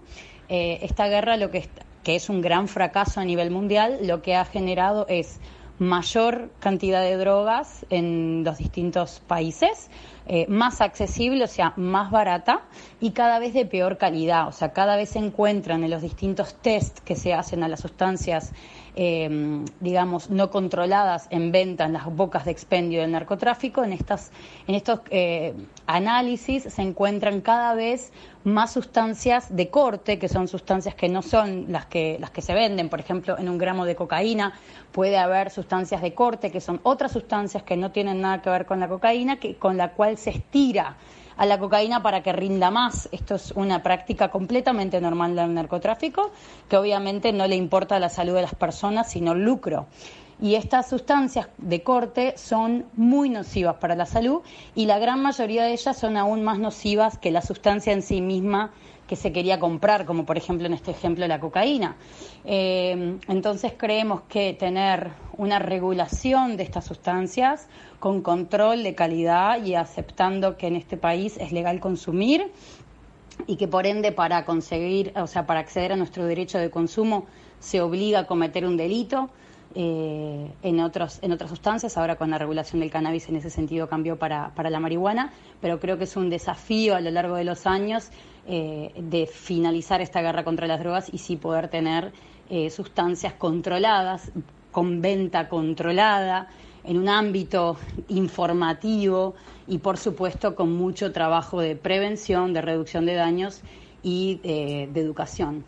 eh, 0.51 0.79
esta 0.83 1.09
guerra, 1.09 1.39
lo 1.39 1.51
que, 1.51 1.59
est- 1.59 1.81
que 2.03 2.15
es 2.17 2.29
un 2.29 2.43
gran 2.43 2.69
fracaso 2.69 3.21
a 3.21 3.25
nivel 3.25 3.51
mundial, 3.51 4.01
lo 4.03 4.21
que 4.21 4.37
ha 4.37 4.45
generado 4.45 5.07
es 5.09 5.41
mayor 5.79 6.51
cantidad 6.61 7.01
de 7.01 7.17
drogas 7.17 7.87
en 7.89 8.45
los 8.45 8.59
distintos 8.59 9.21
países, 9.27 9.91
eh, 10.27 10.47
más 10.49 10.83
accesible, 10.83 11.43
o 11.45 11.49
sea, 11.49 11.73
más 11.77 12.11
barata 12.11 12.61
y 13.01 13.11
cada 13.13 13.39
vez 13.39 13.55
de 13.55 13.65
peor 13.65 13.97
calidad. 13.97 14.47
O 14.49 14.53
sea, 14.53 14.73
cada 14.75 14.97
vez 14.97 15.09
se 15.11 15.19
encuentran 15.19 15.83
en 15.83 15.91
los 15.91 16.03
distintos 16.03 16.55
test 16.61 16.99
que 17.01 17.17
se 17.17 17.33
hacen 17.33 17.63
a 17.63 17.69
las 17.69 17.81
sustancias, 17.81 18.53
eh, 18.97 19.65
digamos, 19.81 20.31
no 20.31 20.51
controladas 20.51 21.27
en 21.31 21.53
venta 21.53 21.85
en 21.85 21.95
las 21.95 22.07
bocas 22.07 22.45
de 22.45 22.53
expendio 22.53 23.01
del 23.01 23.13
narcotráfico. 23.13 23.83
En, 23.83 23.93
estas, 23.93 24.31
en 24.67 24.75
estos 24.75 25.01
eh, 25.11 25.55
análisis 25.87 26.65
se 26.65 26.83
encuentran 26.83 27.41
cada 27.41 27.75
vez 27.75 28.13
más 28.45 28.73
sustancias 28.73 29.55
de 29.55 29.71
corte, 29.71 30.19
que 30.19 30.29
son 30.29 30.49
sustancias 30.49 30.95
que 30.95 31.09
no 31.09 31.23
son 31.23 31.73
las 31.73 31.87
que, 31.87 32.19
las 32.21 32.31
que 32.31 32.43
se 32.43 32.55
venden. 32.55 32.89
Por 32.89 33.01
ejemplo, 33.01 33.39
en 33.39 33.49
un 33.49 33.59
gramo 33.59 33.85
de 33.85 33.97
cocaína 33.97 34.53
puede 34.93 35.17
haber 35.17 35.51
sustancias 35.51 36.03
de 36.03 36.15
corte, 36.15 36.51
que 36.51 36.61
son 36.61 36.81
otras 36.83 37.13
sustancias 37.13 37.63
que 37.63 37.77
no 37.77 37.91
tienen 37.91 38.21
nada 38.21 38.43
que 38.43 38.51
ver 38.51 38.67
con 38.67 38.81
la 38.81 38.89
cocaína, 38.89 39.39
que, 39.39 39.57
con 39.57 39.77
la 39.77 39.93
cual 39.93 40.19
se 40.19 40.31
estira 40.31 40.97
a 41.37 41.47
la 41.47 41.59
cocaína 41.59 42.03
para 42.03 42.23
que 42.23 42.33
rinda 42.33 42.71
más. 42.71 43.09
Esto 43.13 43.35
es 43.35 43.53
una 43.53 43.83
práctica 43.83 44.31
completamente 44.31 45.01
normal 45.01 45.37
del 45.37 45.55
narcotráfico, 45.55 46.31
que 46.69 46.77
obviamente 46.77 47.33
no 47.33 47.47
le 47.47 47.57
importa 47.57 47.99
la 47.99 48.09
salud 48.09 48.35
de 48.35 48.43
las 48.43 48.55
personas, 48.55 49.11
sino 49.11 49.33
el 49.33 49.45
lucro. 49.45 49.87
Y 50.41 50.57
estas 50.57 50.89
sustancias 50.89 51.49
de 51.59 51.83
corte 51.83 52.35
son 52.37 52.87
muy 52.95 53.31
nocivas 53.31 53.77
para 53.77 53.95
la 53.95 54.05
salud 54.05 54.43
y 54.75 54.87
la 54.87 54.99
gran 54.99 55.23
mayoría 55.23 55.65
de 55.65 55.73
ellas 55.73 55.97
son 55.97 56.17
aún 56.17 56.43
más 56.43 56.59
nocivas 56.59 57.19
que 57.19 57.31
la 57.31 57.41
sustancia 57.41 57.93
en 57.93 58.03
sí 58.03 58.21
misma 58.21 58.73
que 59.15 59.21
se 59.21 59.33
quería 59.33 59.61
comprar, 59.61 60.07
como 60.07 60.27
por 60.27 60.37
ejemplo 60.37 60.67
en 60.67 60.73
este 60.73 60.91
ejemplo 60.91 61.25
la 61.29 61.39
cocaína. 61.39 61.95
Eh, 62.45 63.17
entonces 63.29 63.73
creemos 63.77 64.23
que 64.23 64.55
tener 64.55 65.13
una 65.37 65.61
regulación 65.61 66.57
de 66.57 66.65
estas 66.65 66.85
sustancias 66.85 67.69
con 68.01 68.23
control 68.23 68.83
de 68.83 68.97
calidad 68.97 69.65
y 69.65 69.77
aceptando 69.77 70.57
que 70.57 70.67
en 70.67 70.75
este 70.75 70.97
país 70.97 71.37
es 71.37 71.53
legal 71.53 71.79
consumir 71.79 72.51
y 73.47 73.55
que 73.57 73.69
por 73.69 73.87
ende 73.87 74.11
para 74.11 74.45
conseguir, 74.45 75.13
o 75.15 75.29
sea, 75.29 75.47
para 75.47 75.61
acceder 75.61 75.93
a 75.93 75.97
nuestro 75.97 76.25
derecho 76.27 76.59
de 76.59 76.71
consumo 76.71 77.27
se 77.61 77.81
obliga 77.81 78.21
a 78.21 78.27
cometer 78.27 78.67
un 78.67 78.77
delito. 78.77 79.31
eh, 79.77 80.53
en, 80.63 80.81
otros, 80.81 81.19
en 81.21 81.33
otras 81.33 81.51
sustancias, 81.51 81.97
ahora 81.97 82.15
con 82.15 82.31
la 82.31 82.39
regulación 82.39 82.79
del 82.81 82.91
cannabis 82.91 83.29
en 83.29 83.37
ese 83.37 83.51
sentido 83.51 83.89
cambió 83.89 84.17
para, 84.17 84.53
para 84.55 84.71
la 84.71 84.79
marihuana, 84.79 85.33
pero 85.61 85.81
creo 85.81 85.99
que 85.99 86.05
es 86.05 86.17
un 86.17 86.31
desafío 86.31 86.95
a 86.95 87.01
lo 87.01 87.11
largo 87.11 87.35
de 87.35 87.43
los 87.43 87.67
años 87.67 88.11
eh, 88.47 88.93
de 88.97 89.27
finalizar 89.27 90.01
esta 90.01 90.21
guerra 90.21 90.45
contra 90.45 90.67
las 90.67 90.81
drogas 90.81 91.09
y 91.13 91.19
sí 91.19 91.37
poder 91.37 91.69
tener 91.69 92.13
eh, 92.51 92.71
sustancias 92.71 93.33
controladas, 93.33 94.31
con 94.71 95.01
venta 95.01 95.49
controlada, 95.49 96.49
en 96.85 96.99
un 96.99 97.09
ámbito 97.09 97.79
informativo 98.09 99.35
y 99.67 99.79
por 99.79 99.97
supuesto 99.97 100.55
con 100.55 100.73
mucho 100.73 101.13
trabajo 101.13 101.61
de 101.61 101.77
prevención, 101.77 102.53
de 102.53 102.61
reducción 102.61 103.07
de 103.07 103.15
daños 103.15 103.63
y 104.03 104.41
eh, 104.45 104.89
de 104.93 105.01
educación. 105.01 105.65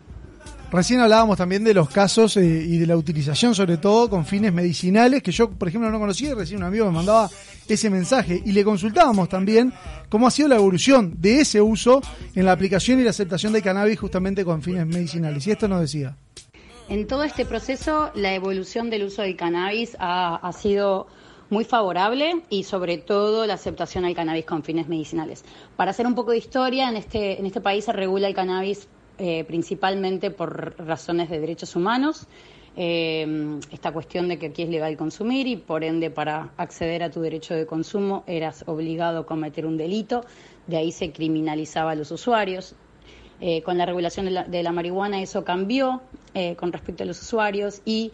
Recién 0.69 0.99
hablábamos 0.99 1.37
también 1.37 1.63
de 1.63 1.73
los 1.73 1.89
casos 1.89 2.35
eh, 2.35 2.43
y 2.43 2.77
de 2.77 2.85
la 2.85 2.97
utilización, 2.97 3.55
sobre 3.55 3.77
todo 3.77 4.09
con 4.09 4.25
fines 4.25 4.51
medicinales, 4.51 5.23
que 5.23 5.31
yo, 5.31 5.49
por 5.49 5.69
ejemplo, 5.69 5.89
no 5.89 5.97
conocía 5.97 6.35
recién 6.35 6.59
un 6.59 6.65
amigo 6.65 6.85
me 6.87 6.91
mandaba 6.91 7.29
ese 7.69 7.89
mensaje. 7.89 8.41
Y 8.45 8.51
le 8.51 8.65
consultábamos 8.65 9.29
también 9.29 9.71
cómo 10.09 10.27
ha 10.27 10.31
sido 10.31 10.49
la 10.49 10.55
evolución 10.55 11.13
de 11.19 11.39
ese 11.39 11.61
uso 11.61 12.01
en 12.35 12.45
la 12.45 12.51
aplicación 12.51 12.99
y 12.99 13.03
la 13.03 13.11
aceptación 13.11 13.53
de 13.53 13.61
cannabis 13.61 13.97
justamente 13.97 14.43
con 14.43 14.61
fines 14.61 14.85
medicinales. 14.85 15.47
Y 15.47 15.51
esto 15.51 15.69
nos 15.69 15.79
decía. 15.79 16.17
En 16.89 17.07
todo 17.07 17.23
este 17.23 17.45
proceso, 17.45 18.11
la 18.15 18.33
evolución 18.33 18.89
del 18.89 19.03
uso 19.03 19.21
del 19.21 19.37
cannabis 19.37 19.95
ha, 19.99 20.35
ha 20.35 20.51
sido 20.51 21.07
muy 21.49 21.63
favorable 21.63 22.41
y 22.49 22.63
sobre 22.63 22.97
todo 22.97 23.45
la 23.45 23.53
aceptación 23.53 24.03
al 24.03 24.15
cannabis 24.15 24.45
con 24.45 24.63
fines 24.63 24.89
medicinales. 24.89 25.45
Para 25.77 25.91
hacer 25.91 26.05
un 26.05 26.15
poco 26.15 26.31
de 26.31 26.37
historia, 26.39 26.89
en 26.89 26.97
este, 26.97 27.39
en 27.39 27.45
este 27.45 27.61
país 27.61 27.85
se 27.85 27.93
regula 27.93 28.27
el 28.27 28.35
cannabis 28.35 28.89
eh, 29.17 29.43
principalmente 29.45 30.31
por 30.31 30.75
razones 30.77 31.29
de 31.29 31.39
derechos 31.39 31.75
humanos. 31.75 32.27
Eh, 32.79 33.59
esta 33.71 33.91
cuestión 33.91 34.27
de 34.27 34.37
que 34.37 34.47
aquí 34.47 34.61
es 34.61 34.69
legal 34.69 34.95
consumir 34.97 35.47
y 35.47 35.55
por 35.55 35.83
ende 35.83 36.11
para 36.11 36.51
acceder 36.57 37.01
a 37.01 37.09
tu 37.09 37.21
derecho 37.21 37.55
de 37.55 37.65
consumo 37.65 38.23
eras 38.27 38.63
obligado 38.67 39.21
a 39.21 39.25
cometer 39.25 39.65
un 39.65 39.77
delito, 39.77 40.23
de 40.67 40.77
ahí 40.77 40.91
se 40.91 41.11
criminalizaba 41.11 41.91
a 41.91 41.95
los 41.95 42.11
usuarios. 42.11 42.75
Eh, 43.41 43.63
con 43.63 43.77
la 43.79 43.85
regulación 43.85 44.25
de 44.25 44.31
la, 44.31 44.43
de 44.43 44.63
la 44.63 44.71
marihuana 44.71 45.21
eso 45.21 45.43
cambió 45.43 46.01
eh, 46.33 46.55
con 46.55 46.71
respecto 46.71 47.03
a 47.03 47.05
los 47.05 47.21
usuarios 47.21 47.81
y 47.85 48.11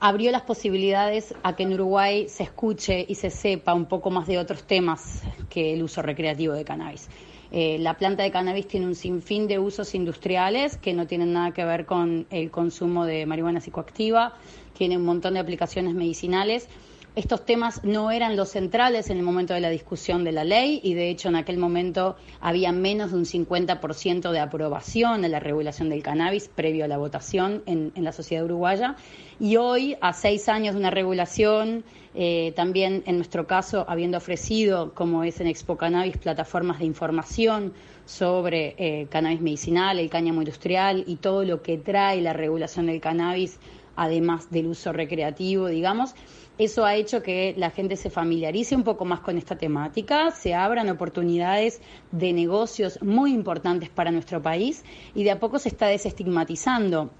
abrió 0.00 0.30
las 0.30 0.42
posibilidades 0.42 1.34
a 1.42 1.54
que 1.54 1.64
en 1.64 1.74
Uruguay 1.74 2.28
se 2.28 2.44
escuche 2.44 3.04
y 3.08 3.16
se 3.16 3.30
sepa 3.30 3.74
un 3.74 3.86
poco 3.86 4.10
más 4.10 4.26
de 4.26 4.38
otros 4.38 4.64
temas 4.64 5.22
que 5.48 5.74
el 5.74 5.82
uso 5.82 6.00
recreativo 6.00 6.54
de 6.54 6.64
cannabis. 6.64 7.08
Eh, 7.52 7.78
la 7.80 7.94
planta 7.96 8.22
de 8.22 8.30
cannabis 8.30 8.68
tiene 8.68 8.86
un 8.86 8.94
sinfín 8.94 9.48
de 9.48 9.58
usos 9.58 9.94
industriales 9.94 10.76
que 10.76 10.94
no 10.94 11.06
tienen 11.06 11.32
nada 11.32 11.52
que 11.52 11.64
ver 11.64 11.84
con 11.84 12.26
el 12.30 12.50
consumo 12.50 13.06
de 13.06 13.26
marihuana 13.26 13.60
psicoactiva, 13.60 14.34
tiene 14.76 14.96
un 14.96 15.04
montón 15.04 15.34
de 15.34 15.40
aplicaciones 15.40 15.94
medicinales. 15.94 16.68
Estos 17.16 17.44
temas 17.44 17.82
no 17.82 18.12
eran 18.12 18.36
los 18.36 18.50
centrales 18.50 19.10
en 19.10 19.16
el 19.16 19.24
momento 19.24 19.52
de 19.52 19.60
la 19.60 19.68
discusión 19.68 20.22
de 20.22 20.30
la 20.30 20.44
ley 20.44 20.80
y 20.84 20.94
de 20.94 21.10
hecho 21.10 21.28
en 21.28 21.34
aquel 21.34 21.58
momento 21.58 22.14
había 22.40 22.70
menos 22.70 23.10
de 23.10 23.16
un 23.16 23.24
50% 23.24 24.30
de 24.30 24.38
aprobación 24.38 25.20
de 25.20 25.28
la 25.28 25.40
regulación 25.40 25.88
del 25.88 26.04
cannabis 26.04 26.48
previo 26.48 26.84
a 26.84 26.88
la 26.88 26.98
votación 26.98 27.64
en, 27.66 27.90
en 27.96 28.04
la 28.04 28.12
sociedad 28.12 28.44
uruguaya. 28.44 28.94
Y 29.40 29.56
hoy, 29.56 29.96
a 30.00 30.12
seis 30.12 30.48
años 30.48 30.74
de 30.74 30.80
una 30.80 30.90
regulación, 30.90 31.82
eh, 32.14 32.52
también 32.56 33.02
en 33.06 33.16
nuestro 33.16 33.46
caso, 33.46 33.84
habiendo 33.88 34.18
ofrecido, 34.18 34.92
como 34.94 35.22
es 35.22 35.40
en 35.40 35.46
Expo 35.46 35.76
Cannabis, 35.76 36.16
plataformas 36.16 36.80
de 36.80 36.86
información 36.86 37.72
sobre 38.04 38.74
eh, 38.78 39.06
cannabis 39.08 39.40
medicinal, 39.40 39.98
el 39.98 40.10
cáñamo 40.10 40.40
industrial 40.42 41.04
y 41.06 41.16
todo 41.16 41.44
lo 41.44 41.62
que 41.62 41.78
trae 41.78 42.20
la 42.20 42.32
regulación 42.32 42.86
del 42.86 43.00
cannabis, 43.00 43.60
además 43.94 44.50
del 44.50 44.66
uso 44.66 44.92
recreativo, 44.92 45.68
digamos, 45.68 46.14
eso 46.58 46.84
ha 46.84 46.94
hecho 46.94 47.22
que 47.22 47.54
la 47.56 47.70
gente 47.70 47.96
se 47.96 48.10
familiarice 48.10 48.76
un 48.76 48.82
poco 48.82 49.06
más 49.06 49.20
con 49.20 49.38
esta 49.38 49.56
temática, 49.56 50.30
se 50.30 50.54
abran 50.54 50.90
oportunidades 50.90 51.80
de 52.12 52.34
negocios 52.34 52.98
muy 53.00 53.32
importantes 53.32 53.88
para 53.88 54.10
nuestro 54.10 54.42
país 54.42 54.84
y 55.14 55.24
de 55.24 55.30
a 55.30 55.40
poco 55.40 55.58
se 55.58 55.70
está 55.70 55.86
desestigmatizando 55.86 57.10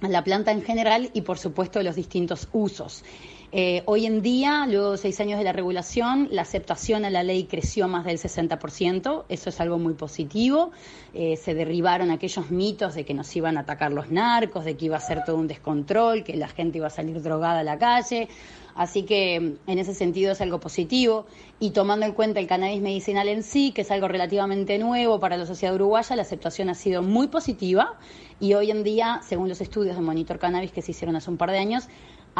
la 0.00 0.24
planta 0.24 0.52
en 0.52 0.62
general 0.62 1.10
y 1.12 1.20
por 1.20 1.38
supuesto 1.38 1.82
los 1.82 1.96
distintos 1.96 2.48
usos. 2.52 3.04
Eh, 3.50 3.82
hoy 3.86 4.04
en 4.04 4.20
día, 4.20 4.66
luego 4.66 4.92
de 4.92 4.98
seis 4.98 5.18
años 5.20 5.38
de 5.38 5.44
la 5.44 5.54
regulación, 5.54 6.28
la 6.30 6.42
aceptación 6.42 7.06
a 7.06 7.10
la 7.10 7.22
ley 7.22 7.44
creció 7.44 7.88
más 7.88 8.04
del 8.04 8.18
60%, 8.18 9.24
eso 9.30 9.48
es 9.48 9.60
algo 9.60 9.78
muy 9.78 9.94
positivo. 9.94 10.70
Eh, 11.14 11.36
se 11.36 11.54
derribaron 11.54 12.10
aquellos 12.10 12.50
mitos 12.50 12.94
de 12.94 13.06
que 13.06 13.14
nos 13.14 13.34
iban 13.34 13.56
a 13.56 13.60
atacar 13.60 13.90
los 13.90 14.10
narcos, 14.10 14.66
de 14.66 14.76
que 14.76 14.84
iba 14.84 14.98
a 14.98 15.00
ser 15.00 15.24
todo 15.24 15.36
un 15.36 15.48
descontrol, 15.48 16.24
que 16.24 16.36
la 16.36 16.48
gente 16.48 16.76
iba 16.76 16.88
a 16.88 16.90
salir 16.90 17.22
drogada 17.22 17.60
a 17.60 17.64
la 17.64 17.78
calle. 17.78 18.28
Así 18.74 19.04
que 19.04 19.34
en 19.34 19.78
ese 19.78 19.94
sentido 19.94 20.32
es 20.32 20.40
algo 20.42 20.60
positivo. 20.60 21.24
Y 21.58 21.70
tomando 21.70 22.04
en 22.04 22.12
cuenta 22.12 22.40
el 22.40 22.46
cannabis 22.46 22.82
medicinal 22.82 23.28
en 23.28 23.42
sí, 23.42 23.72
que 23.72 23.80
es 23.80 23.90
algo 23.90 24.08
relativamente 24.08 24.78
nuevo 24.78 25.18
para 25.20 25.38
la 25.38 25.46
sociedad 25.46 25.74
uruguaya, 25.74 26.14
la 26.14 26.22
aceptación 26.22 26.68
ha 26.68 26.74
sido 26.74 27.02
muy 27.02 27.28
positiva. 27.28 27.94
Y 28.40 28.54
hoy 28.54 28.70
en 28.70 28.84
día, 28.84 29.20
según 29.26 29.48
los 29.48 29.60
estudios 29.62 29.96
de 29.96 30.02
Monitor 30.02 30.38
Cannabis 30.38 30.70
que 30.70 30.82
se 30.82 30.92
hicieron 30.92 31.16
hace 31.16 31.28
un 31.30 31.38
par 31.38 31.50
de 31.50 31.58
años, 31.58 31.88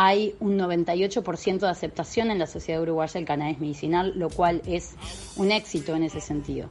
hay 0.01 0.37
un 0.39 0.57
98% 0.57 1.59
de 1.59 1.69
aceptación 1.69 2.31
en 2.31 2.39
la 2.39 2.47
sociedad 2.47 2.81
uruguaya 2.81 3.15
del 3.15 3.25
cannabis 3.25 3.59
medicinal, 3.59 4.13
lo 4.15 4.31
cual 4.31 4.63
es 4.65 4.95
un 5.35 5.51
éxito 5.51 5.97
en 5.97 6.05
ese 6.05 6.21
sentido. 6.21 6.69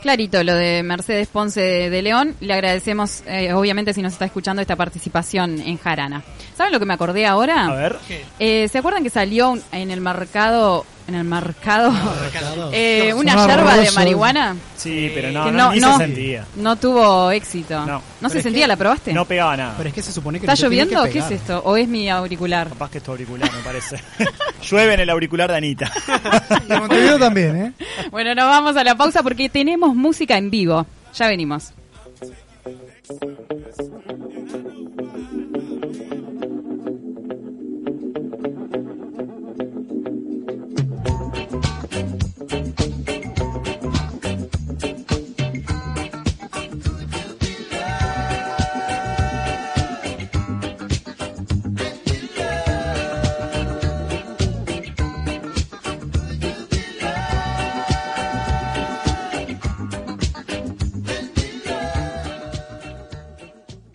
Clarito, 0.00 0.42
lo 0.42 0.54
de 0.54 0.82
Mercedes 0.82 1.28
Ponce 1.28 1.60
de, 1.60 2.02
León. 2.02 2.34
Le 2.40 2.54
agradecemos, 2.54 3.22
eh, 3.26 3.52
obviamente, 3.52 3.92
si 3.92 4.00
nos 4.00 4.14
está 4.14 4.24
escuchando 4.24 4.62
esta 4.62 4.74
participación 4.74 5.60
en 5.60 5.76
Jarana. 5.76 6.22
¿Saben 6.56 6.72
lo 6.72 6.78
que 6.78 6.86
me 6.86 6.94
acordé 6.94 7.26
ahora? 7.26 7.66
A 7.66 7.74
ver. 7.74 7.96
Eh, 8.38 8.68
¿Se 8.68 8.78
acuerdan 8.78 9.02
que 9.02 9.10
salió 9.10 9.50
un- 9.50 9.62
en 9.72 9.90
el 9.90 10.00
mercado, 10.00 10.86
en 11.08 11.14
el 11.14 11.24
mercado, 11.24 11.92
eh, 12.72 13.14
una 13.14 13.46
yerba 13.46 13.76
de 13.76 13.90
marihuana? 13.92 14.56
Sí, 14.76 15.10
pero 15.14 15.30
no, 15.30 15.44
que 15.44 15.52
no, 15.52 15.72
ni 15.72 15.80
no, 15.80 15.92
se 15.98 16.04
sentía. 16.04 16.44
no 16.56 16.76
tuvo 16.76 17.30
éxito. 17.30 17.84
No. 17.86 18.02
¿No 18.20 18.28
se 18.28 18.42
sentía? 18.42 18.64
que 18.64 18.68
¿La 18.68 18.76
probaste? 18.76 19.12
No 19.12 19.24
pegaba 19.24 19.56
nada. 19.56 19.74
Pero 19.76 19.88
es 19.88 19.94
que 19.94 20.02
se 20.02 20.12
supone 20.12 20.40
que 20.40 20.46
¿Está 20.46 20.54
no 20.54 20.68
lloviendo? 20.68 21.02
que 21.04 21.10
¿Qué 21.10 21.18
es 21.20 21.30
esto? 21.30 21.62
¿O 21.64 21.76
es 21.76 21.88
mi 21.88 22.08
auricular? 22.08 22.68
Capaz 22.68 22.90
que 22.90 22.98
es 22.98 23.04
tu 23.04 23.12
auricular, 23.12 23.50
me 23.52 23.62
parece. 23.62 24.00
Llueve 24.68 24.94
en 24.94 25.00
el 25.00 25.10
auricular 25.10 25.50
de 25.50 25.56
Anita. 25.56 25.92
Y 26.68 26.72
en 26.72 26.78
Montevideo 26.80 27.18
también, 27.18 27.56
¿eh? 27.56 27.72
Bueno, 28.10 28.34
nos 28.34 28.46
vamos 28.46 28.76
a 28.76 28.82
la 28.84 28.96
pausa 28.96 29.22
porque 29.22 29.48
tenemos 29.48 29.94
música 29.94 30.36
en 30.36 30.50
vivo. 30.50 30.86
Ya 31.14 31.28
venimos. 31.28 31.72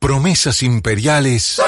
Promesas 0.00 0.62
imperiales 0.62 1.60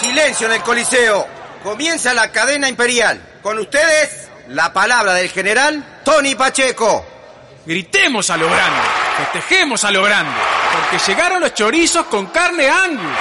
Silencio 0.00 0.46
en 0.46 0.52
el 0.52 0.62
Coliseo. 0.62 1.26
Comienza 1.64 2.14
la 2.14 2.30
cadena 2.30 2.68
imperial. 2.68 3.20
Con 3.42 3.58
ustedes, 3.58 4.28
la 4.50 4.72
palabra 4.72 5.14
del 5.14 5.28
general 5.30 6.00
Tony 6.04 6.36
Pacheco. 6.36 7.04
Gritemos 7.66 8.30
a 8.30 8.36
lo 8.36 8.48
grande, 8.48 8.80
festejemos 9.18 9.82
a 9.82 9.90
lo 9.90 10.04
grande, 10.04 10.32
porque 10.72 11.04
llegaron 11.10 11.40
los 11.40 11.54
chorizos 11.54 12.06
con 12.06 12.26
carne 12.26 12.68
Angus. 12.68 13.16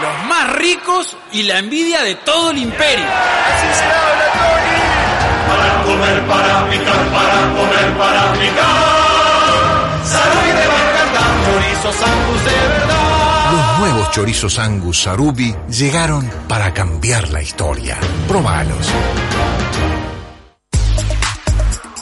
Los 0.00 0.28
más 0.28 0.54
ricos 0.54 1.14
y 1.32 1.42
la 1.42 1.58
envidia 1.58 2.02
de 2.02 2.14
todo 2.14 2.52
el 2.52 2.58
imperio. 2.58 3.04
Así 3.04 3.78
se 3.78 3.84
habla, 3.84 4.32
Tony. 4.32 4.78
Para 5.46 5.82
comer, 5.84 6.26
para 6.26 6.70
picar, 6.70 7.06
para 7.12 7.54
comer, 7.54 7.98
para 7.98 8.32
picar. 8.32 8.77
Chorizos 11.88 12.08
Angus 12.08 12.44
de 12.44 12.68
verdad. 12.68 13.52
Los 13.52 13.78
nuevos 13.78 14.10
chorizos 14.10 14.58
Angus 14.58 15.02
Sarubi 15.02 15.54
llegaron 15.70 16.28
para 16.46 16.74
cambiar 16.74 17.30
la 17.30 17.42
historia. 17.42 17.98
Probalos. 18.26 18.88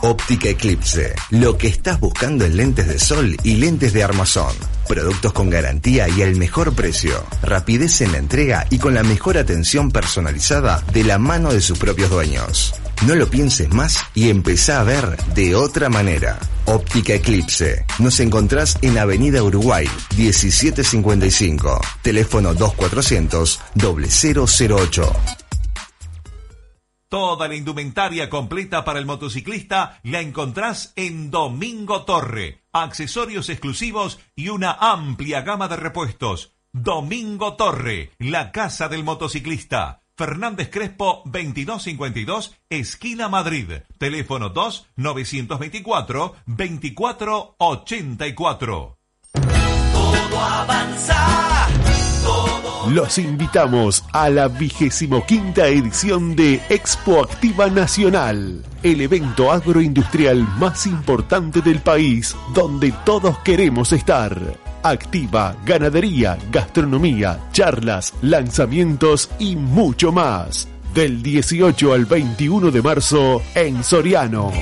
Óptica 0.02 0.48
Eclipse. 0.48 1.14
Lo 1.30 1.56
que 1.56 1.68
estás 1.68 2.00
buscando 2.00 2.44
en 2.44 2.56
lentes 2.56 2.88
de 2.88 2.98
sol 2.98 3.36
y 3.44 3.56
lentes 3.56 3.92
de 3.92 4.02
armazón. 4.02 4.54
Productos 4.88 5.32
con 5.32 5.50
garantía 5.50 6.08
y 6.08 6.22
al 6.22 6.36
mejor 6.36 6.74
precio. 6.74 7.24
Rapidez 7.42 8.00
en 8.00 8.12
la 8.12 8.18
entrega 8.18 8.66
y 8.70 8.78
con 8.78 8.94
la 8.94 9.02
mejor 9.02 9.38
atención 9.38 9.90
personalizada 9.90 10.82
de 10.92 11.04
la 11.04 11.18
mano 11.18 11.52
de 11.52 11.60
sus 11.60 11.78
propios 11.78 12.10
dueños. 12.10 12.74
No 13.04 13.14
lo 13.14 13.28
pienses 13.28 13.68
más 13.72 13.98
y 14.14 14.30
empezá 14.30 14.80
a 14.80 14.84
ver 14.84 15.16
de 15.34 15.54
otra 15.54 15.88
manera. 15.88 16.38
Óptica 16.64 17.14
Eclipse. 17.14 17.84
Nos 17.98 18.18
encontrás 18.20 18.78
en 18.82 18.98
Avenida 18.98 19.42
Uruguay, 19.42 19.86
1755. 20.16 21.80
Teléfono 22.02 22.54
2400 22.54 23.60
0008. 23.76 25.12
Toda 27.08 27.46
la 27.46 27.54
indumentaria 27.54 28.28
completa 28.28 28.84
para 28.84 28.98
el 28.98 29.06
motociclista 29.06 30.00
la 30.02 30.20
encontrás 30.20 30.92
en 30.96 31.30
Domingo 31.30 32.04
Torre. 32.04 32.64
Accesorios 32.72 33.48
exclusivos 33.48 34.18
y 34.34 34.48
una 34.48 34.72
amplia 34.72 35.42
gama 35.42 35.68
de 35.68 35.76
repuestos. 35.76 36.56
Domingo 36.72 37.54
Torre, 37.54 38.10
la 38.18 38.50
casa 38.50 38.88
del 38.88 39.04
motociclista. 39.04 40.02
Fernández 40.16 40.70
Crespo 40.70 41.22
2252, 41.26 42.56
esquina 42.70 43.28
Madrid. 43.28 43.70
Teléfono 43.98 44.48
2 44.48 44.86
924 44.96 46.34
2484. 46.46 48.98
Todo 49.32 50.40
avanza, 50.40 51.68
todo 52.24 52.90
Los 52.90 53.18
invitamos 53.18 54.02
a 54.12 54.30
la 54.30 54.48
vigésimo 54.48 55.26
quinta 55.26 55.66
edición 55.66 56.34
de 56.34 56.62
Expo 56.70 57.22
Activa 57.22 57.68
Nacional, 57.68 58.64
el 58.82 59.02
evento 59.02 59.52
agroindustrial 59.52 60.48
más 60.58 60.86
importante 60.86 61.60
del 61.60 61.80
país, 61.80 62.34
donde 62.54 62.92
todos 63.04 63.36
queremos 63.40 63.92
estar. 63.92 64.65
Activa, 64.88 65.56
ganadería, 65.64 66.38
gastronomía, 66.52 67.40
charlas, 67.50 68.14
lanzamientos 68.22 69.28
y 69.40 69.56
mucho 69.56 70.12
más. 70.12 70.68
Del 70.94 71.24
18 71.24 71.92
al 71.92 72.06
21 72.06 72.70
de 72.70 72.82
marzo 72.82 73.42
en 73.56 73.82
Soriano. 73.82 74.52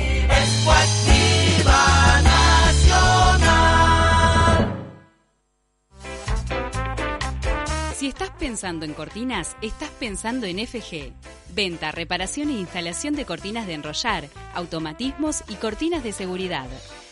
Si 7.94 8.08
estás 8.08 8.30
pensando 8.30 8.87
en 8.87 8.94
cortinas, 8.94 9.58
estás 9.60 9.90
pensando 10.00 10.46
en 10.46 10.66
FG. 10.66 11.12
Venta, 11.54 11.92
reparación 11.92 12.48
e 12.48 12.52
instalación 12.52 13.14
de 13.14 13.26
cortinas 13.26 13.66
de 13.66 13.74
enrollar, 13.74 14.24
automatismos 14.54 15.44
y 15.48 15.56
cortinas 15.56 16.02
de 16.02 16.12
seguridad. 16.12 16.66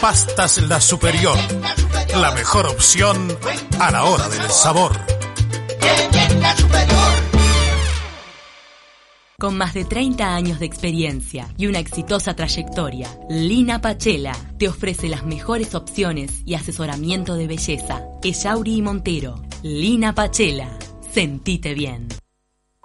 Pastas 0.00 0.56
La 0.66 0.80
Superior. 0.80 1.36
La 2.16 2.30
mejor 2.32 2.66
opción 2.66 3.28
a 3.78 3.90
la 3.90 4.04
hora 4.04 4.30
del 4.30 4.48
sabor. 4.48 4.98
Con 9.38 9.58
más 9.58 9.74
de 9.74 9.84
30 9.84 10.34
años 10.34 10.58
de 10.58 10.64
experiencia 10.64 11.48
y 11.58 11.66
una 11.66 11.80
exitosa 11.80 12.34
trayectoria, 12.34 13.08
Lina 13.28 13.82
Pachela 13.82 14.34
te 14.58 14.68
ofrece 14.68 15.08
las 15.08 15.24
mejores 15.24 15.74
opciones 15.74 16.42
y 16.46 16.54
asesoramiento 16.54 17.34
de 17.34 17.46
belleza. 17.46 18.02
Echauri 18.22 18.76
y 18.76 18.82
Montero. 18.82 19.42
Lina 19.62 20.14
Pachela. 20.14 20.78
Sentite 21.12 21.74
bien. 21.74 22.08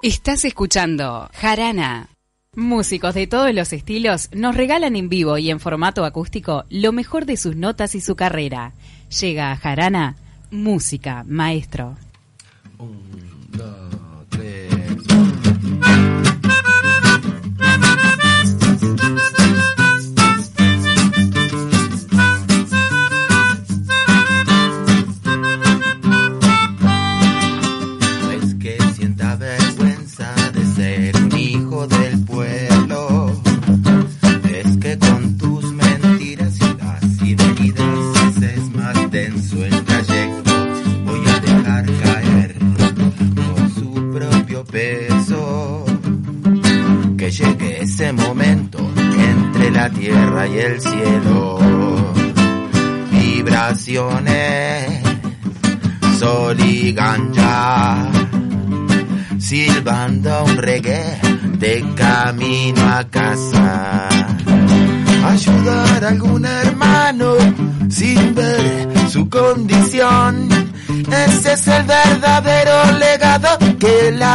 Estás 0.02 0.44
escuchando 0.44 1.30
Jarana. 1.34 2.15
Músicos 2.56 3.14
de 3.14 3.28
todos 3.28 3.54
los 3.54 3.74
estilos 3.74 4.30
nos 4.32 4.56
regalan 4.56 4.96
en 4.96 5.10
vivo 5.10 5.38
y 5.38 5.50
en 5.50 5.60
formato 5.60 6.06
acústico 6.06 6.64
lo 6.70 6.94
mejor 6.94 7.26
de 7.26 7.36
sus 7.36 7.58
notas 7.58 7.96
y 7.96 8.02
su 8.02 8.16
carrera. 8.16 8.72
Llega 9.20 9.52
a 9.52 9.58
Jarana 9.58 10.16
Música, 10.52 11.26
maestro. 11.28 11.98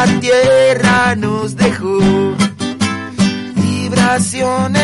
La 0.06 0.20
tierra 0.20 1.14
nos 1.16 1.56
dejó. 1.56 1.98
Vibraciones, 3.56 4.80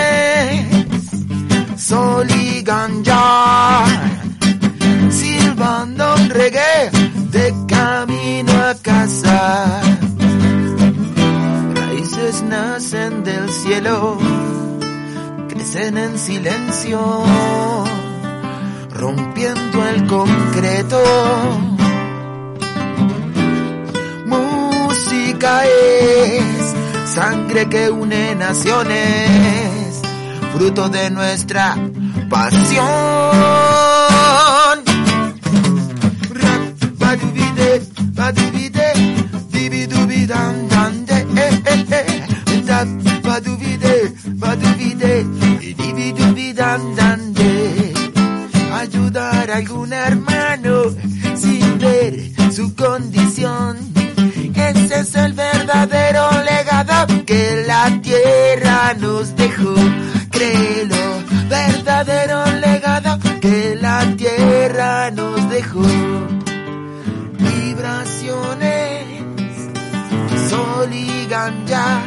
sol 1.76 2.26
y 2.30 2.62
ganja 2.62 3.84
silbando 5.10 6.16
reggae 6.28 6.90
de 7.30 7.54
camino 7.66 8.52
a 8.52 8.74
casa. 8.74 9.80
Raíces 11.74 12.42
nacen 12.42 13.24
del 13.24 13.48
cielo, 13.50 14.18
crecen 15.48 15.96
en 15.96 16.18
silencio, 16.18 17.24
rompiendo 18.92 19.88
el 19.88 20.06
concreto. 20.06 21.65
Que 27.64 27.90
une 27.90 28.34
naciones, 28.34 30.02
fruto 30.52 30.90
de 30.90 31.08
nuestra 31.10 31.74
pasión. 32.28 33.85
La 57.88 58.02
tierra 58.02 58.94
nos 58.98 59.36
dejó. 59.36 59.74
Créelo, 60.30 61.04
verdadero 61.48 62.44
legado 62.60 63.18
que 63.40 63.76
la 63.80 64.04
tierra 64.16 65.10
nos 65.12 65.48
dejó 65.50 65.86
vibraciones, 67.38 69.04
sol 70.50 70.92
y 70.92 71.26
ganja, 71.28 72.02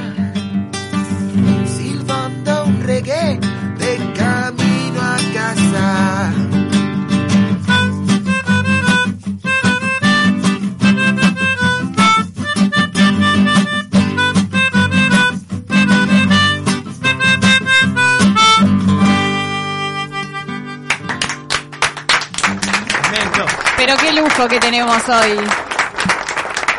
lujo 24.40 24.48
que 24.48 24.60
tenemos 24.60 24.98
hoy. 25.10 25.38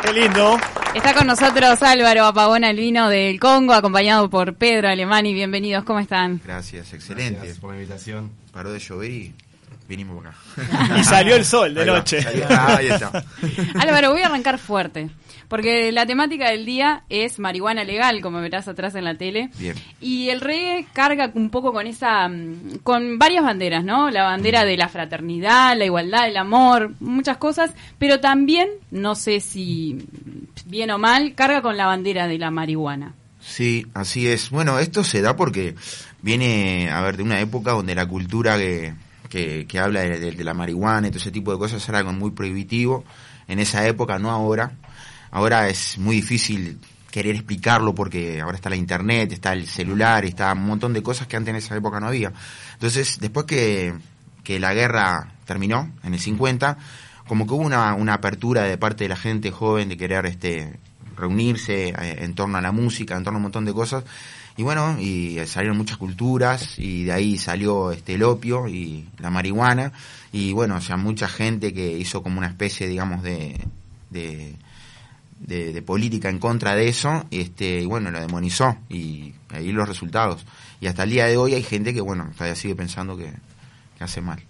Qué 0.01 0.13
lindo. 0.13 0.59
Está 0.95 1.13
con 1.13 1.27
nosotros 1.27 1.81
Álvaro 1.83 2.25
Apagón 2.25 2.63
Albino 2.63 3.07
del 3.07 3.39
Congo, 3.39 3.73
acompañado 3.73 4.31
por 4.31 4.55
Pedro 4.55 4.89
Alemani. 4.89 5.31
Bienvenidos, 5.33 5.83
¿cómo 5.83 5.99
están? 5.99 6.41
Gracias, 6.43 6.91
excelente. 6.93 7.35
Gracias 7.35 7.59
por 7.59 7.71
la 7.71 7.75
invitación. 7.75 8.31
Paró 8.51 8.71
de 8.71 8.79
llover 8.79 9.11
y 9.11 9.35
vinimos 9.91 10.25
acá. 10.25 10.35
Y 10.99 11.03
salió 11.03 11.35
el 11.35 11.45
sol 11.45 11.73
de 11.73 11.81
Ahí 11.81 11.87
va, 11.89 11.95
noche. 11.97 12.21
salió- 12.21 12.45
ah, 12.49 12.75
ahí 12.77 12.87
está. 12.87 13.23
Álvaro, 13.79 14.11
voy 14.11 14.21
a 14.21 14.25
arrancar 14.27 14.57
fuerte, 14.57 15.09
porque 15.47 15.91
la 15.91 16.05
temática 16.05 16.49
del 16.49 16.65
día 16.65 17.03
es 17.09 17.39
marihuana 17.39 17.83
legal, 17.83 18.21
como 18.21 18.39
verás 18.41 18.67
atrás 18.67 18.95
en 18.95 19.03
la 19.05 19.15
tele. 19.15 19.49
Bien. 19.57 19.75
Y 19.99 20.29
el 20.29 20.41
reggae 20.41 20.87
carga 20.93 21.31
un 21.33 21.49
poco 21.49 21.71
con 21.73 21.87
esa, 21.87 22.27
mm, 22.27 22.79
con 22.83 23.19
varias 23.19 23.43
banderas, 23.43 23.83
¿no? 23.83 24.09
La 24.11 24.23
bandera 24.23 24.65
de 24.65 24.77
la 24.77 24.87
fraternidad, 24.89 25.77
la 25.77 25.85
igualdad, 25.85 26.27
el 26.27 26.37
amor, 26.37 26.93
muchas 26.99 27.37
cosas, 27.37 27.71
pero 27.99 28.19
también, 28.19 28.67
no 28.91 29.15
sé 29.15 29.39
si 29.41 30.05
bien 30.65 30.89
o 30.91 30.97
mal, 30.97 31.33
carga 31.35 31.61
con 31.61 31.75
la 31.77 31.85
bandera 31.85 32.27
de 32.27 32.37
la 32.37 32.49
marihuana. 32.51 33.13
Sí, 33.41 33.87
así 33.95 34.27
es. 34.27 34.51
Bueno, 34.51 34.77
esto 34.79 35.03
se 35.03 35.21
da 35.21 35.35
porque 35.35 35.73
viene, 36.21 36.89
a 36.91 37.01
ver, 37.01 37.17
de 37.17 37.23
una 37.23 37.39
época 37.39 37.71
donde 37.71 37.95
la 37.95 38.05
cultura 38.05 38.55
que, 38.57 38.93
que, 39.31 39.79
habla 39.79 40.01
de, 40.01 40.19
de- 40.19 40.31
de 40.33 40.43
la 40.43 40.53
marihuana 40.53 41.07
y 41.07 41.11
todo 41.11 41.19
ese 41.19 41.31
tipo 41.31 41.51
de 41.51 41.57
cosas 41.57 41.87
era 41.89 41.99
algo 41.99 42.13
muy 42.13 42.31
prohibitivo. 42.31 43.03
En 43.47 43.59
esa 43.59 43.87
época, 43.87 44.19
no 44.19 44.29
ahora. 44.29 44.73
Ahora 45.31 45.69
es 45.69 45.97
muy 45.97 46.17
difícil 46.17 46.79
querer 47.09 47.35
explicarlo 47.35 47.95
porque 47.95 48.39
ahora 48.41 48.55
está 48.55 48.69
la 48.69 48.75
internet, 48.75 49.31
está 49.31 49.53
el 49.53 49.67
celular, 49.67 50.23
está 50.25 50.53
un 50.53 50.65
montón 50.65 50.93
de 50.93 51.01
cosas 51.01 51.27
que 51.27 51.35
antes 51.37 51.49
en 51.51 51.55
esa 51.57 51.75
época 51.75 51.99
no 51.99 52.07
había. 52.07 52.31
Entonces, 52.73 53.17
después 53.19 53.45
que, 53.45 53.93
que 54.43 54.59
la 54.59 54.73
guerra 54.73 55.31
terminó, 55.45 55.89
en 56.03 56.13
el 56.13 56.19
50, 56.19 56.77
como 57.27 57.47
que 57.47 57.53
hubo 57.53 57.63
una, 57.63 57.93
una 57.95 58.13
apertura 58.15 58.63
de 58.63 58.77
parte 58.77 59.05
de 59.05 59.09
la 59.09 59.15
gente 59.17 59.51
joven 59.51 59.89
de 59.89 59.97
querer 59.97 60.25
este 60.25 60.77
reunirse 61.17 61.89
eh, 61.89 62.23
en 62.23 62.33
torno 62.33 62.57
a 62.57 62.61
la 62.61 62.71
música, 62.71 63.15
en 63.15 63.23
torno 63.23 63.37
a 63.37 63.39
un 63.39 63.43
montón 63.43 63.65
de 63.65 63.73
cosas. 63.73 64.03
Y 64.61 64.63
bueno, 64.63 64.95
y 64.99 65.39
salieron 65.47 65.75
muchas 65.75 65.97
culturas 65.97 66.77
y 66.77 67.05
de 67.05 67.13
ahí 67.13 67.39
salió 67.39 67.91
este 67.91 68.13
el 68.13 68.21
opio 68.21 68.67
y 68.67 69.07
la 69.17 69.31
marihuana 69.31 69.91
y 70.31 70.53
bueno, 70.53 70.75
o 70.75 70.81
sea, 70.81 70.97
mucha 70.97 71.27
gente 71.27 71.73
que 71.73 71.97
hizo 71.97 72.21
como 72.21 72.37
una 72.37 72.45
especie, 72.45 72.87
digamos, 72.87 73.23
de, 73.23 73.59
de, 74.11 74.53
de, 75.39 75.81
política 75.81 76.29
en 76.29 76.37
contra 76.37 76.75
de 76.75 76.89
eso, 76.89 77.25
este, 77.31 77.81
y 77.81 77.87
bueno, 77.87 78.11
lo 78.11 78.19
demonizó 78.19 78.77
y 78.87 79.33
ahí 79.49 79.71
los 79.71 79.87
resultados. 79.87 80.45
Y 80.79 80.85
hasta 80.85 81.05
el 81.05 81.09
día 81.09 81.25
de 81.25 81.37
hoy 81.37 81.55
hay 81.55 81.63
gente 81.63 81.91
que, 81.91 82.01
bueno, 82.01 82.29
todavía 82.37 82.55
sigue 82.55 82.75
pensando 82.75 83.17
que, 83.17 83.33
que 83.97 84.03
hace 84.03 84.21
mal. 84.21 84.43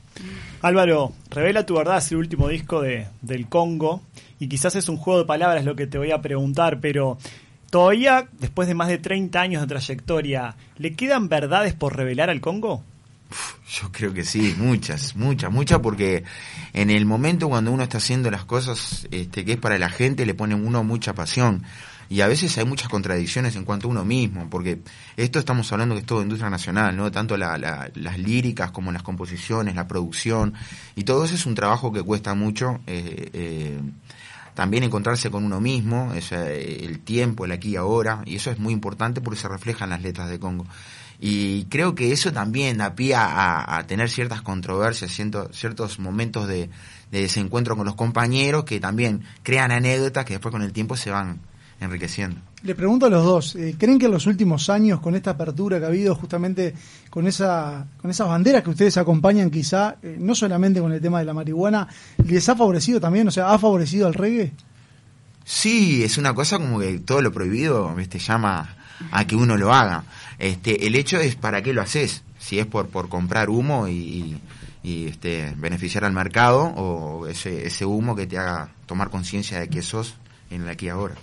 Álvaro, 0.62 1.14
Revela 1.30 1.66
tu 1.66 1.76
verdad 1.76 2.00
es 2.00 2.12
el 2.12 2.18
último 2.18 2.50
disco 2.50 2.82
de, 2.82 3.08
del 3.22 3.48
Congo 3.48 4.02
y 4.40 4.50
quizás 4.50 4.76
es 4.76 4.90
un 4.90 4.98
juego 4.98 5.20
de 5.20 5.26
palabras 5.26 5.64
lo 5.64 5.78
que 5.78 5.88
te 5.88 5.98
voy 5.98 6.12
a 6.12 6.22
preguntar, 6.22 6.82
pero 6.82 7.18
todavía, 7.72 8.28
después 8.40 8.68
de 8.68 8.76
más 8.76 8.88
de 8.90 9.00
30 9.00 9.42
años 9.42 9.62
de 9.64 9.68
trayectoria, 9.68 10.56
¿le 10.78 10.94
quedan 10.94 11.28
verdades 11.30 11.74
por 11.74 11.96
revelar 11.98 12.30
al 12.30 12.40
Congo? 12.42 12.84
Yo 13.82 13.92
creo 13.94 14.14
que 14.14 14.26
sí, 14.26 14.54
muchas, 14.58 15.16
muchas, 15.16 15.50
muchas, 15.52 15.80
porque 15.80 16.26
en 16.74 16.90
el 16.90 17.06
momento 17.06 17.48
cuando 17.48 17.72
uno 17.72 17.82
está 17.84 17.98
haciendo 17.98 18.30
las 18.30 18.44
cosas 18.44 19.08
este, 19.12 19.46
que 19.46 19.54
es 19.54 19.58
para 19.58 19.80
la 19.80 19.90
gente, 19.90 20.26
le 20.26 20.34
pone 20.34 20.54
uno 20.54 20.84
mucha 20.84 21.14
pasión. 21.14 21.64
y 22.10 22.20
a 22.20 22.28
veces 22.28 22.58
hay 22.58 22.66
muchas 22.66 22.90
contradicciones 22.90 23.56
en 23.56 23.64
cuanto 23.64 23.88
a 23.88 23.92
uno 23.92 24.04
mismo, 24.04 24.50
porque 24.50 24.82
esto 25.16 25.40
estamos 25.40 25.72
hablando 25.72 25.96
que 25.96 26.02
es 26.02 26.06
todo 26.06 26.22
industria 26.22 26.50
nacional, 26.50 26.98
¿no? 26.98 27.10
Tanto 27.10 27.38
la- 27.38 27.58
la- 27.58 27.90
las 27.96 28.20
líricas 28.20 28.72
como 28.72 28.92
las 28.92 29.02
composiciones, 29.02 29.76
la 29.76 29.88
producción, 29.88 30.54
y 30.98 31.06
todo 31.06 31.24
eso 31.24 31.36
es 31.36 31.46
un 31.46 31.56
trabajo 31.56 31.94
que 31.94 32.04
cuesta 32.04 32.34
mucho. 32.36 32.82
eh, 32.86 33.30
eh, 33.32 33.80
también 34.54 34.84
encontrarse 34.84 35.30
con 35.32 35.44
uno 35.44 35.60
mismo, 35.62 36.12
o 36.16 36.22
sea, 36.22 36.50
el 36.50 37.00
tiempo, 37.00 37.46
el 37.46 37.52
aquí 37.52 37.70
y 37.70 37.76
ahora, 37.76 38.22
y 38.26 38.36
eso 38.36 38.52
es 38.52 38.60
muy 38.60 38.74
importante 38.74 39.22
porque 39.22 39.40
se 39.40 39.48
refleja 39.48 39.86
en 39.86 39.92
las 39.92 40.02
letras 40.02 40.30
de 40.30 40.40
Congo. 40.40 40.66
Y 41.20 41.66
creo 41.66 41.94
que 41.94 42.12
eso 42.12 42.34
también 42.34 42.78
da 42.80 42.96
pie 42.96 43.14
a, 43.16 43.84
tener 43.88 44.10
ciertas 44.10 44.42
controversias, 44.42 45.12
ciento- 45.12 45.50
ciertos 45.54 46.00
momentos 46.00 46.48
de, 46.48 46.70
de 47.12 47.22
desencuentro 47.22 47.78
con 47.78 47.86
los 47.86 47.96
compañeros 47.96 48.64
que 48.64 48.80
también 48.80 49.24
crean 49.44 49.72
anécdotas 49.72 50.26
que 50.26 50.34
después 50.34 50.52
con 50.52 50.64
el 50.64 50.74
tiempo 50.74 50.98
se 50.98 51.12
van 51.12 51.40
enriqueciendo. 51.82 52.40
Le 52.64 52.76
pregunto 52.76 53.08
a 53.08 53.10
los 53.10 53.24
dos, 53.26 53.56
eh, 53.56 53.76
¿creen 53.78 53.98
que 53.98 54.06
en 54.06 54.12
los 54.12 54.28
últimos 54.28 54.70
años, 54.70 55.00
con 55.00 55.16
esta 55.16 55.32
apertura 55.32 55.80
que 55.80 55.86
ha 55.86 55.88
habido 55.88 56.16
justamente 56.16 56.76
con 57.10 57.28
esa 57.28 57.88
con 58.00 58.12
esas 58.12 58.28
banderas 58.28 58.64
que 58.64 58.70
ustedes 58.70 58.98
acompañan 58.98 59.50
quizá, 59.50 59.98
eh, 60.02 60.16
no 60.20 60.36
solamente 60.36 60.80
con 60.80 60.94
el 60.94 61.02
tema 61.02 61.20
de 61.20 61.26
la 61.26 61.34
marihuana, 61.34 61.88
les 62.24 62.48
ha 62.48 62.56
favorecido 62.56 63.02
también, 63.02 63.28
o 63.28 63.32
sea, 63.32 63.52
ha 63.52 63.60
favorecido 63.60 64.08
al 64.08 64.14
reggae? 64.14 64.54
Sí, 65.44 66.04
es 66.04 66.20
una 66.20 66.36
cosa 66.36 66.60
como 66.60 66.80
que 66.80 67.00
todo 67.00 67.22
lo 67.22 67.32
prohibido, 67.32 67.94
¿viste? 67.96 68.20
llama 68.20 68.78
a 69.12 69.26
que 69.26 69.36
uno 69.36 69.58
lo 69.58 69.74
haga. 69.74 70.04
Este, 70.38 70.86
el 70.86 70.94
hecho 70.94 71.18
es 71.18 71.36
para 71.36 71.64
qué 71.64 71.74
lo 71.74 71.82
haces, 71.82 72.24
si 72.38 72.60
es 72.60 72.68
por 72.68 72.90
por 72.90 73.10
comprar 73.10 73.50
humo 73.50 73.88
y, 73.88 74.40
y, 74.84 75.08
este 75.08 75.54
beneficiar 75.58 76.06
al 76.06 76.14
mercado 76.14 76.62
o 76.62 77.26
ese 77.26 77.66
ese 77.66 77.86
humo 77.86 78.16
que 78.16 78.28
te 78.28 78.38
haga 78.38 78.70
tomar 78.86 79.10
conciencia 79.10 79.60
de 79.60 79.68
que 79.68 79.82
sos 79.82 80.16
en 80.52 80.62
el 80.62 80.70
aquí 80.70 80.86
y 80.86 80.90
ahora. 80.90 81.16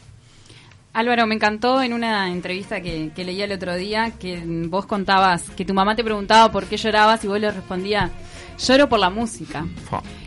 Álvaro, 0.93 1.27
me 1.27 1.35
encantó 1.37 1.83
en 1.83 1.93
una 1.93 2.31
entrevista 2.31 2.81
que, 2.81 3.11
que 3.15 3.25
leí 3.25 3.41
el 3.43 3.53
otro 3.53 3.77
día 3.77 4.13
que 4.19 4.43
vos 4.69 4.87
contabas 4.87 5.49
que 5.51 5.65
tu 5.65 5.73
mamá 5.75 5.95
te 5.95 6.03
preguntaba 6.03 6.51
por 6.51 6.65
qué 6.67 6.77
llorabas 6.77 7.23
y 7.25 7.29
vos 7.29 7.39
le 7.39 7.51
respondías, 7.51 8.11
lloro 8.59 8.89
por 8.89 8.99
la 8.99 9.11
música. 9.11 9.65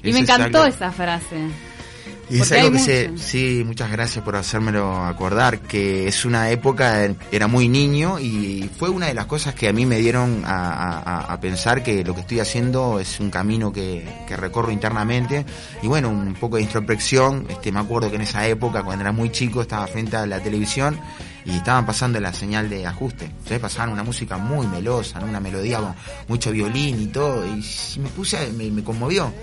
Y 0.03 0.13
me 0.13 0.19
encantó 0.19 0.59
algo- 0.63 0.75
esa 0.75 0.91
frase. 0.91 1.35
Y 2.31 2.39
es 2.41 2.51
algo 2.61 2.71
que 2.71 2.79
se, 2.79 3.17
sí, 3.17 3.63
muchas 3.65 3.91
gracias 3.91 4.23
por 4.23 4.35
hacérmelo 4.35 5.03
acordar, 5.05 5.59
que 5.59 6.07
es 6.07 6.23
una 6.25 6.49
época, 6.49 7.09
era 7.31 7.47
muy 7.47 7.67
niño 7.67 8.19
y 8.19 8.69
fue 8.79 8.89
una 8.89 9.07
de 9.07 9.13
las 9.13 9.25
cosas 9.25 9.53
que 9.53 9.67
a 9.67 9.73
mí 9.73 9.85
me 9.85 9.97
dieron 9.97 10.43
a, 10.45 10.99
a- 10.99 11.33
a 11.33 11.39
pensar 11.41 11.83
que 11.83 12.03
lo 12.03 12.15
que 12.15 12.21
estoy 12.21 12.39
haciendo 12.39 12.99
es 12.99 13.19
un 13.19 13.29
camino 13.31 13.71
que, 13.73 14.05
que 14.27 14.37
recorro 14.37 14.71
internamente 14.71 15.45
y 15.81 15.87
bueno, 15.87 16.09
un 16.09 16.33
poco 16.35 16.55
de 16.55 16.63
introspección, 16.63 17.45
este, 17.49 17.71
me 17.71 17.79
acuerdo 17.81 18.09
que 18.09 18.15
en 18.15 18.21
esa 18.21 18.47
época 18.47 18.81
cuando 18.83 19.01
era 19.03 19.11
muy 19.11 19.29
chico 19.31 19.61
estaba 19.61 19.85
frente 19.87 20.15
a 20.15 20.25
la 20.25 20.39
televisión 20.39 20.97
y 21.43 21.51
estaban 21.57 21.85
pasando 21.85 22.19
la 22.19 22.31
señal 22.33 22.69
de 22.69 22.85
ajuste, 22.87 23.25
entonces 23.25 23.59
pasaban 23.59 23.89
una 23.89 24.03
música 24.03 24.37
muy 24.37 24.67
melosa, 24.67 25.19
¿no? 25.19 25.25
una 25.25 25.39
melodía 25.39 25.79
con 25.79 25.95
mucho 26.27 26.51
violín 26.51 27.01
y 27.01 27.07
todo 27.07 27.45
y 27.45 27.63
me 27.99 28.09
puse, 28.09 28.51
me 28.53 28.83
conmovió. 28.83 29.33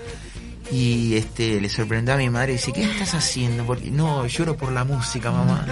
Y 0.71 1.15
este 1.15 1.59
le 1.59 1.69
sorprendió 1.69 2.13
a 2.13 2.17
mi 2.17 2.29
madre 2.29 2.53
y 2.53 2.55
dice, 2.55 2.71
¿qué 2.71 2.83
estás 2.83 3.15
haciendo? 3.15 3.65
Porque 3.65 3.89
no, 3.89 4.25
lloro 4.27 4.55
por 4.55 4.71
la 4.71 4.83
música, 4.83 5.31
mamá. 5.31 5.65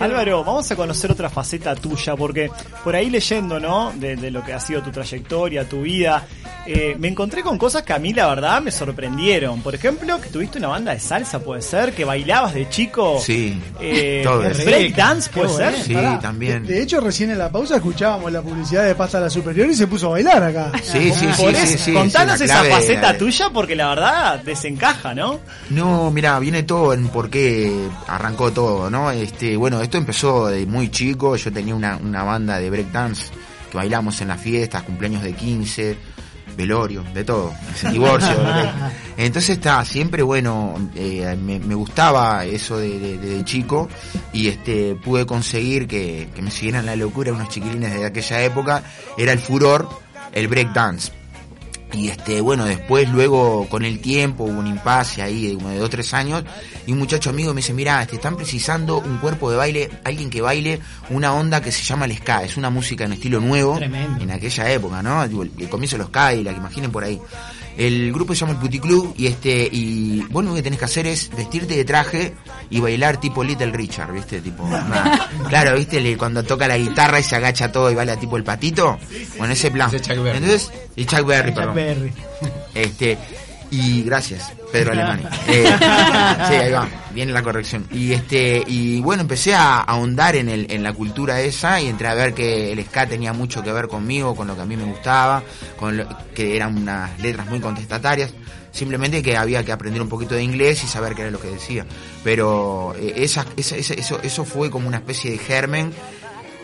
Álvaro, 0.00 0.44
vamos 0.44 0.70
a 0.70 0.76
conocer 0.76 1.10
otra 1.10 1.30
faceta 1.30 1.74
tuya, 1.74 2.14
porque 2.16 2.50
por 2.84 2.94
ahí 2.94 3.08
leyendo, 3.10 3.58
¿no? 3.58 3.92
De, 3.96 4.16
de 4.16 4.30
lo 4.30 4.44
que 4.44 4.52
ha 4.52 4.60
sido 4.60 4.82
tu 4.82 4.90
trayectoria, 4.90 5.68
tu 5.68 5.82
vida, 5.82 6.26
eh, 6.66 6.96
me 6.98 7.08
encontré 7.08 7.42
con 7.42 7.56
cosas 7.56 7.82
que 7.82 7.92
a 7.92 7.98
mí 7.98 8.12
la 8.12 8.26
verdad 8.26 8.60
me 8.60 8.70
sorprendieron. 8.70 9.62
Por 9.62 9.74
ejemplo, 9.74 10.20
que 10.20 10.28
tuviste 10.28 10.58
una 10.58 10.68
banda 10.68 10.92
de 10.92 11.00
salsa, 11.00 11.38
puede 11.38 11.62
ser, 11.62 11.92
que 11.94 12.04
bailabas 12.04 12.54
de 12.54 12.68
chico. 12.68 13.18
Sí, 13.22 13.58
Eh, 13.80 14.20
todo 14.24 14.42
eso. 14.44 14.64
breakdance, 14.64 15.30
puede 15.30 15.48
ser. 15.48 15.74
Sí, 15.82 15.94
Pará, 15.94 16.18
también. 16.18 16.66
De, 16.66 16.74
de 16.74 16.82
hecho, 16.82 17.00
recién 17.00 17.30
en 17.30 17.38
la 17.38 17.50
pausa 17.50 17.76
escuchábamos 17.76 18.30
la 18.32 18.42
publicidad 18.42 18.84
de 18.84 18.94
Pasta 18.94 19.18
a 19.18 19.22
la 19.22 19.30
Superior 19.30 19.68
y 19.70 19.74
se 19.74 19.86
puso 19.86 20.08
a 20.08 20.10
bailar 20.10 20.42
acá. 20.42 20.72
Sí, 20.82 21.10
sí, 21.12 21.26
sí, 21.78 21.92
Contanos 21.92 22.40
esa 22.40 22.64
faceta 22.64 23.16
tuya, 23.16 23.48
porque 23.52 23.74
la 23.76 23.88
verdad 23.88 24.40
desencaja, 24.40 25.14
¿no? 25.14 25.40
No, 25.70 26.10
mira, 26.10 26.38
viene 26.38 26.64
todo 26.64 26.92
en 26.92 27.08
por 27.08 27.30
qué 27.30 27.72
arrancó 28.08 28.52
todo, 28.52 28.90
¿no? 28.90 29.10
Este, 29.10 29.56
bueno, 29.56 29.80
esto 29.86 29.98
empezó 29.98 30.46
de 30.46 30.66
muy 30.66 30.90
chico, 30.90 31.36
yo 31.36 31.52
tenía 31.52 31.74
una, 31.74 31.96
una 31.96 32.22
banda 32.22 32.58
de 32.58 32.70
breakdance 32.70 33.32
que 33.70 33.76
bailamos 33.76 34.20
en 34.20 34.28
las 34.28 34.40
fiestas, 34.40 34.82
cumpleaños 34.84 35.22
de 35.22 35.32
15, 35.32 35.96
velorio, 36.56 37.02
de 37.14 37.24
todo, 37.24 37.52
divorcio. 37.92 38.36
Entonces 39.16 39.50
está, 39.56 39.84
siempre 39.84 40.22
bueno, 40.22 40.74
eh, 40.94 41.36
me, 41.42 41.58
me 41.58 41.74
gustaba 41.74 42.44
eso 42.44 42.78
de, 42.78 42.98
de- 42.98 43.18
de 43.18 43.44
chico 43.44 43.88
y 44.32 44.48
este 44.48 44.94
pude 44.94 45.26
conseguir 45.26 45.86
que, 45.86 46.28
que 46.34 46.42
me 46.42 46.50
siguieran 46.50 46.86
la 46.86 46.96
locura 46.96 47.32
unos 47.32 47.48
chiquilines 47.48 47.92
de 47.94 48.04
aquella 48.06 48.42
época, 48.42 48.82
era 49.18 49.32
el 49.32 49.38
furor, 49.38 49.88
el 50.32 50.48
breakdance. 50.48 51.12
Y 51.92 52.08
este, 52.08 52.40
bueno, 52.40 52.64
después, 52.64 53.08
luego, 53.08 53.68
con 53.68 53.84
el 53.84 54.00
tiempo, 54.00 54.44
hubo 54.44 54.58
un 54.58 54.66
impasse 54.66 55.22
ahí 55.22 55.48
de 55.48 55.54
como 55.54 55.70
de 55.70 55.78
dos 55.78 55.88
tres 55.88 56.12
años, 56.14 56.44
y 56.84 56.92
un 56.92 56.98
muchacho 56.98 57.30
amigo 57.30 57.54
me 57.54 57.60
dice, 57.60 57.72
mira, 57.72 58.04
te 58.06 58.16
están 58.16 58.36
precisando 58.36 58.98
un 58.98 59.18
cuerpo 59.18 59.50
de 59.50 59.56
baile, 59.56 59.90
alguien 60.04 60.28
que 60.28 60.40
baile 60.40 60.80
una 61.10 61.32
onda 61.32 61.62
que 61.62 61.70
se 61.70 61.82
llama 61.84 62.04
el 62.06 62.16
ska, 62.16 62.42
es 62.42 62.56
una 62.56 62.70
música 62.70 63.04
en 63.04 63.12
estilo 63.12 63.40
nuevo, 63.40 63.78
en 63.78 64.30
aquella 64.30 64.70
época, 64.70 65.02
¿no? 65.02 65.26
Digo, 65.28 65.42
El, 65.42 65.52
el 65.58 65.68
comienzo 65.68 65.96
de 65.96 66.02
los 66.02 66.10
Cadillac, 66.10 66.56
imaginen 66.56 66.90
por 66.90 67.04
ahí. 67.04 67.20
El 67.76 68.12
grupo 68.12 68.34
se 68.34 68.40
llama 68.40 68.52
el 68.52 68.58
Puti 68.58 68.78
Club, 68.80 69.14
y 69.18 69.26
este, 69.26 69.68
y 69.70 70.20
vos 70.30 70.44
lo 70.44 70.54
que 70.54 70.62
tenés 70.62 70.78
que 70.78 70.86
hacer 70.86 71.06
es 71.06 71.28
vestirte 71.36 71.76
de 71.76 71.84
traje 71.84 72.34
y 72.70 72.80
bailar 72.80 73.18
tipo 73.20 73.44
Little 73.44 73.70
Richard, 73.72 74.12
¿viste? 74.12 74.40
Tipo, 74.40 74.62
una- 74.64 75.28
claro, 75.48 75.76
¿viste? 75.76 76.00
Le- 76.00 76.16
Cuando 76.16 76.42
toca 76.42 76.66
la 76.68 76.78
guitarra 76.78 77.20
y 77.20 77.22
se 77.22 77.36
agacha 77.36 77.70
todo 77.70 77.90
y 77.90 77.94
baila 77.94 78.16
tipo 78.16 78.36
el 78.38 78.44
patito, 78.44 78.98
bueno, 79.38 79.52
ese 79.52 79.70
plan. 79.70 79.90
Entonces, 79.94 80.70
y 80.96 81.04
Chuck 81.04 81.26
Berry, 81.26 81.50
Chuck 81.50 81.58
perdón. 81.58 81.74
Berry. 81.74 82.12
Este, 82.74 83.18
y 83.70 84.02
gracias, 84.02 84.52
Pedro 84.72 84.92
Alemani. 84.92 85.22
Eh, 85.48 85.64
sí, 86.48 86.54
ahí 86.54 86.70
va, 86.72 86.88
viene 87.12 87.32
la 87.32 87.42
corrección. 87.42 87.86
Y 87.92 88.12
este, 88.12 88.62
y 88.66 89.00
bueno, 89.00 89.22
empecé 89.22 89.54
a 89.54 89.78
ahondar 89.80 90.36
en 90.36 90.48
el, 90.48 90.66
en 90.70 90.82
la 90.82 90.92
cultura 90.92 91.40
esa 91.40 91.80
y 91.80 91.88
entré 91.88 92.08
a 92.08 92.14
ver 92.14 92.34
que 92.34 92.72
el 92.72 92.84
ska 92.84 93.06
tenía 93.06 93.32
mucho 93.32 93.62
que 93.62 93.72
ver 93.72 93.88
conmigo, 93.88 94.34
con 94.36 94.46
lo 94.46 94.54
que 94.56 94.62
a 94.62 94.66
mí 94.66 94.76
me 94.76 94.84
gustaba, 94.84 95.42
con 95.78 95.96
lo, 95.96 96.06
que 96.34 96.56
eran 96.56 96.76
unas 96.76 97.18
letras 97.20 97.46
muy 97.48 97.60
contestatarias. 97.60 98.32
Simplemente 98.72 99.22
que 99.22 99.36
había 99.38 99.64
que 99.64 99.72
aprender 99.72 100.02
un 100.02 100.08
poquito 100.10 100.34
de 100.34 100.42
inglés 100.42 100.84
y 100.84 100.86
saber 100.86 101.14
qué 101.14 101.22
era 101.22 101.30
lo 101.30 101.40
que 101.40 101.48
decía. 101.48 101.86
Pero 102.22 102.94
eh, 102.98 103.14
esa, 103.16 103.46
esa- 103.56 103.76
esa- 103.76 103.94
eso, 103.94 104.20
eso 104.22 104.44
fue 104.44 104.70
como 104.70 104.86
una 104.86 104.98
especie 104.98 105.30
de 105.30 105.38
germen 105.38 105.92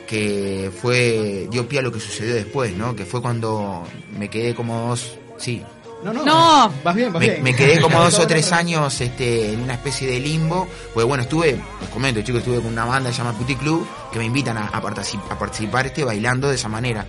que 0.06 0.70
fue 0.82 1.48
dio 1.50 1.66
pie 1.66 1.78
a 1.78 1.82
lo 1.82 1.90
que 1.90 2.00
sucedió 2.00 2.34
después, 2.34 2.74
¿no? 2.76 2.94
Que 2.94 3.06
fue 3.06 3.22
cuando 3.22 3.84
me 4.18 4.28
quedé 4.28 4.54
como 4.54 4.88
dos, 4.88 5.16
sí. 5.38 5.62
No, 6.02 6.12
no, 6.12 6.24
No. 6.24 6.72
vas 6.82 6.94
bien, 6.94 7.12
vas 7.12 7.20
Me, 7.20 7.28
bien. 7.30 7.42
me 7.42 7.54
quedé 7.54 7.80
como 7.80 7.98
dos 8.02 8.18
o 8.18 8.26
tres 8.26 8.50
años 8.52 9.00
este, 9.00 9.52
en 9.52 9.60
una 9.60 9.74
especie 9.74 10.08
de 10.08 10.18
limbo. 10.20 10.66
Pues 10.94 11.06
bueno, 11.06 11.22
estuve, 11.22 11.60
les 11.80 11.90
comento, 11.90 12.20
chicos, 12.22 12.40
estuve 12.40 12.56
con 12.56 12.66
una 12.72 12.84
banda 12.84 13.10
que 13.10 13.14
se 13.16 13.22
llama 13.22 13.36
Puti 13.38 13.54
Club, 13.56 13.86
que 14.12 14.18
me 14.18 14.24
invitan 14.24 14.56
a, 14.58 14.66
a 14.68 14.82
particip- 14.82 15.22
a 15.30 15.38
participar 15.38 15.86
este, 15.86 16.02
bailando 16.04 16.48
de 16.48 16.56
esa 16.56 16.68
manera. 16.68 17.06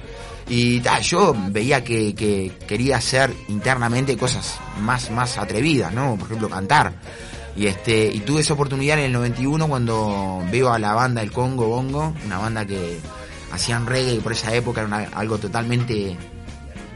Y 0.48 0.80
ta, 0.82 1.00
yo 1.00 1.34
veía 1.50 1.84
que, 1.84 2.14
que 2.14 2.52
quería 2.68 2.98
hacer 2.98 3.34
internamente 3.48 4.18
cosas 4.18 4.60
más, 4.82 5.10
más 5.10 5.38
atrevidas, 5.38 5.92
¿no? 5.94 6.16
Por 6.18 6.28
ejemplo, 6.28 6.50
cantar. 6.50 6.94
Y 7.56 7.68
este, 7.68 8.08
y 8.14 8.20
tuve 8.20 8.42
esa 8.42 8.54
oportunidad 8.54 8.98
en 9.00 9.06
el 9.06 9.12
91 9.14 9.68
cuando 9.68 10.44
veo 10.52 10.72
a 10.74 10.80
la 10.80 10.94
banda 10.94 11.22
El 11.22 11.32
Congo 11.32 11.68
Bongo, 11.68 12.14
una 12.26 12.38
banda 12.40 12.66
que 12.66 13.00
hacían 13.52 13.86
reggae 13.86 14.16
y 14.16 14.20
por 14.20 14.32
esa 14.34 14.54
época 14.54 14.82
era 14.82 14.88
una- 14.88 15.10
algo 15.18 15.38
totalmente 15.38 16.18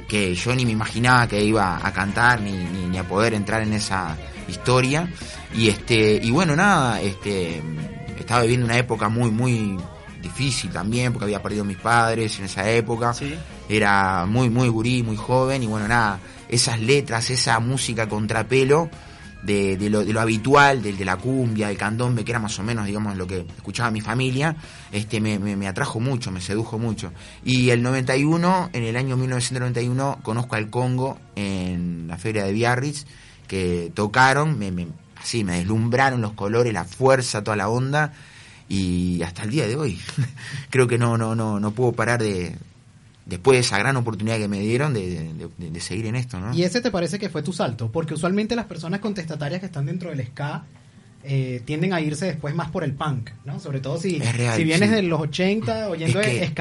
que 0.08 0.34
yo 0.36 0.56
ni 0.56 0.66
me 0.66 0.72
imaginaba 0.72 1.28
que 1.28 1.44
iba 1.44 1.86
a 1.86 1.92
cantar 1.92 2.42
ni, 2.42 2.52
ni, 2.52 2.86
ni 2.86 2.98
a 2.98 3.08
poder 3.08 3.34
entrar 3.34 3.62
en 3.62 3.74
esa 3.74 4.18
historia. 4.48 5.12
Y 5.54 5.70
este 5.70 6.20
y 6.22 6.32
bueno 6.32 6.56
nada 6.56 7.02
este 7.02 7.62
estaba 8.18 8.42
viviendo 8.42 8.66
una 8.66 8.78
época 8.78 9.10
muy 9.10 9.32
muy 9.32 9.78
difícil 10.22 10.72
también 10.72 11.14
porque 11.14 11.26
había 11.26 11.42
perdido 11.42 11.64
a 11.64 11.68
mis 11.68 11.78
padres 11.78 12.38
en 12.40 12.46
esa 12.46 12.70
época. 12.70 13.14
Era 13.70 14.26
muy 14.26 14.50
muy 14.50 14.70
gurí 14.70 15.04
muy 15.04 15.18
joven 15.18 15.64
y 15.64 15.68
bueno 15.68 15.88
nada 15.88 16.20
esas 16.50 16.80
letras 16.80 17.30
esa 17.30 17.60
música 17.60 18.08
contrapelo 18.08 18.90
de, 19.48 19.90
lo, 19.90 20.20
habitual, 20.20 20.82
del 20.82 20.98
de 20.98 21.06
la 21.06 21.16
cumbia, 21.16 21.70
del 21.70 21.78
candombe, 21.78 22.26
que 22.26 22.32
era 22.32 22.40
más 22.40 22.60
o 22.60 22.64
menos, 22.64 22.86
digamos, 22.86 23.16
lo 23.16 23.26
que 23.26 23.46
escuchaba 23.56 23.90
mi 23.92 24.02
familia, 24.02 24.56
este 24.92 25.22
me 25.22 25.68
atrajo 25.68 26.00
mucho, 26.00 26.32
me 26.32 26.42
sedujo 26.42 26.78
mucho. 26.78 27.14
Y 27.46 27.70
el 27.70 27.82
91, 27.82 28.70
en 28.74 28.84
el 28.84 28.98
año 28.98 29.16
1991, 29.16 30.20
conozco 30.22 30.56
al 30.56 30.70
Congo 30.70 31.18
en 31.36 32.08
la 32.08 32.18
feria 32.18 32.44
de 32.44 32.52
Biarritz, 32.52 33.06
que 33.48 33.92
tocaron, 33.96 34.60
me, 34.60 34.72
me, 34.72 34.88
así, 35.16 35.44
me 35.44 35.58
deslumbraron 35.58 36.22
los 36.22 36.34
colores, 36.34 36.74
la 36.74 36.84
fuerza, 36.84 37.44
toda 37.44 37.56
la 37.56 37.70
onda, 37.70 38.14
y 38.68 39.22
hasta 39.24 39.44
el 39.44 39.52
día 39.52 39.66
de 39.66 39.78
hoy, 39.78 40.00
creo 40.70 40.88
que 40.88 40.98
no, 40.98 41.18
no, 41.18 41.36
no, 41.36 41.60
no 41.60 41.72
puedo 41.72 41.94
parar 41.94 42.22
de, 42.22 42.58
después 43.28 43.58
de 43.58 43.60
esa 43.62 43.78
gran 43.78 43.96
oportunidad 43.98 44.38
que 44.38 44.48
me 44.48 44.60
dieron, 44.60 44.94
de, 44.94 45.50
de, 45.58 45.80
seguir 45.80 46.06
en 46.06 46.16
esto, 46.16 46.40
¿no? 46.40 46.54
¿Y 46.54 46.64
ese 46.64 46.82
te 46.82 46.92
parece 46.92 47.20
que 47.20 47.30
fue 47.30 47.44
tu 47.44 47.54
salto? 47.54 47.92
Porque 47.92 48.14
usualmente 48.14 48.56
las 48.56 48.66
personas 48.66 49.00
contestatarias 49.00 49.60
que 49.60 49.66
están 49.66 49.86
dentro 49.86 50.10
del 50.10 50.26
ska 50.26 50.66
eh, 51.30 51.62
tienden 51.66 51.94
a 51.94 52.02
irse 52.02 52.26
después 52.26 52.56
más 52.56 52.70
por 52.70 52.84
el 52.84 52.94
punk, 52.94 53.30
¿no? 53.46 53.60
Sobre 53.60 53.80
todo 53.80 54.00
si, 54.00 54.20
real, 54.20 54.56
si 54.58 54.64
vienes 54.64 54.90
sí. 54.90 54.96
de 54.96 55.02
los 55.04 55.20
80 55.22 55.90
oyendo 55.90 56.20
Es 56.22 56.26
que-. 56.28 56.52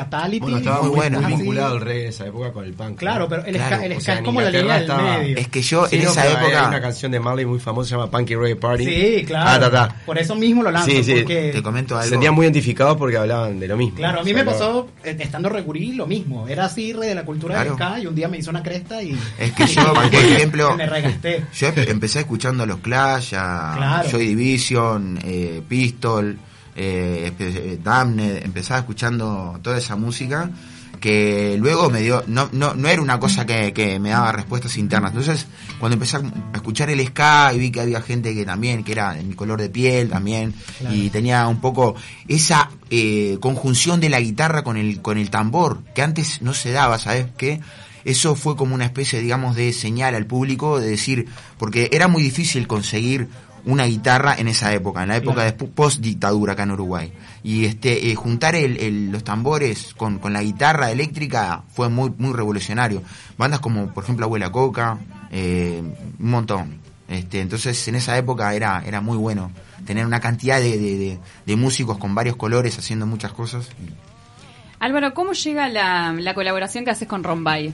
Bueno, 0.40 0.56
estaba 0.58 0.82
muy, 0.88 1.00
así. 1.06 1.36
vinculado 1.36 1.74
el 1.76 1.80
reggae 1.80 2.02
de 2.02 2.08
esa 2.08 2.26
época 2.26 2.52
con 2.52 2.64
el 2.64 2.72
punk. 2.72 2.98
Claro, 2.98 3.20
¿no? 3.24 3.28
pero 3.28 3.44
el 3.44 3.54
Claro, 3.56 3.76
ska- 3.76 3.84
el 3.84 3.92
o 3.92 3.94
ska 3.96 4.00
sea, 4.04 4.14
es 4.16 4.20
como 4.22 4.40
la 4.40 4.50
línea 4.50 4.80
del 4.80 4.88
medio. 4.96 5.36
Es 5.38 5.48
que 5.48 5.62
yo 5.62 5.86
Sí, 5.86 5.96
en 5.96 6.02
esa 6.02 6.26
época... 6.26 6.62
Hay 6.62 6.68
una 6.68 6.80
canción 6.80 7.12
de 7.12 7.20
Marley 7.20 7.46
muy 7.46 7.58
famosa, 7.58 7.88
se 7.90 7.94
llama 7.96 8.10
Punky 8.10 8.34
Reggae 8.34 8.56
Party. 8.56 8.84
Sí, 8.84 9.24
claro. 9.26 9.50
Ah, 9.50 9.60
ta, 9.60 9.70
ta. 9.70 9.96
Por 10.04 10.18
eso 10.18 10.34
mismo 10.34 10.62
lo 10.62 10.70
lanzo, 10.70 10.90
Sí, 10.90 11.04
sí. 11.04 11.14
porque- 11.16 11.50
Te 11.52 11.62
comento 11.62 12.00
Se 12.02 12.08
sentían 12.10 12.34
muy 12.34 12.44
identificados 12.46 12.96
porque 12.96 13.16
hablaban 13.16 13.58
de 13.60 13.68
lo 13.68 13.76
mismo. 13.76 13.96
Claro, 13.96 14.20
a 14.20 14.24
mí 14.24 14.30
O 14.32 14.34
sea, 14.34 14.44
me 14.44 14.50
pasó 14.50 14.88
eh, 15.04 15.16
estando 15.18 15.48
recurí 15.48 15.92
lo 15.92 16.06
mismo. 16.06 16.48
Era 16.48 16.64
así 16.66 16.92
re 16.92 17.06
de 17.06 17.14
la 17.14 17.24
cultura 17.24 17.54
Claro. 17.54 17.70
del 17.70 17.78
ska 17.78 18.00
y 18.00 18.06
un 18.06 18.14
día 18.14 18.28
me 18.28 18.38
hizo 18.38 18.50
una 18.50 18.62
cresta 18.62 19.02
y. 19.02 19.16
Es 19.38 19.52
que 19.52 19.66
yo, 19.68 19.94
por 19.94 20.04
ejemplo, 20.14 20.76
me 20.76 20.86
regasté. 20.86 21.44
yo 21.54 21.68
empecé 21.76 22.20
escuchando 22.20 22.62
a 22.64 22.66
los 22.66 22.78
Clash, 22.78 23.34
a 23.34 23.74
Claro. 23.76 24.08
Joy 24.10 24.26
Division, 24.26 24.55
eh, 25.22 25.62
Pistol, 25.68 26.38
eh, 26.74 27.32
eh, 27.38 27.78
Damned, 27.82 28.44
empezaba 28.44 28.80
escuchando 28.80 29.58
toda 29.62 29.78
esa 29.78 29.96
música 29.96 30.50
que 31.00 31.56
luego 31.60 31.90
me 31.90 32.00
dio, 32.00 32.24
no, 32.26 32.48
no, 32.52 32.74
no 32.74 32.88
era 32.88 33.02
una 33.02 33.20
cosa 33.20 33.44
que, 33.44 33.72
que 33.74 33.98
me 33.98 34.08
daba 34.10 34.32
respuestas 34.32 34.76
internas. 34.78 35.10
Entonces, 35.12 35.46
cuando 35.78 35.94
empecé 35.94 36.16
a 36.16 36.22
escuchar 36.54 36.88
el 36.88 37.06
ska 37.06 37.52
y 37.54 37.58
vi 37.58 37.70
que 37.70 37.80
había 37.82 38.00
gente 38.00 38.34
que 38.34 38.46
también, 38.46 38.82
que 38.82 38.92
era 38.92 39.12
de 39.12 39.22
mi 39.22 39.34
color 39.34 39.60
de 39.60 39.68
piel 39.68 40.08
también, 40.08 40.54
Claro. 40.78 40.94
y 40.96 41.10
tenía 41.10 41.46
un 41.48 41.60
poco 41.60 41.96
esa 42.28 42.70
eh, 42.90 43.36
conjunción 43.40 44.00
de 44.00 44.08
la 44.08 44.20
guitarra 44.20 44.64
con 44.64 44.78
el, 44.78 45.02
con 45.02 45.18
el 45.18 45.28
tambor, 45.30 45.82
que 45.94 46.00
antes 46.02 46.40
no 46.40 46.54
se 46.54 46.72
daba, 46.72 46.98
¿sabes 46.98 47.26
qué? 47.36 47.60
Eso 48.06 48.34
fue 48.34 48.56
como 48.56 48.74
una 48.74 48.84
especie, 48.86 49.20
digamos, 49.20 49.54
de 49.54 49.72
señal 49.74 50.14
al 50.14 50.26
público 50.26 50.80
de 50.80 50.88
decir, 50.88 51.26
porque 51.58 51.90
era 51.92 52.08
muy 52.08 52.22
difícil 52.22 52.66
conseguir 52.66 53.28
una 53.66 53.84
guitarra 53.84 54.34
en 54.38 54.48
esa 54.48 54.72
época, 54.72 55.02
en 55.02 55.08
la 55.08 55.16
época 55.16 55.44
de 55.44 55.52
post 55.52 56.00
dictadura 56.00 56.54
acá 56.54 56.62
en 56.62 56.70
Uruguay. 56.70 57.12
Y 57.42 57.64
este 57.66 58.10
eh, 58.10 58.14
juntar 58.14 58.54
el, 58.54 58.76
el- 58.78 59.10
los 59.12 59.22
tambores 59.24 59.92
con, 59.94 60.18
con 60.18 60.32
la 60.32 60.42
guitarra 60.42 60.90
eléctrica 60.90 61.62
fue 61.74 61.88
muy 61.88 62.12
muy 62.16 62.32
revolucionario. 62.32 63.02
Bandas 63.36 63.60
como, 63.60 63.92
por 63.92 64.04
ejemplo, 64.04 64.24
Abuela 64.26 64.50
Coca, 64.50 64.98
eh, 65.30 65.82
un 66.18 66.30
montón. 66.30 66.78
Este, 67.08 67.40
entonces 67.40 67.86
en 67.88 67.94
esa 67.96 68.16
época 68.16 68.52
era 68.54 68.82
era 68.86 69.00
muy 69.00 69.16
bueno 69.16 69.50
tener 69.84 70.06
una 70.06 70.18
cantidad 70.20 70.58
de, 70.60 70.78
de- 70.78 70.96
de- 70.98 71.18
de 71.44 71.56
músicos 71.56 71.98
con 71.98 72.14
varios 72.14 72.36
colores 72.36 72.78
haciendo 72.78 73.06
muchas 73.06 73.32
cosas. 73.32 73.68
Álvaro, 74.78 75.14
¿cómo 75.14 75.32
llega 75.32 75.68
la, 75.68 76.12
la 76.12 76.34
colaboración 76.34 76.84
que 76.84 76.90
haces 76.90 77.08
con 77.08 77.24
Rombay? 77.24 77.72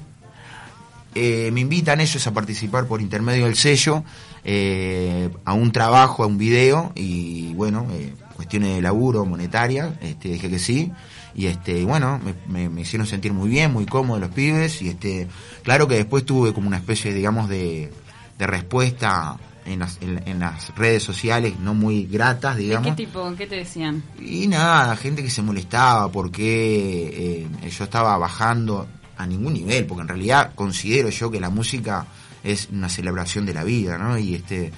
Eh, 1.15 1.51
me 1.53 1.61
invitan 1.61 2.01
ellos 2.01 2.27
a 2.27 2.31
participar 2.33 2.87
por 2.87 3.03
intermedio 3.03 3.45
del 3.45 3.57
sello 3.57 4.03
eh, 4.45 5.31
a 5.45 5.53
un 5.55 5.73
trabajo, 5.73 6.25
a 6.25 6.27
un 6.27 6.39
video 6.39 6.93
y 6.95 7.53
bueno, 7.55 7.87
eh, 7.93 8.13
cuestiones 8.37 8.75
de 8.75 8.83
laburo 8.83 9.25
monetaria, 9.25 9.97
este, 10.01 10.29
dije 10.31 10.51
que 10.51 10.59
sí 10.59 10.91
y 11.35 11.47
este 11.47 11.85
bueno, 11.85 12.21
me, 12.25 12.35
me- 12.47 12.69
me 12.69 12.81
hicieron 12.83 13.07
sentir 13.07 13.33
muy 13.33 13.49
bien, 13.49 13.73
muy 13.73 13.87
cómodo 13.87 14.19
los 14.19 14.31
pibes 14.31 14.83
y 14.83 14.89
este 14.89 15.29
claro 15.63 15.87
que 15.89 15.95
después 15.97 16.25
tuve 16.27 16.53
como 16.53 16.69
una 16.69 16.77
especie 16.79 17.13
digamos 17.15 17.49
de, 17.49 17.93
de 18.39 18.47
respuesta 18.47 19.39
en 19.65 19.79
las, 19.79 19.99
en, 20.03 20.21
en 20.27 20.41
las 20.41 20.75
redes 20.75 21.05
sociales 21.05 21.55
no 21.61 21.73
muy 21.73 22.07
gratas 22.07 22.57
¿De 22.57 22.63
digamos 22.65 22.89
qué 22.89 22.95
tipo? 23.07 23.33
¿Qué 23.39 23.47
te 23.47 23.55
decían? 23.55 24.03
y 24.21 24.49
nada, 24.49 24.97
gente 24.97 25.23
que 25.23 25.31
se 25.31 25.41
molestaba 25.43 26.11
porque 26.11 27.47
eh, 27.63 27.71
yo 27.71 27.85
estaba 27.85 28.17
bajando 28.19 28.89
a 29.17 29.25
ningún 29.27 29.53
nivel, 29.53 29.87
porque 29.87 30.03
en 30.03 30.09
realidad 30.09 30.51
considero 30.57 31.09
yo 31.11 31.31
que 31.31 31.39
la 31.39 31.49
música 31.51 32.07
es 32.45 32.69
una 32.73 32.89
celebración 32.89 33.47
de 33.47 33.55
la 33.55 33.65
vida, 33.65 33.99
¿no? 33.99 34.19
Y 34.19 34.35
este 34.35 34.73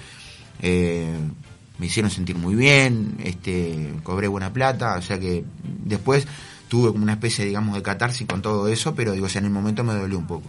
eh, 0.61 1.19
me 1.79 1.87
hicieron 1.87 2.11
sentir 2.11 2.37
muy 2.37 2.55
bien, 2.55 3.17
este 3.25 3.95
cobré 4.03 4.29
buena 4.29 4.53
plata, 4.53 4.97
o 4.97 5.03
sea 5.03 5.19
que 5.19 5.45
después 5.85 6.27
tuve 6.69 6.91
como 6.91 7.03
una 7.03 7.15
especie, 7.15 7.45
digamos, 7.45 7.75
de 7.75 7.83
catarsis 7.83 8.27
con 8.27 8.43
todo 8.43 8.69
eso, 8.69 8.95
pero 8.95 9.12
digo, 9.12 9.27
o 9.27 9.29
sea, 9.29 9.41
en 9.41 9.47
el 9.47 9.53
momento 9.53 9.85
me 9.85 9.95
dolió 9.95 10.19
un 10.19 10.27
poco. 10.27 10.49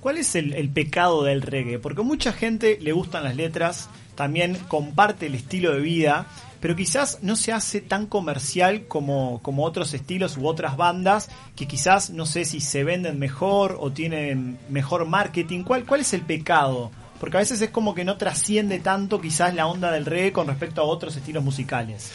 ¿Cuál 0.00 0.18
es 0.18 0.34
el, 0.34 0.54
el 0.54 0.70
pecado 0.70 1.24
del 1.24 1.42
reggae? 1.42 1.78
Porque 1.78 2.02
mucha 2.02 2.32
gente 2.32 2.78
le 2.80 2.92
gustan 2.92 3.24
las 3.24 3.36
letras, 3.36 3.90
también 4.14 4.56
comparte 4.68 5.26
el 5.26 5.34
estilo 5.34 5.72
de 5.72 5.80
vida, 5.80 6.26
pero 6.60 6.76
quizás 6.76 7.18
no 7.22 7.36
se 7.36 7.52
hace 7.52 7.80
tan 7.80 8.06
comercial 8.06 8.86
como, 8.86 9.40
como 9.42 9.64
otros 9.64 9.94
estilos 9.94 10.36
u 10.36 10.46
otras 10.46 10.76
bandas 10.76 11.30
que 11.56 11.66
quizás 11.66 12.10
no 12.10 12.26
sé 12.26 12.44
si 12.44 12.60
se 12.60 12.84
venden 12.84 13.18
mejor 13.18 13.78
o 13.80 13.90
tienen 13.92 14.58
mejor 14.68 15.06
marketing. 15.06 15.64
¿Cuál, 15.64 15.84
cuál 15.84 16.00
es 16.00 16.12
el 16.12 16.22
pecado? 16.22 16.90
Porque 17.18 17.38
a 17.38 17.40
veces 17.40 17.60
es 17.62 17.70
como 17.70 17.94
que 17.94 18.04
no 18.04 18.16
trasciende 18.16 18.78
tanto 18.78 19.20
quizás 19.20 19.54
la 19.54 19.66
onda 19.66 19.90
del 19.90 20.06
reggae 20.06 20.32
con 20.32 20.46
respecto 20.46 20.82
a 20.82 20.84
otros 20.84 21.16
estilos 21.16 21.42
musicales. 21.42 22.10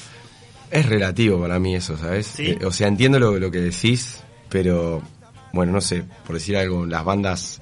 Es 0.72 0.86
relativo 0.88 1.40
para 1.40 1.60
mí 1.60 1.76
eso, 1.76 1.98
¿sabes? 1.98 2.28
¿Sí? 2.28 2.48
Eh, 2.48 2.66
o 2.66 2.72
sea, 2.72 2.88
entiendo 2.88 3.20
lo, 3.20 3.40
lo 3.40 3.52
que 3.52 3.62
decís, 3.62 4.24
pero 4.50 5.02
bueno, 5.56 5.72
no 5.72 5.82
sé, 5.82 6.04
por 6.26 6.36
decir 6.36 6.56
algo, 6.58 6.86
las 6.86 7.04
bandas 7.04 7.62